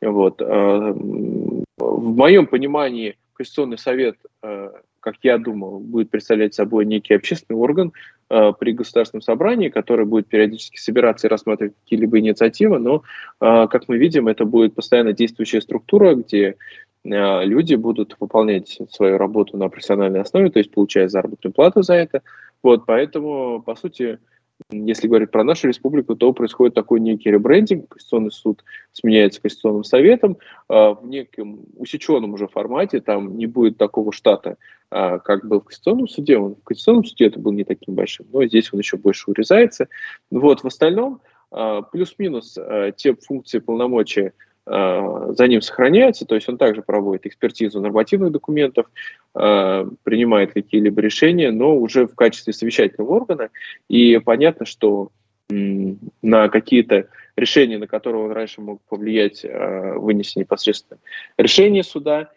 Вот. 0.00 0.40
А, 0.40 0.92
в 0.92 2.16
моем 2.16 2.46
понимании 2.46 3.16
Конституционный 3.34 3.78
совет 3.78 4.16
э, 4.42 4.70
как 5.00 5.16
я 5.22 5.38
думал, 5.38 5.80
будет 5.80 6.10
представлять 6.10 6.54
собой 6.54 6.84
некий 6.84 7.14
общественный 7.14 7.58
орган 7.58 7.88
э, 7.88 7.92
при 8.30 8.72
государственном 8.72 9.22
собрании, 9.22 9.70
который 9.70 10.06
будет 10.06 10.28
периодически 10.28 10.78
собираться 10.78 11.26
и 11.26 11.30
рассматривать 11.30 11.74
какие-либо 11.82 12.20
инициативы, 12.20 12.78
но, 12.78 13.02
э, 13.40 13.66
как 13.68 13.88
мы 13.88 13.98
видим, 13.98 14.28
это 14.28 14.44
будет 14.44 14.74
постоянно 14.74 15.12
действующая 15.12 15.60
структура, 15.60 16.14
где 16.14 16.56
э, 17.04 17.44
люди 17.44 17.74
будут 17.74 18.16
выполнять 18.20 18.78
свою 18.90 19.18
работу 19.18 19.56
на 19.56 19.68
профессиональной 19.68 20.20
основе, 20.20 20.50
то 20.50 20.60
есть 20.60 20.70
получая 20.70 21.08
заработную 21.08 21.52
плату 21.52 21.82
за 21.82 21.94
это. 21.94 22.22
Вот, 22.62 22.86
поэтому, 22.86 23.62
по 23.62 23.74
сути, 23.74 24.18
если 24.70 25.08
говорить 25.08 25.30
про 25.30 25.44
нашу 25.44 25.68
республику, 25.68 26.16
то 26.16 26.32
происходит 26.32 26.74
такой 26.74 27.00
некий 27.00 27.30
ребрендинг. 27.30 27.88
Конституционный 27.88 28.30
суд 28.30 28.64
сменяется 28.92 29.40
Конституционным 29.40 29.84
советом 29.84 30.38
э, 30.68 30.74
в 30.74 31.00
неком 31.04 31.60
усеченном 31.76 32.34
уже 32.34 32.46
формате. 32.46 33.00
Там 33.00 33.36
не 33.36 33.46
будет 33.46 33.78
такого 33.78 34.12
штата, 34.12 34.56
э, 34.90 35.18
как 35.18 35.46
был 35.46 35.60
в 35.60 35.64
Конституционном 35.64 36.08
суде. 36.08 36.38
Он 36.38 36.54
в 36.54 36.62
Конституционном 36.62 37.04
суде 37.04 37.26
это 37.26 37.38
был 37.38 37.52
не 37.52 37.64
таким 37.64 37.94
большим, 37.94 38.26
но 38.32 38.44
здесь 38.44 38.72
он 38.72 38.80
еще 38.80 38.96
больше 38.96 39.30
урезается. 39.30 39.88
Вот, 40.30 40.62
в 40.62 40.66
остальном, 40.66 41.20
э, 41.52 41.82
плюс-минус 41.92 42.58
те 42.96 43.14
функции 43.14 43.58
полномочия, 43.58 44.32
за 44.70 45.48
ним 45.48 45.62
сохраняется, 45.62 46.24
то 46.24 46.36
есть 46.36 46.48
он 46.48 46.56
также 46.56 46.82
проводит 46.82 47.26
экспертизу 47.26 47.80
нормативных 47.80 48.30
документов, 48.30 48.86
э, 49.34 49.86
принимает 50.04 50.52
какие-либо 50.52 51.00
решения, 51.00 51.50
но 51.50 51.76
уже 51.76 52.06
в 52.06 52.14
качестве 52.14 52.52
совещательного 52.52 53.10
органа. 53.10 53.48
И 53.88 54.18
понятно, 54.18 54.66
что 54.66 55.10
на 55.48 56.48
какие-то 56.48 57.08
решения, 57.36 57.78
на 57.78 57.88
которые 57.88 58.24
он 58.24 58.30
раньше 58.30 58.60
мог 58.60 58.80
повлиять, 58.88 59.44
э, 59.44 59.94
вынести 59.94 60.38
непосредственно 60.38 61.00
решение 61.36 61.82
суда 61.82 62.30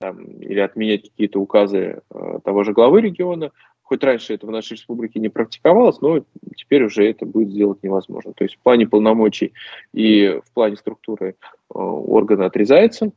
там, 0.00 0.24
или 0.24 0.60
отменять 0.60 1.02
какие-то 1.10 1.38
указы 1.38 2.00
того 2.44 2.64
же 2.64 2.72
главы 2.72 3.02
региона, 3.02 3.50
хоть 3.86 4.02
раньше 4.02 4.34
это 4.34 4.46
в 4.46 4.50
нашей 4.50 4.72
республике 4.72 5.20
не 5.20 5.28
практиковалось, 5.28 6.00
но 6.00 6.24
теперь 6.56 6.84
уже 6.84 7.08
это 7.08 7.24
будет 7.24 7.50
сделать 7.50 7.84
невозможно. 7.84 8.32
То 8.34 8.42
есть 8.42 8.56
в 8.56 8.58
плане 8.58 8.88
полномочий 8.88 9.52
и 9.92 10.40
в 10.44 10.52
плане 10.52 10.76
структуры 10.76 11.28
э, 11.28 11.34
органа 11.72 12.46
отрезается, 12.46 13.12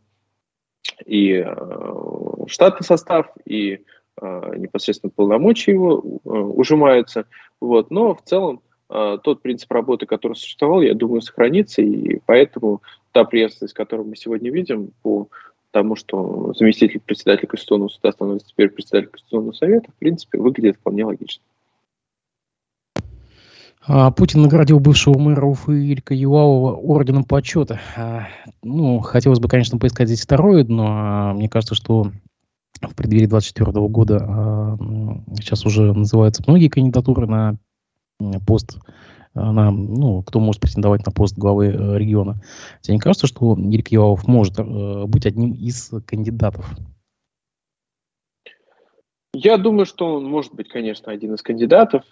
и 1.05 1.43
э, 1.43 2.45
штатный 2.45 2.85
состав, 2.85 3.31
и 3.45 3.83
э, 4.21 4.55
непосредственно 4.57 5.11
полномочия 5.15 5.71
его 5.71 6.19
ужимаются. 6.23 7.25
Вот. 7.59 7.89
Но 7.89 8.13
в 8.13 8.21
целом 8.21 8.61
тот 8.87 9.43
принцип 9.43 9.71
работы, 9.71 10.07
который 10.07 10.33
существовал, 10.33 10.81
я 10.81 10.95
думаю, 10.95 11.21
сохранится, 11.21 11.83
и 11.83 12.19
поэтому 12.25 12.81
та 13.11 13.23
преемственность, 13.23 13.75
которую 13.75 14.09
мы 14.09 14.15
сегодня 14.15 14.51
видим 14.51 14.93
по 15.03 15.29
тому, 15.71 15.95
что 15.95 16.53
заместитель 16.55 16.99
председателя 16.99 17.47
Конституционного 17.47 17.89
суда 17.89 18.11
становится 18.11 18.49
теперь 18.49 18.69
председателем 18.69 19.11
Конституционного 19.11 19.53
совета, 19.53 19.91
в 19.91 19.95
принципе, 19.95 20.39
выглядит 20.39 20.77
вполне 20.77 21.05
логично. 21.05 21.43
А, 23.87 24.11
Путин 24.11 24.41
наградил 24.41 24.79
бывшего 24.79 25.17
мэра 25.17 25.45
Уфы 25.45 25.83
Илька 25.85 26.13
Юлавова 26.13 26.75
орденом 26.75 27.23
почета. 27.23 27.79
А, 27.95 28.27
ну, 28.61 28.99
хотелось 28.99 29.39
бы, 29.39 29.47
конечно, 29.47 29.77
поискать 29.77 30.07
здесь 30.07 30.21
второе, 30.21 30.63
но 30.63 30.85
а, 30.87 31.33
мне 31.33 31.49
кажется, 31.49 31.75
что 31.75 32.11
в 32.81 32.95
преддверии 32.95 33.25
2024 33.25 33.87
года 33.87 34.77
сейчас 35.35 35.65
уже 35.65 35.91
называются 35.93 36.43
многие 36.47 36.69
кандидатуры 36.69 37.27
на 37.27 37.57
пост 38.47 38.77
на, 39.33 39.71
ну, 39.71 40.23
кто 40.23 40.39
может 40.39 40.61
претендовать 40.61 41.05
на 41.05 41.11
пост 41.11 41.37
главы 41.37 41.67
э, 41.67 41.97
региона. 41.97 42.41
Тебе 42.81 42.95
не 42.95 42.99
кажется, 42.99 43.27
что 43.27 43.55
Ирик 43.57 43.89
Елов 43.89 44.27
может 44.27 44.59
э, 44.59 45.05
быть 45.05 45.25
одним 45.25 45.53
из 45.53 45.91
кандидатов? 46.05 46.65
Я 49.33 49.57
думаю, 49.57 49.85
что 49.85 50.15
он 50.15 50.25
может 50.25 50.53
быть, 50.55 50.69
конечно, 50.69 51.11
один 51.11 51.35
из 51.35 51.43
кандидатов, 51.43 52.03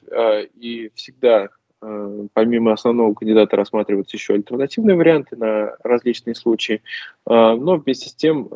и 0.53 0.91
всегда, 0.93 1.49
помимо 1.80 2.74
основного 2.74 3.15
кандидата, 3.15 3.57
рассматриваются 3.57 4.18
еще 4.18 4.36
альтернативные 4.36 4.95
варианты 4.95 5.36
на 5.36 5.76
различные 5.84 6.36
случаи. 6.36 6.84
Но 7.26 7.78
вместе 7.78 8.09
с 8.09 8.13
тем, 8.13 8.47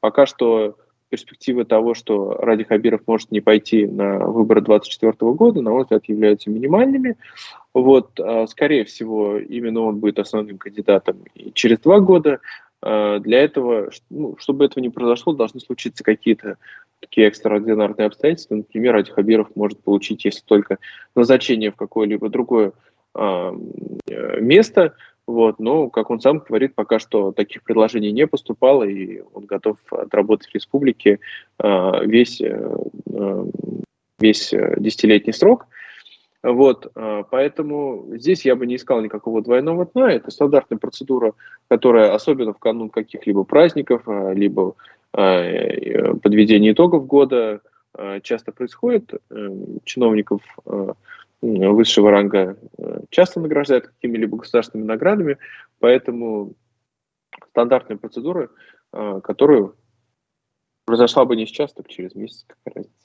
пока 0.00 0.24
что 0.24 0.76
перспективы 1.10 1.64
того, 1.64 1.94
что 1.94 2.34
Ради 2.34 2.64
Хабиров 2.64 3.02
может 3.06 3.30
не 3.30 3.40
пойти 3.40 3.86
на 3.86 4.18
выборы 4.18 4.62
2024 4.62 5.32
года, 5.32 5.60
на 5.60 5.70
мой 5.70 5.82
взгляд, 5.82 6.04
являются 6.06 6.48
минимальными. 6.50 7.16
Вот, 7.74 8.18
а, 8.18 8.46
скорее 8.46 8.84
всего, 8.84 9.38
именно 9.38 9.80
он 9.80 9.98
будет 9.98 10.18
основным 10.18 10.56
кандидатом 10.56 11.24
и 11.34 11.52
через 11.52 11.80
два 11.80 12.00
года. 12.00 12.40
А, 12.80 13.18
для 13.18 13.42
этого, 13.42 13.90
ну, 14.08 14.36
чтобы 14.38 14.64
этого 14.64 14.82
не 14.82 14.88
произошло, 14.88 15.34
должны 15.34 15.60
случиться 15.60 16.04
какие-то 16.04 16.56
такие 17.00 17.26
экстраординарные 17.26 18.06
обстоятельства. 18.06 18.54
Например, 18.54 18.94
Ради 18.94 19.10
Хабиров 19.10 19.54
может 19.56 19.80
получить, 19.80 20.24
если 20.24 20.42
только 20.44 20.78
назначение 21.14 21.72
в 21.72 21.76
какое-либо 21.76 22.28
другое 22.28 22.72
э, 23.14 23.52
место, 24.40 24.94
вот, 25.30 25.60
но, 25.60 25.88
как 25.88 26.10
он 26.10 26.20
сам 26.20 26.38
говорит, 26.38 26.74
пока 26.74 26.98
что 26.98 27.30
таких 27.30 27.62
предложений 27.62 28.12
не 28.12 28.26
поступало, 28.26 28.82
и 28.82 29.22
он 29.32 29.46
готов 29.46 29.76
отработать 29.90 30.48
в 30.48 30.54
республике 30.54 31.20
э, 31.62 32.04
весь, 32.04 32.40
э, 32.40 32.76
э 33.12 33.44
весь 34.18 34.52
десятилетний 34.76 35.32
срок. 35.32 35.66
Вот, 36.42 36.92
поэтому 37.30 38.04
здесь 38.16 38.44
я 38.44 38.54
бы 38.54 38.66
не 38.66 38.76
искал 38.76 39.00
никакого 39.00 39.40
двойного 39.40 39.86
дна. 39.86 40.12
Это 40.12 40.30
стандартная 40.30 40.78
процедура, 40.78 41.32
которая 41.68 42.12
особенно 42.12 42.52
в 42.52 42.58
канун 42.58 42.90
каких-либо 42.90 43.44
праздников, 43.44 44.02
либо 44.06 44.74
подведения 45.10 46.72
итогов 46.72 47.06
года 47.06 47.62
часто 48.22 48.52
происходит. 48.52 49.14
Чиновников 49.84 50.42
высшего 51.42 52.10
ранга 52.10 52.56
э, 52.78 53.00
часто 53.10 53.40
награждают 53.40 53.88
какими-либо 53.88 54.36
государственными 54.36 54.86
наградами, 54.86 55.38
поэтому 55.78 56.54
стандартная 57.50 57.96
процедура, 57.96 58.50
э, 58.92 59.20
которую 59.22 59.76
произошла 60.84 61.24
бы 61.24 61.36
не 61.36 61.46
сейчас, 61.46 61.72
так 61.72 61.88
через 61.88 62.14
месяц, 62.14 62.44
какая 62.46 62.82
разница. 62.82 62.96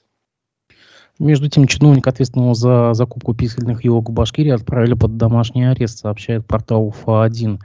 Между 1.18 1.50
тем, 1.50 1.66
чиновник, 1.66 2.08
ответственного 2.08 2.56
за 2.56 2.94
закупку 2.94 3.34
писательных 3.34 3.86
елок 3.86 4.10
в 4.10 4.14
Башкирии, 4.14 4.52
отправили 4.52 4.96
под 4.96 5.16
домашний 5.16 5.64
арест, 5.64 6.00
сообщает 6.00 6.46
портал 6.46 6.88
УФА-1. 6.88 7.60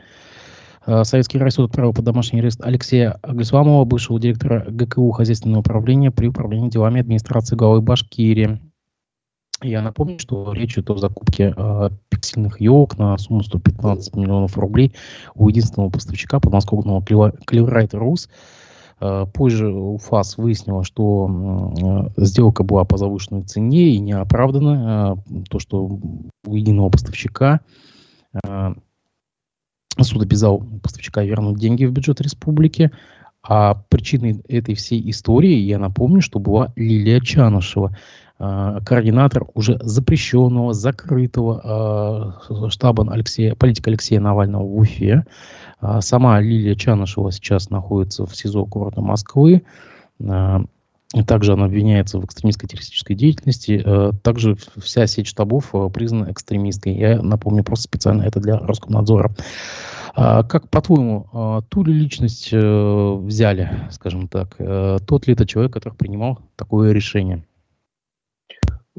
Э, 0.87 1.05
Советский 1.05 1.39
Райсуд 1.39 1.71
отправил 1.71 1.93
под 1.93 2.05
домашний 2.05 2.39
арест 2.39 2.61
Алексея 2.63 3.19
Аглисламова, 3.23 3.85
бывшего 3.85 4.21
директора 4.21 4.65
ГКУ 4.69 5.11
хозяйственного 5.11 5.61
управления 5.61 6.13
при 6.13 6.29
управлении 6.29 6.71
делами 6.71 7.01
администрации 7.01 7.57
главы 7.57 7.81
Башкирии. 7.81 8.61
Я 9.63 9.83
напомню, 9.83 10.19
что 10.19 10.53
речь 10.53 10.75
идет 10.75 10.91
о 10.91 10.97
закупке 10.97 11.53
э, 11.55 11.91
пиксельных 12.09 12.61
елок 12.61 12.97
на 12.99 13.17
сумму 13.19 13.43
115 13.43 14.17
миллионов 14.17 14.57
рублей 14.57 14.95
у 15.35 15.49
единственного 15.49 15.91
поставщика 15.91 16.41
подмосковного 16.41 17.01
Clearwriter 17.01 17.99
Rus. 18.01 18.31
Э, 19.01 19.27
позже 19.33 19.69
УФАС 19.69 20.39
выяснила, 20.39 20.83
что 20.83 22.11
э, 22.17 22.25
сделка 22.25 22.65
была 22.65 22.85
по 22.85 22.97
завышенной 22.97 23.43
цене 23.43 23.91
и 23.91 23.99
не 23.99 24.13
оправдана. 24.13 25.19
Э, 25.29 25.43
то, 25.51 25.59
что 25.59 25.85
у 26.47 26.55
единого 26.55 26.89
поставщика 26.89 27.61
э, 28.33 28.75
суд 30.01 30.23
обязал 30.23 30.63
поставщика 30.83 31.23
вернуть 31.23 31.59
деньги 31.59 31.85
в 31.85 31.93
бюджет 31.93 32.23
республики, 32.23 32.91
а 33.43 33.75
причиной 33.89 34.41
этой 34.49 34.75
всей 34.75 35.09
истории, 35.11 35.55
я 35.55 35.79
напомню, 35.79 36.21
что 36.21 36.39
была 36.39 36.73
Лилия 36.77 37.21
Чанышева, 37.21 37.97
координатор 38.41 39.47
уже 39.55 39.79
запрещенного, 39.83 40.73
закрытого 40.73 42.35
э, 42.49 42.71
штаба 42.71 43.07
Алексея, 43.13 43.55
политика 43.55 43.91
Алексея 43.91 44.21
Навального 44.21 44.63
в 44.63 44.79
Уфе. 44.79 45.25
Э, 45.83 46.01
сама 46.01 46.41
Лилия 46.41 46.75
Чанышева 46.75 47.33
сейчас 47.33 47.69
находится 47.69 48.25
в 48.25 48.35
СИЗО 48.35 48.65
города 48.65 49.01
Москвы. 49.01 49.63
Также 51.27 51.55
она 51.55 51.65
обвиняется 51.65 52.19
в 52.19 52.25
экстремистской 52.25 52.69
террористической 52.69 53.17
деятельности. 53.17 53.85
Также 54.23 54.57
вся 54.77 55.07
сеть 55.07 55.27
штабов 55.27 55.73
признана 55.93 56.31
экстремистской. 56.31 56.93
Я 56.93 57.21
напомню 57.21 57.65
просто 57.65 57.85
специально 57.85 58.23
это 58.23 58.39
для 58.39 58.59
Роскомнадзора. 58.59 59.35
А, 60.15 60.43
как, 60.43 60.69
по-твоему, 60.69 61.27
а, 61.33 61.63
ту 61.63 61.85
ли 61.85 61.93
личность 61.93 62.51
э, 62.53 62.59
взяли, 62.59 63.71
скажем 63.91 64.29
так, 64.29 64.57
э, 64.59 64.99
тот 65.07 65.27
ли 65.27 65.35
это 65.35 65.47
человек, 65.47 65.73
который 65.73 65.95
принимал 65.95 66.41
такое 66.57 66.93
решение? 66.93 67.45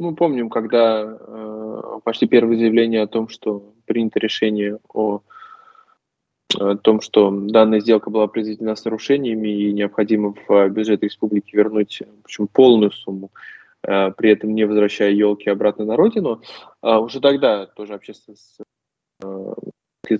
Мы 0.01 0.15
помним, 0.15 0.49
когда 0.49 1.03
э, 1.03 1.81
почти 2.03 2.25
первое 2.25 2.57
заявление 2.57 3.03
о 3.03 3.07
том, 3.07 3.29
что 3.29 3.71
принято 3.85 4.17
решение 4.17 4.79
о, 4.91 5.21
о 6.57 6.75
том, 6.75 7.01
что 7.01 7.29
данная 7.29 7.81
сделка 7.81 8.09
была 8.09 8.25
произведена 8.25 8.75
с 8.75 8.83
нарушениями 8.83 9.49
и 9.49 9.71
необходимо 9.71 10.33
в 10.47 10.69
бюджет 10.69 11.03
республики 11.03 11.55
вернуть 11.55 12.01
причем 12.23 12.47
полную 12.47 12.91
сумму, 12.91 13.29
э, 13.83 14.09
при 14.13 14.31
этом 14.31 14.55
не 14.55 14.65
возвращая 14.65 15.11
елки 15.11 15.51
обратно 15.51 15.85
на 15.85 15.95
родину, 15.95 16.41
э, 16.81 16.95
уже 16.97 17.21
тогда 17.21 17.67
тоже 17.67 17.93
общественность 17.93 18.57
э, 19.23 19.53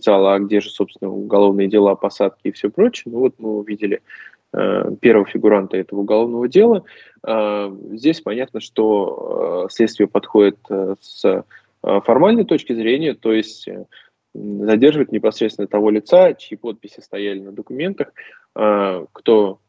а 0.06 0.40
где 0.40 0.62
же, 0.62 0.70
собственно, 0.70 1.12
уголовные 1.12 1.68
дела, 1.68 1.96
посадки 1.96 2.50
и 2.50 2.52
все 2.52 2.70
прочее. 2.70 3.12
Ну 3.12 3.22
вот 3.22 3.40
мы 3.40 3.58
увидели 3.58 4.04
первого 4.52 5.26
фигуранта 5.26 5.78
этого 5.78 6.02
уголовного 6.02 6.48
дела. 6.48 6.84
Здесь 7.24 8.22
понятно, 8.22 8.60
что 8.60 9.68
следствие 9.70 10.08
подходит 10.08 10.58
с 11.00 11.44
формальной 11.82 12.46
точки 12.46 12.74
зрения, 12.74 13.14
то 13.14 13.32
есть 13.32 13.68
задерживать 14.34 15.12
непосредственно 15.12 15.68
того 15.68 15.90
лица, 15.90 16.34
чьи 16.34 16.58
подписи 16.58 17.00
стояли 17.00 17.40
на 17.40 17.52
документах, 17.52 18.14
кто 18.54 19.60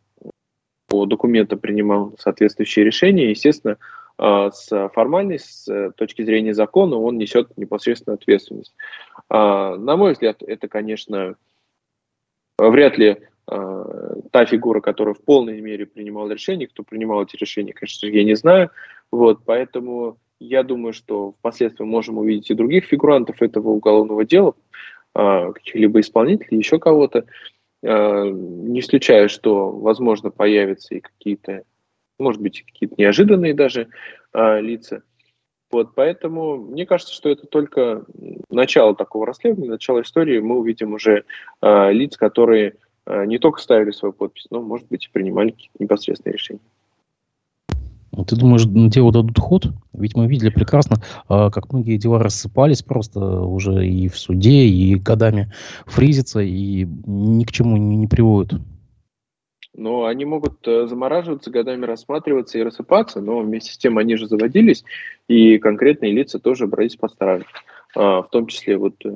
по 0.88 1.06
документам 1.06 1.58
принимал 1.58 2.14
соответствующие 2.18 2.84
решения. 2.84 3.30
Естественно, 3.30 3.78
с 4.18 4.88
формальной, 4.92 5.38
с 5.38 5.92
точки 5.96 6.22
зрения 6.22 6.54
закона, 6.54 6.96
он 6.96 7.16
несет 7.16 7.56
непосредственную 7.56 8.16
ответственность. 8.16 8.74
На 9.30 9.96
мой 9.96 10.12
взгляд, 10.12 10.42
это, 10.42 10.68
конечно, 10.68 11.36
вряд 12.58 12.98
ли 12.98 13.06
э, 13.06 13.16
та 13.46 14.46
фигура, 14.46 14.80
которая 14.80 15.14
в 15.14 15.22
полной 15.24 15.60
мере 15.60 15.84
принимала 15.84 16.30
решения, 16.30 16.68
кто 16.68 16.84
принимал 16.84 17.24
эти 17.24 17.36
решения, 17.36 17.72
конечно 17.72 18.06
я 18.06 18.24
не 18.24 18.34
знаю. 18.34 18.70
Вот, 19.10 19.40
поэтому 19.44 20.18
я 20.42 20.62
думаю, 20.62 20.92
что 20.92 21.32
впоследствии 21.38 21.84
можем 21.84 22.18
увидеть 22.18 22.50
и 22.50 22.54
других 22.54 22.86
фигурантов 22.86 23.42
этого 23.42 23.68
уголовного 23.68 24.24
дела, 24.24 24.54
э, 25.14 25.52
каких-либо 25.52 26.00
исполнителей, 26.00 26.58
еще 26.58 26.78
кого-то. 26.78 27.26
Э, 27.82 28.24
не 28.28 28.80
исключаю, 28.80 29.28
что, 29.28 29.70
возможно, 29.70 30.30
появятся 30.30 30.94
и 30.94 31.00
какие-то, 31.00 31.62
может 32.18 32.40
быть, 32.40 32.64
какие-то 32.64 32.94
неожиданные 32.98 33.54
даже 33.54 33.88
э, 34.32 34.60
лица. 34.60 35.02
Вот, 35.70 35.94
поэтому 35.94 36.56
мне 36.56 36.86
кажется, 36.86 37.14
что 37.14 37.30
это 37.30 37.46
только 37.46 38.04
начало 38.50 38.94
такого 38.94 39.26
расследования, 39.26 39.70
начало 39.70 40.02
истории. 40.02 40.38
Мы 40.38 40.58
увидим 40.58 40.92
уже 40.92 41.24
э, 41.62 41.92
лиц, 41.92 42.16
которые 42.16 42.68
э, 42.68 42.74
не 43.06 43.38
только 43.38 43.60
ставили 43.60 43.90
свою 43.90 44.12
подпись, 44.12 44.46
но, 44.50 44.62
может 44.62 44.86
быть, 44.88 45.06
и 45.06 45.10
принимали 45.10 45.50
какие-то 45.50 45.76
непосредственные 45.80 46.34
решения. 46.34 46.60
Ну, 48.14 48.24
ты 48.26 48.36
думаешь, 48.36 48.64
делу 48.66 49.10
дадут 49.10 49.38
ход? 49.38 49.68
Ведь 49.94 50.14
мы 50.14 50.26
видели 50.26 50.50
прекрасно, 50.50 50.96
э, 51.28 51.50
как 51.50 51.72
многие 51.72 51.96
дела 51.96 52.18
рассыпались 52.18 52.82
просто 52.82 53.40
уже 53.40 53.86
и 53.86 54.08
в 54.08 54.18
суде, 54.18 54.66
и 54.66 54.94
годами 54.96 55.50
фризятся, 55.86 56.40
и 56.40 56.84
ни 56.84 57.44
к 57.44 57.52
чему 57.52 57.76
не, 57.78 57.96
не 57.96 58.06
приводят 58.06 58.60
но 59.74 60.04
они 60.04 60.24
могут 60.24 60.66
э, 60.68 60.86
замораживаться, 60.86 61.50
годами 61.50 61.86
рассматриваться 61.86 62.58
и 62.58 62.62
рассыпаться, 62.62 63.20
но 63.20 63.40
вместе 63.40 63.72
с 63.72 63.78
тем 63.78 63.98
они 63.98 64.16
же 64.16 64.26
заводились, 64.26 64.84
и 65.28 65.58
конкретные 65.58 66.12
лица 66.12 66.38
тоже 66.38 66.66
брались 66.66 66.96
по 66.96 67.08
сторонам. 67.08 67.46
А, 67.94 68.22
в 68.22 68.30
том 68.30 68.46
числе 68.46 68.76
вот 68.76 68.94
э, 69.04 69.08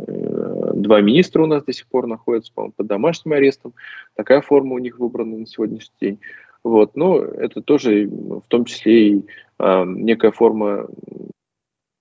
два 0.87 1.01
министра 1.01 1.43
у 1.43 1.47
нас 1.47 1.65
до 1.65 1.73
сих 1.73 1.87
пор 1.87 2.07
находятся, 2.07 2.53
по 2.55 2.71
под 2.71 2.87
домашним 2.87 3.35
арестом. 3.35 3.75
Такая 4.15 4.41
форма 4.41 4.75
у 4.75 4.79
них 4.79 4.99
выбрана 4.99 5.37
на 5.39 5.47
сегодняшний 5.47 5.97
день. 6.01 6.21
Вот, 6.65 6.97
но 6.97 7.19
это 7.19 7.61
тоже 7.61 8.07
в 8.09 8.45
том 8.49 8.65
числе 8.65 9.09
и 9.09 9.27
а, 9.59 9.85
некая 9.85 10.33
форма 10.33 10.89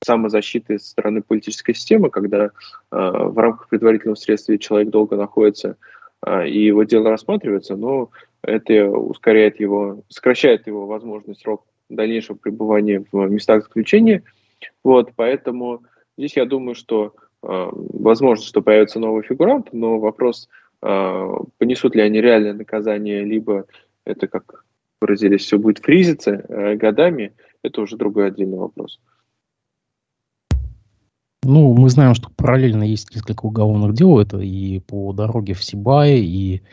самозащиты 0.04 0.80
со 0.80 0.90
стороны 0.90 1.22
политической 1.22 1.74
системы, 1.74 2.10
когда 2.10 2.52
а, 2.90 3.26
в 3.26 3.38
рамках 3.38 3.70
предварительного 3.70 4.18
следствия 4.18 4.58
человек 4.58 4.90
долго 4.90 5.16
находится 5.18 5.78
а, 6.22 6.46
и 6.46 6.60
его 6.66 6.84
дело 6.84 7.10
рассматривается, 7.10 7.76
но 7.76 8.10
это 8.42 8.90
ускоряет 8.90 9.60
его, 9.60 10.04
сокращает 10.10 10.68
его 10.68 10.88
возможный 10.88 11.36
срок 11.36 11.66
дальнейшего 11.90 12.36
пребывания 12.36 13.06
в 13.12 13.30
местах 13.30 13.64
заключения. 13.64 14.24
Вот, 14.84 15.12
поэтому 15.16 15.84
здесь 16.18 16.36
я 16.38 16.46
думаю, 16.46 16.76
что 16.76 17.14
э, 17.16 17.25
возможно, 17.46 18.44
что 18.44 18.62
появится 18.62 19.00
новый 19.00 19.24
фигурант, 19.24 19.70
но 19.72 20.00
вопрос, 20.00 20.50
э, 20.82 21.30
понесут 21.58 21.96
ли 21.96 22.02
они 22.02 22.22
реальное 22.22 22.54
наказание, 22.54 23.24
либо 23.24 23.66
это, 24.04 24.28
как 24.28 24.66
выразились, 25.02 25.42
все 25.42 25.58
будет 25.58 25.80
фризиться 25.80 26.32
э, 26.32 26.76
годами, 26.76 27.34
это 27.62 27.82
уже 27.82 27.98
другой 27.98 28.28
отдельный 28.28 28.58
вопрос. 28.58 29.00
Ну, 31.44 31.74
мы 31.74 31.90
знаем, 31.90 32.16
что 32.16 32.32
параллельно 32.36 32.84
есть 32.84 33.14
несколько 33.14 33.46
уголовных 33.46 33.94
дел. 33.94 34.20
Это 34.20 34.40
и 34.40 34.80
по 34.80 35.14
дороге 35.14 35.54
в 35.54 35.64
Сибае, 35.64 36.24
и 36.24 36.64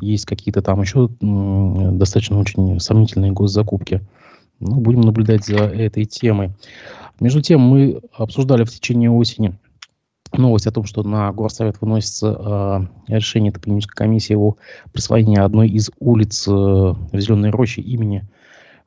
есть 0.00 0.24
какие-то 0.24 0.62
там 0.62 0.80
еще 0.80 1.10
достаточно 1.20 2.38
очень 2.38 2.80
сомнительные 2.80 3.32
госзакупки. 3.32 4.00
Ну, 4.60 4.76
будем 4.80 5.02
наблюдать 5.02 5.44
за 5.44 5.64
этой 5.64 6.06
темой. 6.06 6.52
Между 7.20 7.42
тем, 7.42 7.60
мы 7.60 8.00
обсуждали 8.12 8.64
в 8.64 8.70
течение 8.70 9.10
осени 9.10 9.58
новость 10.38 10.66
о 10.66 10.72
том, 10.72 10.84
что 10.84 11.02
на 11.02 11.32
Горсовет 11.32 11.80
выносится 11.80 12.88
э, 13.08 13.12
решение 13.12 13.52
топонимической 13.52 13.96
комиссии 13.96 14.34
о 14.34 14.56
присвоении 14.92 15.38
одной 15.38 15.68
из 15.68 15.90
улиц 15.98 16.46
э, 16.46 16.50
в 16.50 17.08
Зеленой 17.12 17.50
роще 17.50 17.80
имени 17.80 18.26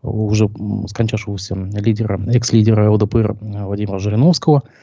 уже 0.03 0.49
скончавшегося 0.87 1.55
лидера, 1.55 2.21
экс-лидера 2.27 2.91
ЛДПР 2.91 3.37
Владимира 3.41 3.99
Жириновского– 3.99 4.63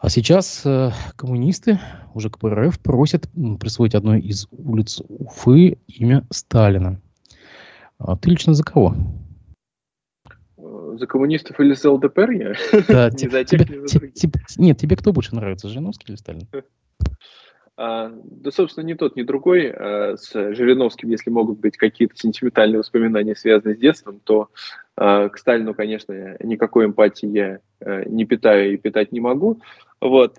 а 0.00 0.08
сейчас 0.08 0.62
э, 0.64 0.92
коммунисты, 1.16 1.78
уже 2.14 2.30
КПРФ, 2.30 2.80
просят 2.80 3.28
присвоить 3.60 3.94
одной 3.94 4.20
из 4.20 4.48
улиц 4.50 5.02
Уфы 5.08 5.76
имя 5.88 6.24
Сталина. 6.30 6.98
А 7.98 8.16
ты 8.16 8.30
лично 8.30 8.54
за 8.54 8.64
кого? 8.64 8.96
За 11.00 11.06
коммунистов 11.06 11.58
или 11.58 11.72
за 11.72 11.92
ЛДПР 11.92 12.30
я? 12.32 12.52
Да, 12.86 13.08
не 13.18 13.30
за 13.30 13.42
тех, 13.42 13.66
тебе, 13.66 13.88
за 13.88 14.08
тебе, 14.08 14.40
Нет, 14.58 14.76
тебе 14.76 14.96
кто 14.96 15.14
больше 15.14 15.34
нравится, 15.34 15.66
Жириновский 15.66 16.08
или 16.08 16.16
Сталин? 16.16 16.46
А, 17.78 18.12
да, 18.22 18.50
собственно, 18.50 18.84
ни 18.84 18.92
тот, 18.92 19.16
ни 19.16 19.22
другой. 19.22 19.70
А, 19.70 20.18
с 20.18 20.30
Жириновским, 20.30 21.08
если 21.08 21.30
могут 21.30 21.58
быть 21.58 21.78
какие-то 21.78 22.14
сентиментальные 22.18 22.80
воспоминания, 22.80 23.34
связанные 23.34 23.76
с 23.76 23.78
детством, 23.78 24.20
то 24.22 24.50
а, 24.94 25.30
к 25.30 25.38
Сталину, 25.38 25.72
конечно, 25.72 26.36
никакой 26.40 26.84
эмпатии 26.84 27.28
я 27.28 27.60
не 28.04 28.26
питаю 28.26 28.74
и 28.74 28.76
питать 28.76 29.10
не 29.10 29.20
могу. 29.20 29.62
Вот, 30.02 30.38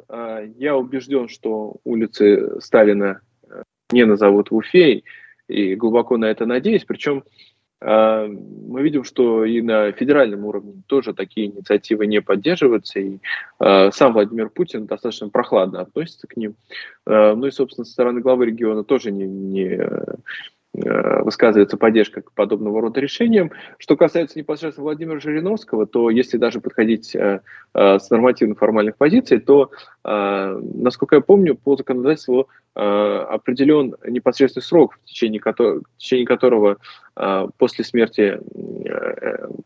я 0.57 0.77
убежден, 0.77 1.27
что 1.27 1.77
улицы 1.83 2.61
Сталина 2.61 3.21
не 3.91 4.05
назовут 4.05 4.51
в 4.51 4.55
Уфе, 4.55 5.01
и 5.47 5.75
глубоко 5.75 6.17
на 6.17 6.25
это 6.25 6.45
надеюсь. 6.45 6.85
Причем 6.85 7.23
мы 7.81 8.83
видим, 8.83 9.03
что 9.03 9.43
и 9.43 9.61
на 9.61 9.91
федеральном 9.91 10.45
уровне 10.45 10.83
тоже 10.85 11.13
такие 11.13 11.47
инициативы 11.47 12.05
не 12.05 12.21
поддерживаются, 12.21 12.99
и 12.99 13.17
а, 13.59 13.91
сам 13.91 14.13
Владимир 14.13 14.49
Путин 14.49 14.85
достаточно 14.85 15.29
прохладно 15.29 15.81
относится 15.81 16.27
к 16.27 16.37
ним. 16.37 16.55
А, 17.07 17.35
ну 17.35 17.47
и, 17.47 17.51
собственно, 17.51 17.85
со 17.85 17.91
стороны 17.91 18.21
главы 18.21 18.45
региона 18.45 18.83
тоже 18.83 19.11
не, 19.11 19.25
не 19.25 19.79
высказывается 20.73 21.75
поддержка 21.75 22.21
к 22.21 22.31
подобного 22.31 22.81
рода 22.81 23.01
решениям. 23.01 23.51
Что 23.77 23.97
касается 23.97 24.39
непосредственно 24.39 24.85
Владимира 24.85 25.19
Жириновского, 25.19 25.85
то 25.85 26.09
если 26.09 26.37
даже 26.37 26.61
подходить 26.61 27.13
э, 27.13 27.41
э, 27.73 27.99
с 27.99 28.09
нормативно-формальных 28.09 28.95
позиций, 28.95 29.39
то, 29.39 29.71
насколько 30.03 31.17
я 31.17 31.21
помню, 31.21 31.55
по 31.55 31.75
законодательству 31.75 32.49
определен 32.73 33.95
непосредственный 34.07 34.63
срок, 34.63 34.97
в 35.03 35.05
течение 35.05 36.25
которого 36.25 36.77
после 37.57 37.85
смерти 37.85 38.39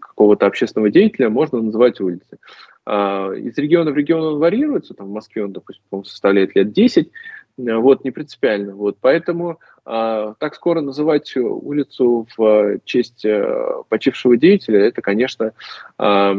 какого-то 0.01 0.45
общественного 0.45 0.91
деятеля 0.91 1.29
можно 1.29 1.61
называть 1.61 2.01
улицы. 2.01 2.37
Из 2.85 3.57
региона 3.57 3.91
в 3.91 3.95
регион 3.95 4.33
он 4.33 4.39
варьируется, 4.39 4.93
там 4.93 5.07
в 5.07 5.11
Москве 5.11 5.45
он, 5.45 5.53
допустим, 5.53 6.03
составляет 6.03 6.53
лет 6.55 6.73
10, 6.73 7.09
вот, 7.57 8.03
не 8.03 8.11
принципиально. 8.11 8.75
Вот, 8.75 8.97
поэтому 8.99 9.59
а, 9.85 10.33
так 10.39 10.55
скоро 10.55 10.81
называть 10.81 11.35
улицу 11.37 12.27
в 12.35 12.79
честь 12.83 13.23
э, 13.23 13.83
почившего 13.87 14.35
деятеля, 14.35 14.79
это, 14.81 15.01
конечно, 15.01 15.53
а, 15.97 16.33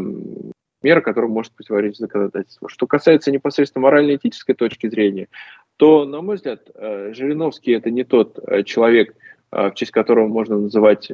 мера, 0.82 1.00
которая 1.00 1.30
может 1.30 1.52
противоречить 1.52 2.00
законодательству. 2.00 2.68
Что 2.68 2.86
касается 2.86 3.30
непосредственно 3.30 3.84
морально-этической 3.84 4.54
точки 4.54 4.88
зрения, 4.88 5.28
то, 5.76 6.04
на 6.04 6.20
мой 6.20 6.36
взгляд, 6.36 6.68
э, 6.74 7.12
Жириновский 7.14 7.72
это 7.72 7.90
не 7.90 8.04
тот 8.04 8.38
э, 8.46 8.62
человек, 8.64 9.14
в 9.52 9.72
честь 9.74 9.92
которого 9.92 10.26
можно 10.26 10.58
называть 10.58 11.12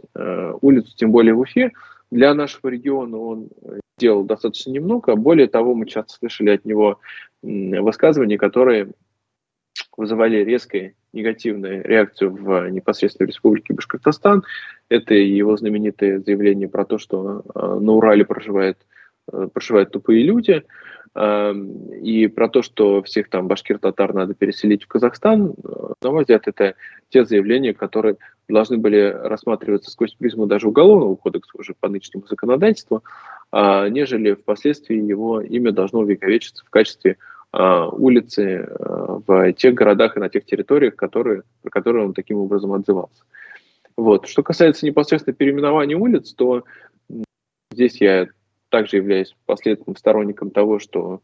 улицу, 0.63 0.97
тем 0.97 1.13
более 1.13 1.35
в 1.35 1.41
Уфе. 1.41 1.71
Для 2.11 2.33
нашего 2.33 2.71
региона 2.71 3.19
он 3.19 3.51
делал 3.99 4.25
достаточно 4.25 4.71
немного. 4.71 5.15
Более 5.17 5.49
того, 5.49 5.75
мы 5.75 5.87
часто 5.87 6.15
слышали 6.15 6.51
от 6.51 6.65
него 6.65 6.99
высказывания, 7.43 8.39
которые 8.39 8.89
вызывали 9.97 10.45
резкую 10.45 10.95
негативную 11.13 11.85
реакцию 11.85 12.35
в 12.35 12.69
непосредственной 12.71 13.29
республике 13.29 13.75
Башкортостан. 13.75 14.45
Это 14.89 15.15
его 15.15 15.57
знаменитое 15.57 16.21
заявление 16.21 16.69
про 16.69 16.85
то, 16.85 16.99
что 16.99 17.43
э, 17.43 17.79
на 17.81 17.93
Урале 17.93 18.25
проживает, 18.25 18.79
э, 19.31 19.49
проживают 19.53 19.93
тупые 19.93 20.23
люди, 20.23 20.63
э, 21.15 21.55
и 22.03 22.27
про 22.29 22.49
то, 22.49 22.63
что 22.63 23.03
всех 23.03 23.29
там 23.29 23.49
башкир-татар 23.49 24.15
надо 24.15 24.35
переселить 24.35 24.85
в 24.85 24.89
Казахстан. 24.89 25.55
На 26.03 26.11
мой 26.11 26.23
взгляд, 26.23 26.49
это 26.49 26.75
те 27.11 27.25
заявления, 27.25 27.75
которые 27.75 28.17
должны 28.49 28.79
были 28.79 29.15
рассматриваться 29.23 29.91
сквозь 29.91 30.15
призму 30.15 30.47
даже 30.47 30.69
уголовного 30.69 31.15
кодекса 31.17 31.53
уже 31.59 31.75
по 31.79 31.89
нынешнему 31.89 32.27
законодательству, 32.27 33.03
а, 33.51 33.89
нежели 33.89 34.35
впоследствии 34.35 34.97
его 34.97 35.41
имя 35.41 35.73
должно 35.73 36.01
увековечиться 36.01 36.65
в 36.65 36.71
качестве 36.71 37.17
улицы 37.53 38.67
а, 38.67 39.21
в 39.27 39.53
тех 39.53 39.75
городах 39.75 40.17
и 40.17 40.21
на 40.21 40.29
тех 40.29 40.45
территориях, 40.47 40.97
которые, 40.97 41.43
про 41.61 41.71
которые 41.71 42.07
он 42.07 42.15
таким 42.15 42.39
образом 42.39 42.73
отзывался. 42.73 43.25
Вот. 43.97 44.27
Что 44.27 44.43
касается 44.43 44.87
непосредственно 44.87 45.37
переименования 45.37 45.97
улиц, 45.97 46.33
то 46.33 46.65
здесь 47.73 48.01
я 48.01 48.29
также 48.71 48.97
являюсь 48.97 49.37
последовательным 49.45 49.97
сторонником 49.97 50.51
того, 50.51 50.79
что 50.79 51.21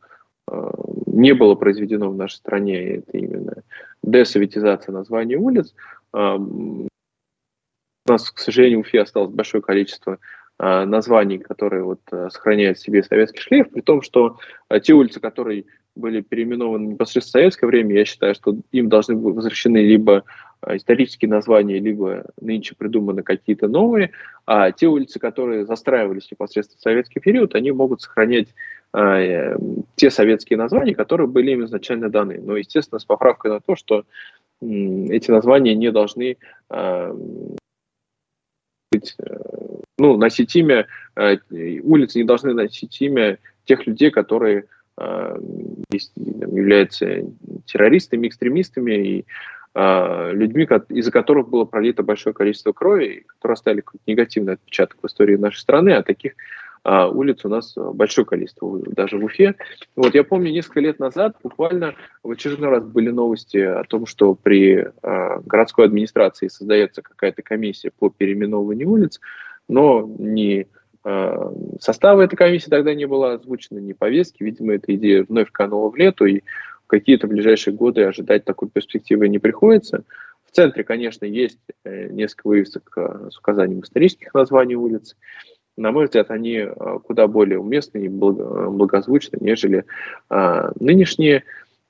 э, 0.50 0.70
не 1.06 1.32
было 1.32 1.54
произведено 1.54 2.10
в 2.10 2.16
нашей 2.16 2.36
стране, 2.36 2.96
это 2.96 3.16
именно 3.16 3.62
десоветизация 4.02 4.92
названий 4.92 5.36
улиц. 5.36 5.74
Э, 6.14 6.36
у 6.36 6.88
нас, 8.06 8.30
к 8.30 8.38
сожалению, 8.38 8.78
в 8.78 8.80
Уфе 8.82 9.00
осталось 9.00 9.32
большое 9.32 9.62
количество 9.62 10.18
э, 10.58 10.84
названий, 10.84 11.38
которые 11.38 11.84
вот, 11.84 12.00
э, 12.12 12.28
сохраняют 12.30 12.78
в 12.78 12.82
себе 12.82 13.02
советский 13.02 13.40
шлейф, 13.40 13.70
при 13.70 13.80
том, 13.80 14.02
что 14.02 14.38
э, 14.68 14.80
те 14.80 14.92
улицы, 14.92 15.20
которые 15.20 15.64
были 15.98 16.20
переименованы 16.20 16.88
непосредственно 16.88 17.40
в 17.40 17.42
советское 17.42 17.66
время, 17.66 17.94
я 17.94 18.04
считаю, 18.04 18.34
что 18.34 18.56
им 18.72 18.88
должны 18.88 19.16
быть 19.16 19.34
возвращены 19.34 19.78
либо 19.78 20.24
а, 20.60 20.76
исторические 20.76 21.28
названия, 21.28 21.78
либо 21.78 22.24
нынче 22.40 22.74
придуманы 22.76 23.22
какие-то 23.22 23.68
новые, 23.68 24.12
а 24.46 24.72
те 24.72 24.86
улицы, 24.86 25.18
которые 25.18 25.66
застраивались 25.66 26.30
непосредственно 26.30 26.78
в 26.78 26.82
советский 26.82 27.20
период, 27.20 27.54
они 27.54 27.70
могут 27.72 28.02
сохранять 28.02 28.48
э, 28.94 29.56
те 29.96 30.10
советские 30.10 30.56
названия, 30.56 30.94
которые 30.94 31.26
были 31.28 31.50
им 31.52 31.64
изначально 31.64 32.08
даны. 32.08 32.40
Но, 32.40 32.56
естественно, 32.56 32.98
с 32.98 33.04
поправкой 33.04 33.50
на 33.50 33.60
то, 33.60 33.76
что 33.76 34.04
эти 34.60 35.30
названия 35.30 35.74
не 35.74 35.92
должны 35.92 36.36
э, 36.70 37.14
быть, 38.90 39.14
э, 39.18 39.36
ну, 39.98 40.16
носить 40.16 40.54
имя, 40.56 40.86
э, 41.16 41.36
улицы 41.82 42.18
не 42.18 42.24
должны 42.24 42.54
носить 42.54 43.00
имя 43.00 43.38
тех 43.64 43.86
людей, 43.86 44.10
которые 44.10 44.58
э, 44.58 44.64
являются 45.90 47.22
террористами, 47.66 48.28
экстремистами 48.28 48.92
и 48.92 49.26
а, 49.74 50.32
людьми, 50.32 50.66
из-за 50.88 51.12
которых 51.12 51.48
было 51.48 51.64
пролито 51.64 52.02
большое 52.02 52.34
количество 52.34 52.72
крови, 52.72 53.24
которые 53.26 53.54
оставили 53.54 53.84
негативный 54.06 54.54
отпечаток 54.54 54.98
в 55.02 55.06
истории 55.06 55.36
нашей 55.36 55.58
страны, 55.58 55.90
а 55.90 56.02
таких 56.02 56.32
а, 56.82 57.08
улиц 57.08 57.44
у 57.44 57.48
нас 57.48 57.74
большое 57.76 58.26
количество, 58.26 58.78
даже 58.86 59.18
в 59.18 59.24
Уфе. 59.24 59.54
Вот 59.94 60.14
я 60.14 60.24
помню, 60.24 60.50
несколько 60.50 60.80
лет 60.80 60.98
назад 60.98 61.36
буквально 61.42 61.94
в 62.22 62.30
очередной 62.30 62.70
раз 62.70 62.84
были 62.84 63.10
новости 63.10 63.58
о 63.58 63.84
том, 63.84 64.06
что 64.06 64.34
при 64.34 64.88
а, 65.02 65.40
городской 65.44 65.84
администрации 65.84 66.48
создается 66.48 67.02
какая-то 67.02 67.42
комиссия 67.42 67.92
по 67.96 68.10
переименованию 68.10 68.90
улиц, 68.90 69.20
но 69.68 70.08
ни 70.18 70.66
состава 71.80 72.22
этой 72.22 72.36
комиссии 72.36 72.68
тогда 72.68 72.94
не 72.94 73.06
было 73.06 73.34
озвучено, 73.34 73.78
ни 73.78 73.92
повестки. 73.92 74.42
Видимо, 74.42 74.74
эта 74.74 74.94
идея 74.94 75.24
вновь 75.28 75.50
канула 75.50 75.90
в 75.90 75.96
лету, 75.96 76.26
и 76.26 76.42
какие-то 76.88 77.26
ближайшие 77.28 77.74
годы 77.74 78.02
ожидать 78.02 78.44
такой 78.44 78.68
перспективы 78.68 79.28
не 79.28 79.38
приходится. 79.38 80.04
В 80.44 80.50
центре, 80.50 80.82
конечно, 80.82 81.24
есть 81.26 81.58
э, 81.84 82.08
несколько 82.08 82.48
вывесок 82.48 82.90
э, 82.96 83.28
с 83.30 83.38
указанием 83.38 83.80
исторических 83.80 84.32
названий 84.34 84.76
улиц. 84.76 85.14
На 85.76 85.92
мой 85.92 86.06
взгляд, 86.06 86.30
они 86.30 86.56
э, 86.56 86.74
куда 87.04 87.28
более 87.28 87.58
уместны 87.58 87.98
и 87.98 88.08
благозвучны, 88.08 89.38
нежели 89.40 89.84
нынешние. 90.80 91.44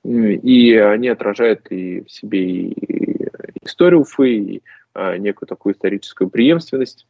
И 0.05 0.75
они 0.77 1.09
отражают 1.09 1.71
и 1.71 2.03
в 2.03 2.11
себе 2.11 2.41
и 2.41 3.29
историю 3.63 4.01
Уфы, 4.01 4.35
и 4.35 4.63
некую 5.19 5.47
такую 5.47 5.75
историческую 5.75 6.31
преемственность 6.31 7.07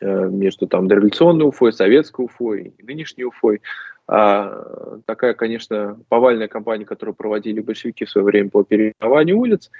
между 0.00 0.66
там 0.66 0.88
дореволюционной 0.88 1.46
Уфой, 1.46 1.72
советской 1.72 2.24
Уфой 2.24 2.74
и 2.78 2.82
нынешней 2.82 3.24
Уфой. 3.24 3.60
А, 4.08 4.98
такая, 5.04 5.34
конечно, 5.34 5.98
повальная 6.08 6.48
кампания, 6.48 6.84
которую 6.84 7.14
проводили 7.14 7.60
большевики 7.60 8.04
в 8.04 8.10
свое 8.10 8.24
время 8.24 8.50
по 8.50 8.62
переименованию 8.62 9.38
улиц, 9.38 9.70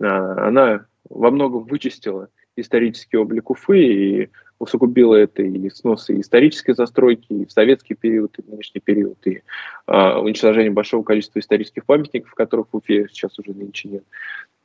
а, 0.00 0.46
она 0.48 0.86
во 1.08 1.30
многом 1.30 1.64
вычистила 1.64 2.28
исторический 2.56 3.16
облик 3.16 3.50
Уфы 3.50 3.82
и 3.82 4.30
усугубила 4.60 5.16
это 5.16 5.42
и 5.42 5.70
сносы 5.70 6.20
исторической 6.20 6.74
застройки, 6.74 7.32
и 7.32 7.44
в 7.44 7.52
советский 7.52 7.94
период, 7.94 8.38
и 8.38 8.42
в 8.42 8.48
нынешний 8.48 8.80
период, 8.80 9.18
и 9.26 9.42
а, 9.86 10.20
уничтожение 10.20 10.70
большого 10.70 11.02
количества 11.02 11.40
исторических 11.40 11.84
памятников, 11.84 12.34
которых 12.34 12.68
в 12.70 12.76
Уфе 12.76 13.08
сейчас 13.10 13.38
уже 13.38 13.52
нынче 13.52 13.88
нет. 13.88 14.04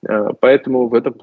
А, 0.08 0.34
поэтому 0.34 0.88
в 0.88 0.93
этом, 0.93 1.16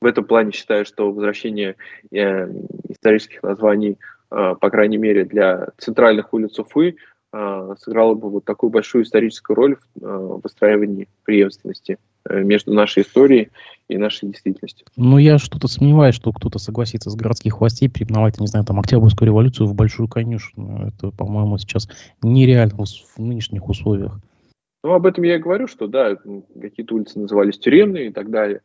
в 0.00 0.06
этом 0.06 0.24
плане 0.24 0.52
считаю, 0.52 0.84
что 0.84 1.12
возвращение 1.12 1.76
э, 2.10 2.48
исторических 2.88 3.42
названий, 3.42 3.98
а, 4.30 4.54
по 4.54 4.70
крайней 4.70 4.96
мере, 4.96 5.24
для 5.24 5.68
центральных 5.78 6.32
улиц 6.32 6.58
Уфы, 6.58 6.96
а, 7.32 7.74
сыграла 7.76 8.14
бы 8.14 8.28
вот 8.28 8.44
такую 8.44 8.70
большую 8.70 9.04
историческую 9.04 9.56
роль 9.56 9.76
в 9.76 10.04
а, 10.04 10.40
выстраивании 10.42 11.06
преемственности 11.24 11.98
э, 12.28 12.42
между 12.42 12.72
нашей 12.72 13.04
историей 13.04 13.50
и 13.88 13.96
нашей 13.96 14.28
действительностью. 14.28 14.86
Ну, 14.96 15.18
я 15.18 15.38
что-то 15.38 15.68
сомневаюсь, 15.68 16.14
что 16.14 16.32
кто-то 16.32 16.58
согласится 16.58 17.08
с 17.08 17.14
городских 17.14 17.60
властей 17.60 17.88
переименовать, 17.88 18.40
не 18.40 18.48
знаю, 18.48 18.64
там, 18.64 18.80
Октябрьскую 18.80 19.26
революцию 19.26 19.68
в 19.68 19.74
Большую 19.74 20.08
конюшню. 20.08 20.88
Это, 20.88 21.10
по-моему, 21.12 21.56
сейчас 21.58 21.88
нереально 22.20 22.84
в 22.84 23.18
нынешних 23.18 23.68
условиях. 23.68 24.18
Ну, 24.82 24.94
об 24.94 25.06
этом 25.06 25.24
я 25.24 25.36
и 25.36 25.38
говорю, 25.38 25.66
что, 25.66 25.86
да, 25.88 26.16
какие-то 26.58 26.94
улицы 26.94 27.18
назывались 27.18 27.58
тюремные 27.58 28.06
и 28.06 28.12
так 28.12 28.30
далее, 28.30 28.62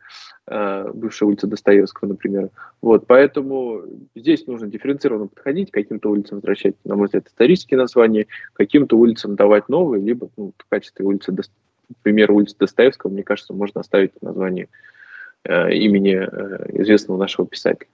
э, 0.47 0.89
бывшая 0.93 1.26
улица 1.26 1.45
Достоевского, 1.47 2.07
например. 2.07 2.51
Вот, 2.82 3.05
поэтому 3.05 3.82
здесь 4.16 4.47
нужно 4.47 4.68
дифференцированно 4.68 5.28
подходить, 5.28 5.72
каким-то 5.72 6.09
улицам 6.09 6.38
возвращать, 6.38 6.76
на 6.86 6.95
мой 6.95 7.07
взгляд, 7.07 7.28
исторические 7.28 7.80
названия, 7.80 8.28
каким-то 8.53 8.97
улицам 8.97 9.36
давать 9.36 9.68
новые, 9.68 10.01
либо 10.01 10.30
ну, 10.38 10.53
в 10.57 10.70
качестве 10.70 11.05
улицы, 11.05 11.36
например, 11.89 12.32
улицы 12.32 12.55
Достоевского, 12.57 13.11
мне 13.11 13.24
кажется, 13.24 13.53
можно 13.53 13.82
оставить 13.82 14.22
название 14.22 14.70
э, 15.43 15.74
имени 15.74 16.16
э, 16.16 16.82
известного 16.82 17.18
нашего 17.18 17.45
писателя. 17.45 17.89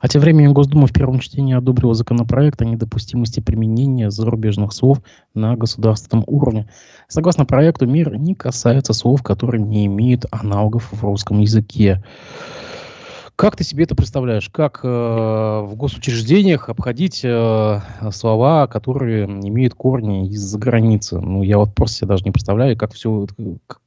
А 0.00 0.08
тем 0.08 0.20
временем 0.20 0.52
Госдума 0.52 0.86
в 0.86 0.92
первом 0.92 1.20
чтении 1.20 1.54
одобрила 1.54 1.94
законопроект 1.94 2.60
о 2.62 2.64
недопустимости 2.64 3.40
применения 3.40 4.10
зарубежных 4.10 4.72
слов 4.72 5.00
на 5.34 5.56
государственном 5.56 6.24
уровне. 6.26 6.68
Согласно 7.08 7.44
проекту, 7.44 7.86
мир 7.86 8.16
не 8.16 8.34
касается 8.34 8.92
слов, 8.92 9.22
которые 9.22 9.62
не 9.62 9.86
имеют 9.86 10.26
аналогов 10.30 10.88
в 10.92 11.02
русском 11.02 11.40
языке. 11.40 12.02
Как 13.36 13.56
ты 13.56 13.64
себе 13.64 13.82
это 13.82 13.96
представляешь? 13.96 14.48
Как 14.48 14.80
э, 14.84 14.86
в 14.86 15.74
госучреждениях 15.74 16.68
обходить 16.68 17.22
э, 17.24 17.80
слова, 18.12 18.68
которые 18.68 19.24
имеют 19.24 19.74
корни 19.74 20.28
из-за 20.28 20.56
границы? 20.56 21.18
Ну, 21.18 21.42
я 21.42 21.58
вот 21.58 21.74
просто 21.74 21.96
себе 21.96 22.08
даже 22.08 22.24
не 22.24 22.30
представляю, 22.30 22.76
как 22.76 22.94
все, 22.94 23.26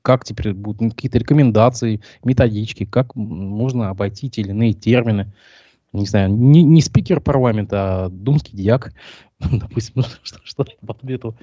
как 0.02 0.26
теперь 0.26 0.54
будут 0.54 0.94
какие-то 0.94 1.18
рекомендации, 1.20 2.02
методички, 2.26 2.84
как 2.84 3.16
можно 3.16 3.90
обойти 3.90 4.30
те 4.30 4.42
или 4.42 4.50
иные 4.50 4.74
термины 4.74 5.32
не 5.94 6.06
знаю, 6.06 6.32
не, 6.32 6.64
не 6.64 6.82
спикер 6.82 7.22
парламента, 7.22 8.06
а 8.06 8.10
думский 8.10 8.58
дьяк, 8.58 8.92
допустим, 9.40 10.04
что-то 10.44 10.74
под 10.86 11.04
этого. 11.10 11.36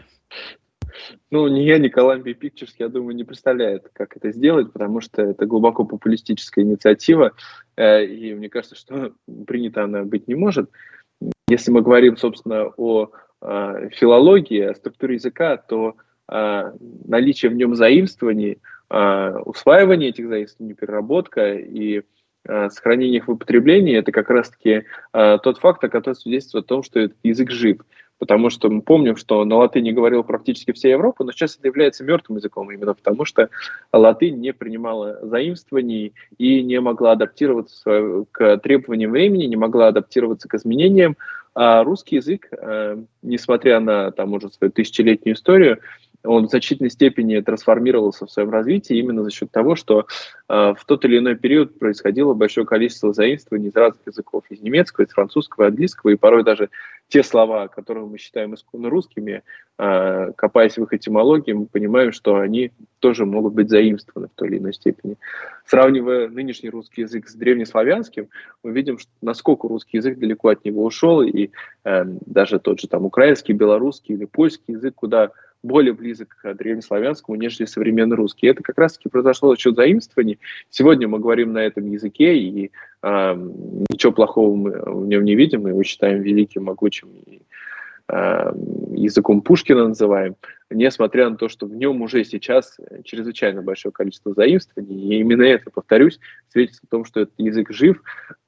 Ну, 1.31 1.49
ни 1.49 1.61
я, 1.61 1.79
ни 1.79 1.93
Columbia 1.93 2.39
Pictures, 2.39 2.75
я 2.79 2.89
думаю, 2.89 3.17
не 3.17 3.25
представляет, 3.25 3.89
как 3.93 4.17
это 4.17 4.31
сделать, 4.31 4.73
потому 4.73 5.01
что 5.01 5.23
это 5.23 5.45
глубоко 5.47 5.85
популистическая 5.85 6.65
инициатива, 6.65 7.33
э, 7.77 8.05
и 8.05 8.35
мне 8.35 8.49
кажется, 8.49 8.77
что 8.77 9.13
принята 9.47 9.85
она 9.85 10.05
быть 10.05 10.29
не 10.29 10.35
может. 10.35 10.71
Если 11.49 11.71
мы 11.71 11.83
говорим, 11.83 12.17
собственно, 12.17 12.67
о 12.77 13.11
э, 13.43 13.89
филологии, 13.93 14.61
о 14.61 14.75
структуре 14.75 15.15
языка, 15.15 15.57
то 15.57 15.97
э, 16.31 16.73
наличие 17.07 17.51
в 17.51 17.55
нем 17.55 17.75
заимствований, 17.75 18.59
усваивание 18.91 20.11
этих 20.11 20.29
заимствований, 20.29 20.75
переработка 20.75 21.55
и 21.55 22.03
Э, 22.03 22.24
сохранение 22.47 23.17
их 23.17 23.29
в 23.29 23.33
употреблении, 23.33 23.97
это 23.97 24.13
как 24.13 24.31
раз-таки 24.31 24.85
э, 25.13 25.39
тот 25.43 25.59
фактор, 25.59 25.91
который 25.91 26.15
свидетельствует 26.15 26.65
о 26.67 26.69
том, 26.69 26.83
что 26.83 27.01
этот 27.01 27.17
язык 27.23 27.51
жив. 27.51 27.79
Потому 28.19 28.49
что 28.49 28.71
мы 28.71 28.81
помним, 28.81 29.17
что 29.17 29.45
на 29.45 29.57
латыни 29.57 29.91
говорил 29.91 30.23
практически 30.23 30.73
вся 30.73 30.91
Европа, 30.91 31.25
но 31.25 31.33
сейчас 31.33 31.57
это 31.57 31.67
является 31.67 32.05
мертвым 32.05 32.39
языком, 32.39 32.71
именно 32.71 32.95
потому 32.95 33.25
что 33.25 33.51
латынь 33.93 34.39
не 34.39 34.53
принимала 34.53 35.19
заимствований 35.23 36.15
и 36.39 36.63
не 36.63 36.81
могла 36.81 37.13
адаптироваться 37.13 38.25
к 38.31 38.59
требованиям 38.59 39.11
времени, 39.11 39.47
не 39.47 39.57
могла 39.57 39.89
адаптироваться 39.89 40.49
к 40.49 40.55
изменениям. 40.55 41.17
А 41.57 41.85
русский 41.85 42.17
язык, 42.17 42.49
э, 42.51 42.97
несмотря 43.23 43.81
на 43.81 44.11
там 44.11 44.33
уже 44.33 44.49
свою 44.51 44.73
тысячелетнюю 44.73 45.37
историю, 45.37 45.81
он 46.25 46.47
в 46.47 46.51
значительной 46.51 46.91
степени 46.91 47.41
трансформировался 47.41 48.27
в 48.27 48.31
своем 48.31 48.51
развитии 48.51 48.97
именно 48.97 49.23
за 49.23 49.31
счет 49.31 49.51
того, 49.51 49.77
что 49.77 50.07
э, 50.49 50.75
в 50.77 50.85
тот 50.87 51.05
или 51.05 51.19
иной 51.19 51.37
период 51.37 51.79
происходило 51.79 52.35
большое 52.35 52.67
количество 52.67 53.13
заимствований 53.13 53.69
из 53.69 53.77
разных 53.77 54.07
языков, 54.07 54.45
из 54.49 54.61
немецкого, 54.61 55.05
из 55.05 55.13
французского, 55.13 55.67
английского, 55.67 56.11
и 56.11 56.17
порой 56.17 56.43
даже 56.43 56.71
те 57.09 57.23
слова, 57.23 57.69
которые 57.69 58.07
мы 58.07 58.17
считаем 58.19 58.55
исконно 58.55 58.89
русскими, 58.89 59.43
э, 59.79 60.33
копаясь 60.37 60.79
в 60.79 60.83
их 60.83 60.93
этимологии, 60.93 61.53
мы 61.53 61.67
понимаем, 61.67 62.13
что 62.13 62.37
они 62.37 62.73
тоже 63.01 63.27
могут 63.27 63.53
быть 63.53 63.69
заимствованы 63.69 64.29
в 64.29 64.35
той 64.35 64.49
или 64.49 64.59
иной 64.59 64.73
степени. 64.73 65.17
Сравнивая 65.67 66.29
нынешний 66.29 66.71
русский 66.71 67.03
язык 67.03 67.29
с 67.29 67.35
древнеславянским, 67.35 68.29
мы 68.63 68.73
видим, 68.73 68.99
насколько 69.21 69.69
русский 69.69 69.99
язык 69.99 70.19
далеко 70.19 70.49
от 70.49 70.65
него 70.65 70.85
ушел, 70.85 71.21
и 71.23 71.51
э, 71.85 72.05
даже 72.27 72.59
тот 72.59 72.81
же 72.81 72.89
там 72.89 73.05
украинский, 73.05 73.53
белорусский 73.53 74.15
или 74.15 74.25
польский 74.25 74.75
язык, 74.75 74.95
куда 74.95 75.31
более 75.65 75.95
близок 75.95 76.37
к 76.41 76.55
древнеславянскому, 76.55 77.37
нежели 77.37 77.65
современный 77.65 78.17
русский. 78.17 78.47
Это 78.47 78.63
как 78.63 78.79
раз-таки 78.79 79.09
произошло 79.09 79.51
за 79.55 79.61
счет 79.61 79.75
заимствований. 79.75 80.39
Сегодня 80.71 81.09
мы 81.09 81.19
говорим 81.19 81.53
на 81.53 81.59
этом 81.59 81.91
языке, 81.91 82.37
и 82.37 82.71
э, 83.03 83.35
ничего 83.91 84.13
плохого 84.13 84.55
мы 84.55 84.71
в 84.71 85.07
нем 85.07 85.25
не 85.25 85.35
видим, 85.35 85.63
мы 85.63 85.71
его 85.71 85.83
считаем 85.83 86.21
великим, 86.23 86.65
могучим 86.65 87.09
и 87.27 87.41
э, 88.09 88.53
языком 88.93 89.41
Пушкина 89.41 89.89
называем, 89.89 90.37
несмотря 90.71 91.31
на 91.31 91.37
то, 91.37 91.49
что 91.49 91.67
в 91.67 91.75
нем 91.75 92.03
уже 92.03 92.25
сейчас 92.25 92.79
чрезвычайно 93.05 93.63
большое 93.63 93.93
количество 93.93 94.35
заимствований. 94.35 95.17
И 95.17 95.21
именно 95.21 95.43
это, 95.43 95.71
повторюсь, 95.71 96.21
свидетельствует 96.49 96.93
о 96.93 96.97
том, 96.97 97.05
что 97.07 97.21
этот 97.21 97.35
язык 97.39 97.71
жив, 97.73 98.03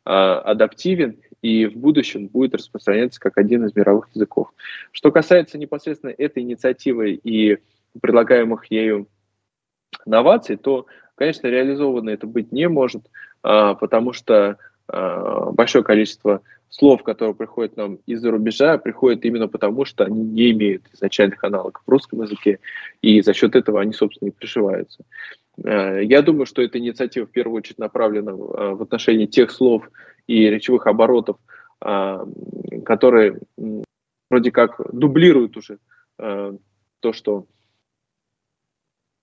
э, 0.05 0.11
адаптивен 0.11 1.17
и 1.47 1.67
в 1.67 1.77
будущем 1.77 2.27
будет 2.27 2.57
распространяться 2.57 3.21
как 3.21 3.39
один 3.39 3.65
из 3.67 3.77
мировых 3.77 4.09
языков. 4.13 4.53
Что 4.91 5.13
касается 5.13 5.59
непосредственно 5.59 6.11
этой 6.11 6.43
инициативы 6.43 7.13
и 7.13 7.59
предлагаемых 8.01 8.69
ею 8.69 9.07
новаций, 10.07 10.57
то, 10.57 10.87
конечно, 11.15 11.47
реализовано 11.47 12.11
это 12.11 12.27
быть 12.27 12.51
не 12.51 12.69
может, 12.69 13.05
а, 13.45 13.75
потому 13.75 14.13
что 14.13 14.59
а, 14.89 15.53
большое 15.53 15.85
количество 15.85 16.43
слов, 16.69 17.05
которые 17.05 17.37
приходят 17.37 17.77
нам 17.77 18.01
из-за 18.07 18.33
рубежа, 18.33 18.77
приходят 18.79 19.25
именно 19.25 19.47
потому, 19.47 19.85
что 19.85 20.05
они 20.05 20.21
не 20.25 20.51
имеют 20.51 20.83
изначальных 20.93 21.45
аналогов 21.45 21.81
в 21.87 21.91
русском 21.91 22.23
языке, 22.23 22.59
и 23.03 23.21
за 23.21 23.35
счет 23.35 23.55
этого 23.55 23.81
они, 23.81 23.93
собственно, 23.93 24.31
и 24.31 24.33
пришиваются. 24.33 25.05
А, 25.65 25.99
я 26.01 26.23
думаю, 26.23 26.47
что 26.47 26.63
эта 26.63 26.79
инициатива 26.79 27.27
в 27.27 27.31
первую 27.31 27.59
очередь 27.59 27.79
направлена 27.79 28.33
в 28.35 28.83
отношении 28.83 29.27
тех 29.27 29.51
слов 29.51 29.89
и 30.27 30.49
речевых 30.49 30.87
оборотов, 30.87 31.39
которые 31.79 33.39
вроде 34.31 34.51
как 34.51 34.81
дублируют 34.93 35.57
уже 35.57 35.79
то, 36.17 37.13
что 37.13 37.47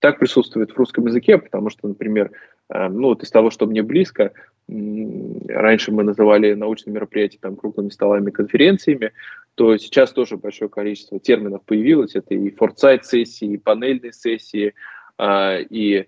так 0.04 0.18
присутствует 0.18 0.70
в 0.70 0.76
русском 0.76 1.06
языке, 1.06 1.38
потому 1.38 1.70
что, 1.70 1.88
например, 1.88 2.30
э, 2.68 2.88
ну 2.88 3.08
вот 3.08 3.22
из 3.22 3.30
того, 3.30 3.48
что 3.48 3.66
мне 3.66 3.82
близко, 3.82 4.32
раньше 4.68 5.92
мы 5.92 6.04
называли 6.04 6.52
научные 6.52 6.92
мероприятия 6.92 7.38
там 7.40 7.56
круглыми 7.56 7.88
столами, 7.88 8.30
конференциями, 8.30 9.12
то 9.54 9.78
сейчас 9.78 10.12
тоже 10.12 10.36
большое 10.36 10.68
количество 10.68 11.18
терминов 11.18 11.62
появилось. 11.64 12.16
Это 12.16 12.34
и 12.34 12.50
форсайт-сессии, 12.50 13.54
и 13.54 13.56
панельные 13.56 14.12
сессии, 14.12 14.74
и 15.18 15.96
Э, 15.98 16.06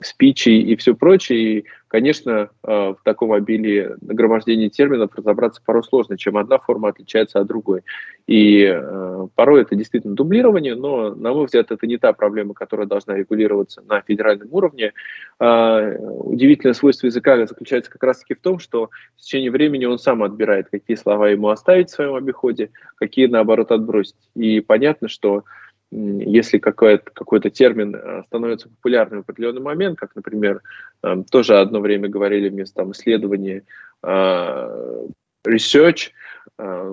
спичи 0.00 0.48
и 0.48 0.76
все 0.76 0.94
прочее. 0.94 1.38
И, 1.40 1.64
конечно, 1.88 2.48
э, 2.62 2.70
в 2.70 2.98
таком 3.04 3.32
обилии 3.32 3.90
нагромождения 4.00 4.70
терминов 4.70 5.14
разобраться 5.14 5.60
порой 5.64 5.84
сложно, 5.84 6.16
чем 6.16 6.36
одна 6.38 6.58
форма 6.58 6.88
отличается 6.88 7.40
от 7.40 7.46
другой. 7.46 7.82
И 8.26 8.62
э, 8.62 9.26
порой 9.34 9.62
это 9.62 9.74
действительно 9.74 10.14
дублирование, 10.14 10.74
но, 10.74 11.14
на 11.14 11.34
мой 11.34 11.46
взгляд, 11.46 11.70
это 11.70 11.86
не 11.86 11.98
та 11.98 12.12
проблема, 12.12 12.54
которая 12.54 12.86
должна 12.86 13.14
регулироваться 13.14 13.82
на 13.86 14.00
федеральном 14.00 14.48
уровне. 14.52 14.92
Удивительное 15.38 16.74
свойство 16.74 17.06
языка 17.06 17.46
заключается 17.46 17.90
как 17.90 18.02
раз-таки 18.02 18.34
в 18.34 18.40
том, 18.40 18.58
что 18.58 18.90
в 19.16 19.20
течение 19.20 19.50
времени 19.50 19.84
он 19.84 19.98
сам 19.98 20.22
отбирает, 20.22 20.68
какие 20.70 20.96
слова 20.96 21.28
ему 21.28 21.48
оставить 21.48 21.90
в 21.90 21.94
своем 21.94 22.14
обиходе, 22.14 22.70
какие, 22.96 23.26
наоборот, 23.26 23.70
отбросить. 23.70 24.16
И 24.34 24.60
понятно, 24.60 25.08
что 25.08 25.44
если 25.90 26.58
какой-то 26.58 27.10
какой 27.12 27.40
термин 27.40 27.94
э, 27.94 28.22
становится 28.26 28.68
популярным 28.68 29.22
в 29.22 29.28
определенный 29.28 29.62
момент, 29.62 29.98
как, 29.98 30.14
например, 30.14 30.60
э, 31.02 31.22
тоже 31.30 31.58
одно 31.58 31.80
время 31.80 32.08
говорили 32.08 32.48
вместо 32.50 32.76
там, 32.76 32.92
исследования 32.92 33.64
э, 34.02 35.06
research, 35.46 36.10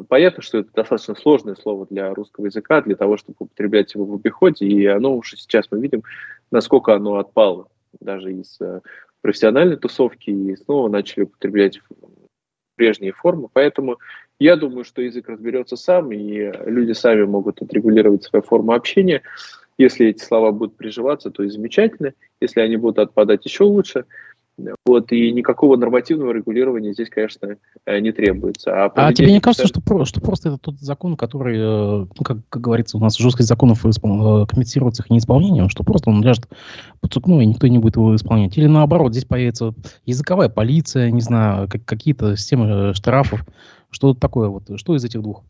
понятно, 0.08 0.44
что 0.44 0.60
это 0.60 0.70
достаточно 0.74 1.16
сложное 1.16 1.56
слово 1.56 1.88
для 1.90 2.14
русского 2.14 2.46
языка, 2.46 2.82
для 2.82 2.96
того, 2.96 3.18
чтобы 3.18 3.36
употреблять 3.40 3.94
его 3.96 4.06
в 4.06 4.14
обиходе, 4.14 4.66
и 4.66 4.86
оно 4.86 5.16
уже 5.16 5.38
сейчас 5.38 5.66
мы 5.72 5.82
видим, 5.82 6.04
насколько 6.52 6.94
оно 6.94 7.18
отпало 7.18 7.68
даже 8.00 8.32
из 8.32 8.60
профессиональной 9.22 9.78
тусовки, 9.78 10.30
и 10.30 10.56
снова 10.56 10.88
начали 10.88 11.24
употреблять 11.24 11.82
прежние 12.76 13.12
формы, 13.12 13.50
поэтому 13.52 13.98
я 14.40 14.56
думаю, 14.56 14.84
что 14.84 15.02
язык 15.02 15.30
разберется 15.30 15.76
сам, 15.76 16.12
и 16.12 16.52
люди 16.66 16.92
сами 16.92 17.24
могут 17.24 17.62
отрегулировать 17.62 18.24
свою 18.24 18.44
форму 18.44 18.74
общения. 18.74 19.22
Если 19.78 20.08
эти 20.08 20.24
слова 20.24 20.52
будут 20.52 20.78
приживаться, 20.78 21.32
то 21.32 21.44
и 21.44 21.50
замечательно. 21.50 22.14
Если 22.42 22.62
они 22.62 22.78
будут 22.78 23.00
отпадать, 23.00 23.46
еще 23.46 23.64
лучше. 23.64 24.06
Вот, 24.86 25.12
и 25.12 25.34
никакого 25.34 25.76
нормативного 25.76 26.32
регулирования 26.32 26.94
здесь, 26.94 27.10
конечно, 27.10 27.58
э, 27.86 28.00
не 28.00 28.14
требуется. 28.14 28.86
А, 28.86 28.92
а 28.96 29.14
тебе 29.14 29.34
не 29.34 29.42
кажется, 29.42 29.68
что, 29.68 30.06
что 30.06 30.22
просто 30.22 30.50
это 30.50 30.58
тот 30.58 30.80
закон, 30.80 31.18
который, 31.18 31.58
э, 31.58 32.08
ну, 32.18 32.24
как, 32.24 32.38
как 32.48 32.62
говорится, 32.62 32.98
у 32.98 33.02
нас 33.02 33.18
жесткость 33.18 33.50
законов 33.50 33.86
испол... 33.86 34.44
Э, 34.44 34.48
комментируется 34.48 35.04
их 35.04 35.10
неисполнением, 35.10 35.68
что 35.68 35.84
просто 35.84 36.10
он 36.10 36.24
ляжет 36.24 36.48
под 37.02 37.14
сукно, 37.14 37.42
и 37.42 37.46
никто 37.46 37.68
не 37.68 37.80
будет 37.80 37.98
его 37.98 38.16
исполнять? 38.16 38.58
Или 38.58 38.68
наоборот, 38.68 39.12
здесь 39.12 39.26
появится 39.26 39.74
языковая 40.06 40.48
полиция, 40.48 41.12
не 41.12 41.22
знаю, 41.22 41.68
как, 41.68 41.84
какие-то 41.84 42.38
системы 42.38 42.94
штрафов, 42.94 43.46
что 43.90 44.14
такое 44.14 44.48
вот, 44.48 44.64
что 44.78 44.96
из 44.96 45.04
этих 45.04 45.22
двух 45.22 45.44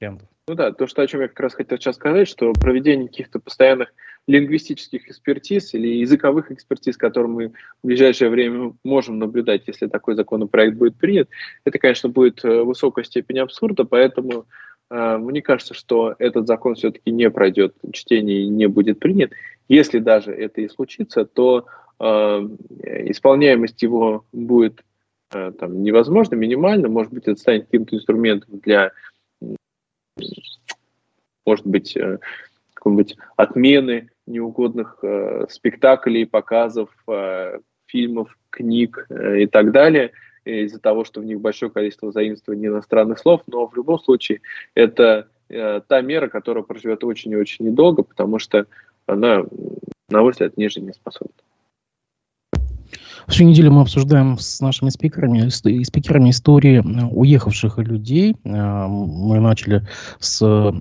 вариантов? 0.00 0.28
Ну 0.48 0.56
да, 0.56 0.72
то, 0.72 0.88
что, 0.88 1.02
о 1.02 1.06
чем 1.06 1.20
я 1.20 1.28
как 1.28 1.38
раз 1.38 1.54
хотел 1.54 1.78
сейчас 1.78 1.94
сказать, 1.94 2.26
что 2.26 2.52
проведение 2.52 3.06
каких-то 3.06 3.38
постоянных 3.38 3.92
лингвистических 4.26 5.08
экспертиз 5.08 5.74
или 5.74 5.88
языковых 5.88 6.52
экспертиз, 6.52 6.96
которые 6.96 7.30
мы 7.30 7.48
в 7.82 7.86
ближайшее 7.86 8.30
время 8.30 8.72
можем 8.84 9.18
наблюдать, 9.18 9.62
если 9.66 9.86
такой 9.86 10.14
законопроект 10.14 10.76
будет 10.76 10.96
принят, 10.96 11.28
это, 11.64 11.78
конечно, 11.78 12.08
будет 12.08 12.44
э, 12.44 12.62
высокая 12.62 13.04
степень 13.04 13.40
абсурда, 13.40 13.84
поэтому 13.84 14.46
э, 14.90 15.16
мне 15.18 15.42
кажется, 15.42 15.74
что 15.74 16.14
этот 16.18 16.46
закон 16.46 16.74
все-таки 16.74 17.10
не 17.10 17.30
пройдет 17.30 17.74
чтение 17.92 18.42
и 18.42 18.48
не 18.48 18.66
будет 18.66 19.00
принят. 19.00 19.32
Если 19.68 19.98
даже 19.98 20.32
это 20.32 20.60
и 20.60 20.68
случится, 20.68 21.24
то 21.24 21.66
э, 21.98 22.04
исполняемость 22.04 23.82
его 23.82 24.24
будет 24.32 24.84
э, 25.32 25.52
там, 25.58 25.82
невозможно, 25.82 26.36
минимально, 26.36 26.88
может 26.88 27.12
быть, 27.12 27.24
это 27.24 27.40
станет 27.40 27.64
каким-то 27.66 27.96
инструментом 27.96 28.60
для 28.60 28.92
может 31.46 31.66
быть, 31.66 31.96
э, 31.96 32.18
какой-нибудь 32.80 33.16
отмены 33.36 34.10
неугодных 34.26 34.98
э, 35.02 35.46
спектаклей, 35.50 36.26
показов, 36.26 36.88
э, 37.06 37.58
фильмов, 37.86 38.36
книг 38.48 39.06
э, 39.10 39.42
и 39.42 39.46
так 39.46 39.70
далее, 39.72 40.12
из-за 40.44 40.80
того, 40.80 41.04
что 41.04 41.20
в 41.20 41.24
них 41.24 41.40
большое 41.40 41.70
количество 41.70 42.10
заимствований 42.12 42.68
иностранных 42.68 43.18
слов, 43.18 43.42
но 43.46 43.66
в 43.66 43.76
любом 43.76 43.98
случае 43.98 44.40
это 44.74 45.28
э, 45.48 45.80
та 45.86 46.00
мера, 46.00 46.28
которая 46.28 46.64
проживет 46.64 47.04
очень 47.04 47.32
и 47.32 47.36
очень 47.36 47.66
недолго, 47.66 48.02
потому 48.02 48.38
что 48.38 48.66
она, 49.06 49.44
на 50.08 50.22
мой 50.22 50.32
взгляд, 50.32 50.56
не 50.56 50.68
жизнеспособна. 50.68 51.34
В 53.26 53.38
неделю 53.40 53.70
мы 53.70 53.82
обсуждаем 53.82 54.38
с 54.38 54.60
нашими 54.60 54.88
спикерами, 54.88 55.48
спикерами 55.48 56.30
истории 56.30 56.78
э, 56.78 57.06
уехавших 57.06 57.78
людей. 57.78 58.36
Э, 58.44 58.86
мы 58.88 59.40
начали 59.40 59.86
с 60.18 60.74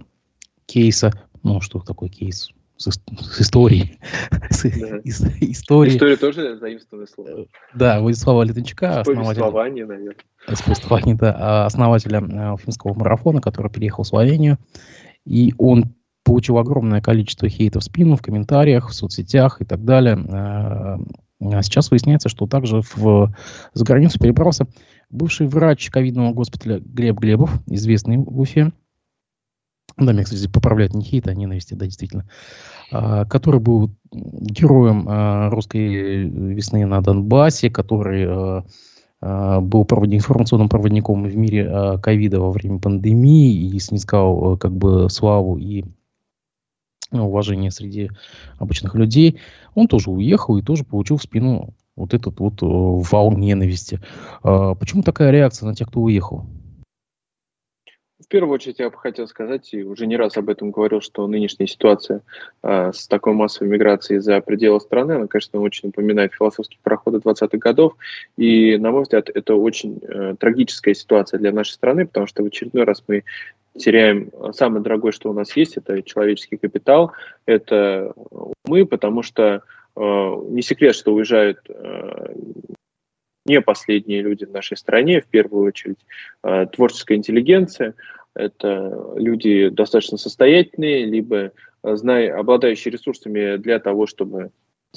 кейса, 0.66 1.12
ну 1.44 1.62
что 1.62 1.80
такое 1.80 2.10
кейс? 2.10 2.50
С, 2.78 2.86
с 2.86 3.42
историей. 3.42 4.00
с, 4.50 4.66
из, 4.66 5.22
истории. 5.42 5.92
История 5.92 6.16
тоже 6.16 6.58
заимствованное 6.58 7.08
слово. 7.08 7.42
Э, 7.42 7.46
да, 7.74 8.00
Владислава 8.00 8.44
Литвинчука, 8.44 9.02
основателя... 9.02 9.52
наверное. 9.86 10.16
Повествование, 10.48 11.16
да, 11.16 11.36
а 11.38 11.66
основателя 11.66 12.22
финского 12.58 12.94
марафона, 12.94 13.42
который 13.42 13.70
переехал 13.70 14.04
в 14.04 14.08
Словению. 14.08 14.58
И 15.26 15.54
он 15.58 15.94
получил 16.24 16.58
огромное 16.58 17.02
количество 17.02 17.50
хейта 17.50 17.80
в 17.80 17.84
спину, 17.84 18.16
в 18.16 18.22
комментариях, 18.22 18.90
в 18.90 18.94
соцсетях 18.94 19.62
и 19.62 19.66
так 19.66 19.84
далее. 19.84 20.16
А 21.42 21.64
сейчас 21.64 21.90
выясняется, 21.90 22.30
что 22.30 22.48
также 22.48 22.82
в, 22.82 23.34
за 23.74 23.86
границу 23.86 24.20
перебрался 24.20 24.68
бывший 25.10 25.48
врач 25.48 25.90
ковидного 25.90 26.34
госпиталя 26.34 26.80
Глеб 26.80 27.18
Глебов, 27.18 27.52
известный 27.68 28.18
в 28.18 28.40
Уфе. 28.40 28.72
Да, 30.00 30.14
меня, 30.14 30.24
кстати, 30.24 30.48
поправляют 30.48 30.94
не 30.94 31.04
хейт, 31.04 31.28
а 31.28 31.34
ненависти, 31.34 31.74
да, 31.74 31.86
действительно. 31.86 32.26
А, 32.92 33.26
который 33.26 33.60
был 33.60 33.92
героем 34.12 35.06
а, 35.08 35.50
русской 35.50 36.24
весны 36.24 36.86
на 36.86 37.02
Донбассе, 37.02 37.70
который 37.70 38.26
а, 38.28 38.64
а, 39.22 39.62
был 39.62 39.86
проводник, 39.86 40.20
информационным 40.20 40.70
проводником 40.70 41.24
в 41.24 41.36
мире 41.36 42.00
ковида 42.02 42.40
во 42.40 42.52
время 42.52 42.80
пандемии 42.80 43.76
и 43.76 43.80
снискал 43.80 44.58
как 44.58 44.72
бы 44.72 45.10
славу 45.10 45.58
и 45.58 45.84
уважение 47.12 47.72
среди 47.72 48.12
обычных 48.58 48.96
людей, 48.96 49.40
он 49.74 49.88
тоже 49.88 50.12
уехал 50.12 50.58
и 50.58 50.62
тоже 50.62 50.84
получил 50.84 51.18
в 51.18 51.24
спину 51.24 51.74
вот 51.96 52.14
этот 52.14 52.40
вот 52.40 52.62
э, 52.62 52.66
вал 52.66 53.32
ненависти. 53.32 54.00
А 54.44 54.76
почему 54.76 55.02
такая 55.02 55.32
реакция 55.32 55.68
на 55.68 55.76
тех, 55.76 55.88
кто 55.90 56.02
уехал? 56.02 56.46
Первую 58.30 58.54
очередь 58.54 58.80
я 58.80 58.90
бы 58.90 58.98
хотел 58.98 59.28
сказать, 59.28 59.74
и 59.74 59.84
уже 59.84 60.06
не 60.06 60.16
раз 60.16 60.38
об 60.38 60.50
этом 60.50 60.72
говорил, 60.72 61.02
что 61.02 61.28
нынешняя 61.28 61.68
ситуация 61.68 62.22
э, 62.64 62.92
с 62.94 63.08
такой 63.08 63.34
массовой 63.34 63.70
миграцией 63.70 64.20
за 64.22 64.40
пределы 64.40 64.80
страны, 64.80 65.14
она, 65.14 65.28
конечно, 65.28 65.60
очень 65.60 65.90
напоминает 65.90 66.34
философские 66.34 66.80
проходы 66.84 67.18
20-х 67.18 67.58
годов. 67.58 67.96
И, 68.38 68.78
на 68.78 68.92
мой 68.92 69.02
взгляд, 69.02 69.30
это 69.34 69.56
очень 69.56 70.00
э, 70.02 70.36
трагическая 70.40 70.94
ситуация 70.94 71.40
для 71.40 71.52
нашей 71.52 71.72
страны, 71.72 72.06
потому 72.06 72.28
что 72.28 72.44
в 72.44 72.46
очередной 72.46 72.84
раз 72.84 73.04
мы 73.08 73.24
теряем 73.78 74.32
самое 74.54 74.84
дорогое, 74.84 75.12
что 75.12 75.30
у 75.30 75.34
нас 75.34 75.56
есть, 75.56 75.78
это 75.78 76.02
человеческий 76.04 76.58
капитал, 76.58 77.12
это 77.46 78.14
мы, 78.66 78.86
потому 78.86 79.24
что 79.24 79.64
э, 79.96 80.02
не 80.50 80.62
секрет, 80.62 80.96
что 80.96 81.14
уезжают 81.14 81.60
э, 81.68 82.34
не 83.50 83.62
последние 83.62 84.22
люди 84.22 84.46
в 84.46 84.52
нашей 84.52 84.78
стране, 84.78 85.22
в 85.22 85.26
первую 85.26 85.66
очередь 85.66 86.00
э, 86.44 86.68
творческая 86.72 87.16
интеллигенция, 87.16 87.96
это 88.36 89.14
люди 89.16 89.70
достаточно 89.70 90.18
состоятельные, 90.18 91.06
либо 91.06 91.52
э, 91.84 91.96
зная, 91.96 92.38
обладающие 92.38 92.92
ресурсами 92.92 93.58
для 93.58 93.80
того, 93.80 94.08
чтобы 94.08 94.52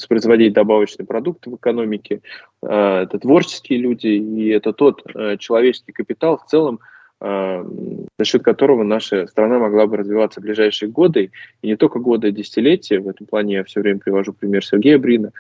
производить 0.09 0.55
добавочный 0.55 1.05
продукт 1.05 1.47
в 1.47 1.57
экономике. 1.57 2.23
Э, 2.63 3.03
это 3.03 3.19
творческие 3.19 3.79
люди, 3.79 4.09
и 4.09 4.49
это 4.49 4.73
тот 4.73 5.03
человеческий 5.39 5.93
капитал 5.93 6.39
в 6.39 6.47
целом, 6.47 6.81
за 7.21 8.25
счет 8.25 8.43
которого 8.43 8.83
наша 8.83 9.29
страна 9.29 9.61
могла 9.61 9.87
бы 9.87 9.97
развиваться 9.97 10.41
в 10.41 10.43
ближайшие 10.43 10.89
годы, 10.89 11.31
и 11.63 11.69
не 11.69 11.77
только 11.77 12.01
годы, 12.01 12.27
а 12.27 12.31
десятилетия. 12.33 12.99
В 12.99 13.09
этом 13.09 13.29
плане 13.29 13.55
я 13.55 13.65
все 13.65 13.81
время 13.81 14.01
привожу 14.01 14.33
пример 14.33 14.65
Сергея 14.65 14.99
Брина, 14.99 15.31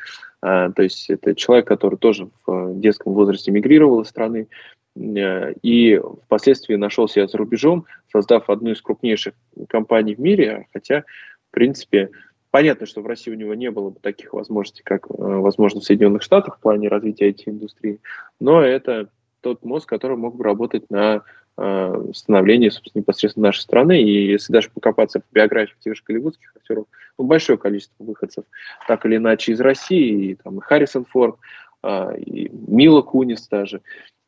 то 0.40 0.74
есть 0.76 1.11
это 1.11 1.34
человек, 1.34 1.66
который 1.66 1.99
тоже 1.99 2.28
в 2.47 2.78
детском 2.78 3.14
возрасте 3.14 3.51
мигрировал 3.51 4.03
из 4.03 4.09
страны 4.09 4.47
э, 4.49 4.72
и 4.95 6.01
впоследствии 6.24 6.74
нашел 6.74 7.09
себя 7.09 7.26
за 7.26 7.38
рубежом, 7.38 7.86
создав 8.11 8.51
одну 8.51 8.72
из 8.72 8.82
крупнейших 8.82 9.34
компаний 9.68 10.14
в 10.14 10.20
мире, 10.20 10.66
хотя, 10.72 11.05
в 11.51 11.55
принципе, 11.55 12.11
понятно, 12.51 12.86
что 12.86 13.01
в 13.01 13.07
России 13.07 13.30
у 13.30 13.36
него 13.36 13.55
не 13.55 13.70
было 13.70 13.90
бы 13.90 14.01
таких 14.01 14.34
возможностей, 14.34 14.82
как, 14.84 15.07
э, 15.07 15.14
возможно, 15.16 15.80
в 15.80 15.84
Соединенных 15.84 16.22
Штатах 16.22 16.59
в 16.59 16.61
плане 16.61 16.88
развития 16.88 17.30
IT-индустрии, 17.30 18.01
но 18.38 18.61
это 18.61 19.09
тот 19.40 19.64
мозг, 19.64 19.88
который 19.88 20.16
мог 20.16 20.36
бы 20.36 20.45
работать 20.45 20.88
на 20.90 21.22
э, 21.57 22.05
становлении, 22.14 22.68
собственно, 22.68 23.01
непосредственно 23.01 23.49
нашей 23.49 23.61
страны. 23.61 24.01
И 24.01 24.26
если 24.26 24.53
даже 24.53 24.70
покопаться 24.70 25.20
в 25.20 25.34
биографиях 25.34 25.78
тех 25.80 25.97
же 25.97 26.03
голливудских 26.07 26.53
актеров, 26.57 26.86
ну, 27.18 27.24
большое 27.24 27.59
количество 27.59 28.05
выходцев, 28.05 28.45
так 28.86 29.05
или 29.05 29.16
иначе, 29.16 29.53
из 29.53 29.61
России, 29.61 30.30
и, 30.30 30.34
там, 30.36 30.59
и 30.59 30.61
Харрисон 30.61 31.07
Форд, 31.07 31.36
э, 31.82 32.18
и 32.18 32.51
Мила 32.68 33.03
Кунис 33.03 33.49
даже, 33.49 33.78
э, 33.78 33.80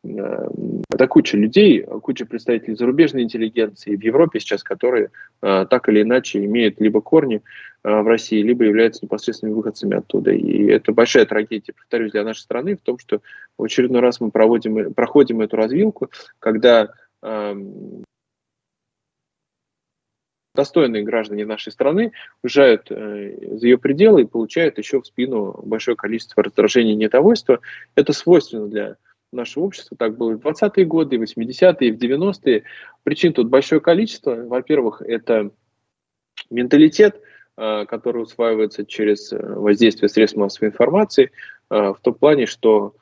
это 0.05 1.09
куча 1.09 1.37
людей, 1.37 1.83
куча 2.03 2.27
представителей 2.27 2.77
зарубежной 2.77 3.23
интеллигенции 3.23 3.97
в 3.97 4.03
Европе 4.03 4.39
сейчас, 4.39 4.63
которые 4.63 5.11
э, 5.43 5.67
так 5.69 5.89
или 5.89 6.03
иначе 6.03 6.45
имеют 6.45 6.81
либо 6.81 7.01
корни 7.01 7.43
э, 7.83 8.01
в 8.01 8.07
России, 8.07 8.43
либо 8.43 8.65
являются 8.65 9.05
непосредственными 9.05 9.57
выходцами 9.57 9.97
оттуда. 9.97 10.33
И 10.33 10.67
это 10.67 10.93
большая 10.93 11.25
трагедия, 11.25 11.73
повторюсь, 11.73 12.13
для 12.13 12.25
нашей 12.25 12.41
страны 12.41 12.77
в 12.77 12.81
том, 12.81 12.99
что 12.99 13.23
в 13.57 13.65
очередной 13.65 14.01
раз 14.01 14.21
мы 14.21 14.31
проводим, 14.31 14.93
проходим 14.93 15.41
эту 15.41 15.57
развилку, 15.57 16.11
когда 16.39 16.93
э, 17.23 17.55
достойные 20.55 21.03
граждане 21.03 21.47
нашей 21.47 21.73
страны 21.73 22.13
уезжают 22.43 22.91
э, 22.91 23.57
за 23.57 23.67
ее 23.67 23.79
пределы 23.79 24.23
и 24.23 24.27
получают 24.27 24.79
еще 24.79 25.01
в 25.01 25.07
спину 25.07 25.61
большое 25.65 25.97
количество 25.97 26.43
раздражения 26.43 26.93
и 26.93 26.97
недовольства. 26.97 27.61
Это 27.95 28.13
свойственно 28.13 28.69
для 28.69 28.97
нашего 29.35 29.65
общества. 29.65 29.97
Так 29.97 30.17
было 30.17 30.33
и 30.33 30.35
в 30.35 30.41
20-е 30.41 30.85
годы, 30.85 31.17
и 31.17 31.19
в 31.19 31.23
80-е, 31.23 31.89
и 31.89 31.93
в 31.93 31.97
90-е. 31.97 32.65
Причин 33.03 33.33
тут 33.33 33.49
большое 33.49 33.81
количество. 33.81 34.35
Во-первых, 34.35 35.03
это 35.03 35.51
менталитет, 36.51 37.21
э, 37.57 37.85
который 37.87 38.23
усваивается 38.23 38.85
через 38.85 39.33
э, 39.33 39.39
воздействие 39.39 40.09
средств 40.09 40.37
массовой 40.37 40.69
информации, 40.69 41.31
э, 41.71 41.77
в 41.77 41.99
том 42.03 42.15
плане, 42.15 42.47
что 42.47 42.95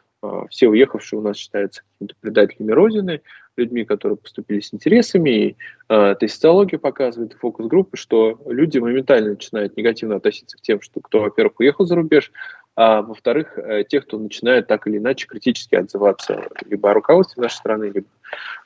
все 0.51 0.68
уехавшие 0.68 1.18
у 1.18 1.22
нас 1.22 1.37
считаются 1.37 1.83
предателями 2.20 2.70
Родины, 2.70 3.22
людьми, 3.57 3.85
которые 3.85 4.16
поступили 4.16 4.61
с 4.61 4.72
интересами. 4.72 5.30
И 5.30 5.57
э, 5.89 6.14
социология 6.20 6.78
показывает, 6.78 7.35
фокус-группы, 7.35 7.97
что 7.97 8.41
люди 8.47 8.78
моментально 8.78 9.30
начинают 9.30 9.76
негативно 9.76 10.16
относиться 10.16 10.57
к 10.57 10.62
тем, 10.62 10.80
что 10.80 11.01
кто, 11.01 11.20
во-первых, 11.20 11.61
уехал 11.61 11.87
за 11.87 11.97
рубеж, 11.97 12.33
а 12.74 13.02
во-вторых, 13.02 13.58
э, 13.58 13.84
тех, 13.84 14.06
кто 14.06 14.18
начинает 14.18 14.66
так 14.66 14.86
или 14.86 14.98
иначе 14.98 15.26
критически 15.26 15.74
отзываться 15.74 16.48
либо 16.64 16.90
о 16.90 16.94
руководстве 16.94 17.42
нашей 17.42 17.56
страны, 17.56 17.92
либо 17.94 18.06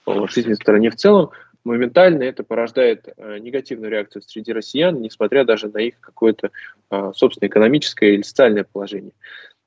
о 0.04 0.26
жизни 0.28 0.52
в 0.52 0.56
стране 0.56 0.90
в 0.90 0.96
целом, 0.96 1.30
моментально 1.64 2.22
это 2.22 2.44
порождает 2.44 3.08
э, 3.16 3.38
негативную 3.38 3.90
реакцию 3.90 4.22
среди 4.22 4.52
россиян, 4.52 5.00
несмотря 5.00 5.44
даже 5.44 5.68
на 5.68 5.78
их 5.78 5.98
какое-то 6.00 6.50
э, 6.90 7.12
собственное 7.14 7.48
экономическое 7.48 8.14
или 8.14 8.22
социальное 8.22 8.64
положение. 8.64 9.12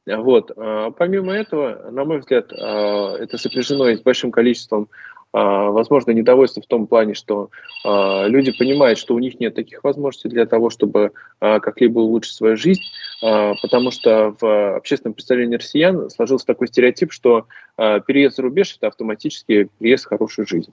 Вот. 0.05 0.51
Помимо 0.97 1.33
этого, 1.33 1.91
на 1.91 2.03
мой 2.03 2.17
взгляд, 2.17 2.51
это 2.51 3.37
сопряжено 3.37 3.95
с 3.95 4.01
большим 4.01 4.31
количеством 4.31 4.89
а, 4.89 5.18
возможно, 5.31 6.11
недовольство 6.11 6.61
в 6.61 6.67
том 6.67 6.87
плане, 6.87 7.13
что 7.13 7.49
а, 7.85 8.25
люди 8.27 8.51
понимают, 8.51 8.97
что 8.97 9.13
у 9.13 9.19
них 9.19 9.39
нет 9.39 9.53
таких 9.55 9.83
возможностей 9.83 10.29
для 10.29 10.45
того, 10.45 10.69
чтобы 10.69 11.11
а, 11.39 11.59
как-либо 11.59 11.99
улучшить 11.99 12.33
свою 12.33 12.57
жизнь, 12.57 12.81
потому 13.21 13.91
что 13.91 14.35
в 14.39 14.77
общественном 14.77 15.13
представлении 15.13 15.57
россиян 15.57 16.09
сложился 16.09 16.45
такой 16.45 16.67
стереотип, 16.67 17.11
что 17.11 17.47
переезд 17.77 18.37
за 18.37 18.43
рубеж– 18.43 18.75
это 18.77 18.87
автоматически 18.87 19.69
переезд 19.77 20.05
в 20.05 20.07
хорошую 20.07 20.47
жизнь, 20.47 20.71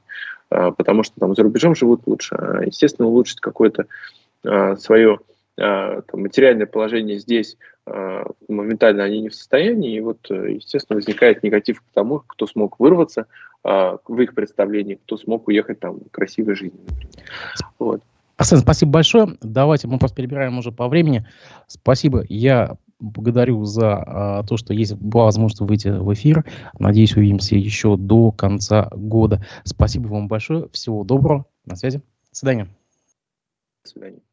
потому 0.49 1.03
что 1.03 1.19
там 1.19 1.35
за 1.35 1.43
рубежом 1.43 1.75
живут 1.75 2.03
лучше. 2.07 2.63
Естественно, 2.65 3.09
улучшить 3.09 3.41
какое-то 3.41 3.87
свое 4.79 5.19
там, 5.57 6.03
материальное 6.13 6.67
положение 6.67 7.19
здесь 7.19 7.57
моментально 8.49 9.05
они 9.05 9.21
не 9.21 9.29
в 9.29 9.35
состоянии, 9.35 9.97
и 9.97 10.01
вот, 10.01 10.29
естественно, 10.29 10.97
возникает 10.97 11.43
негатив 11.43 11.81
к 11.81 11.85
тому, 11.95 12.23
кто 12.27 12.47
смог 12.47 12.81
вырваться, 12.81 13.27
в 13.63 14.21
их 14.21 14.35
представлении, 14.35 14.95
кто 14.95 15.17
смог 15.17 15.49
уехать 15.49 15.81
там 15.81 16.01
красивой 16.11 16.55
жизни. 16.57 16.81
Вот. 17.79 18.03
Арсен, 18.37 18.59
спасибо 18.59 18.93
большое. 18.93 19.39
Давайте 19.41 19.89
мы 19.89 19.99
просто 19.99 20.17
перебираем 20.17 20.59
уже 20.59 20.71
по 20.71 20.89
времени. 20.89 21.27
Спасибо. 21.67 22.25
Я 22.29 22.77
благодарю 22.99 23.65
за 23.65 23.97
а, 23.97 24.43
то, 24.45 24.57
что 24.57 24.75
есть 24.75 24.95
была 24.95 25.25
возможность 25.25 25.61
выйти 25.61 25.89
в 25.89 26.13
эфир. 26.13 26.45
Надеюсь, 26.79 27.17
увидимся 27.17 27.57
еще 27.57 27.97
до 27.97 28.33
конца 28.33 28.91
года. 28.93 29.45
Спасибо 29.65 30.09
вам 30.09 30.29
большое. 30.29 30.69
Всего 30.73 31.03
доброго. 31.05 31.47
На 31.65 31.77
связи. 31.77 31.99
До 31.99 32.39
свидания. 32.39 32.69
До 33.85 33.91
свидания. 33.91 34.26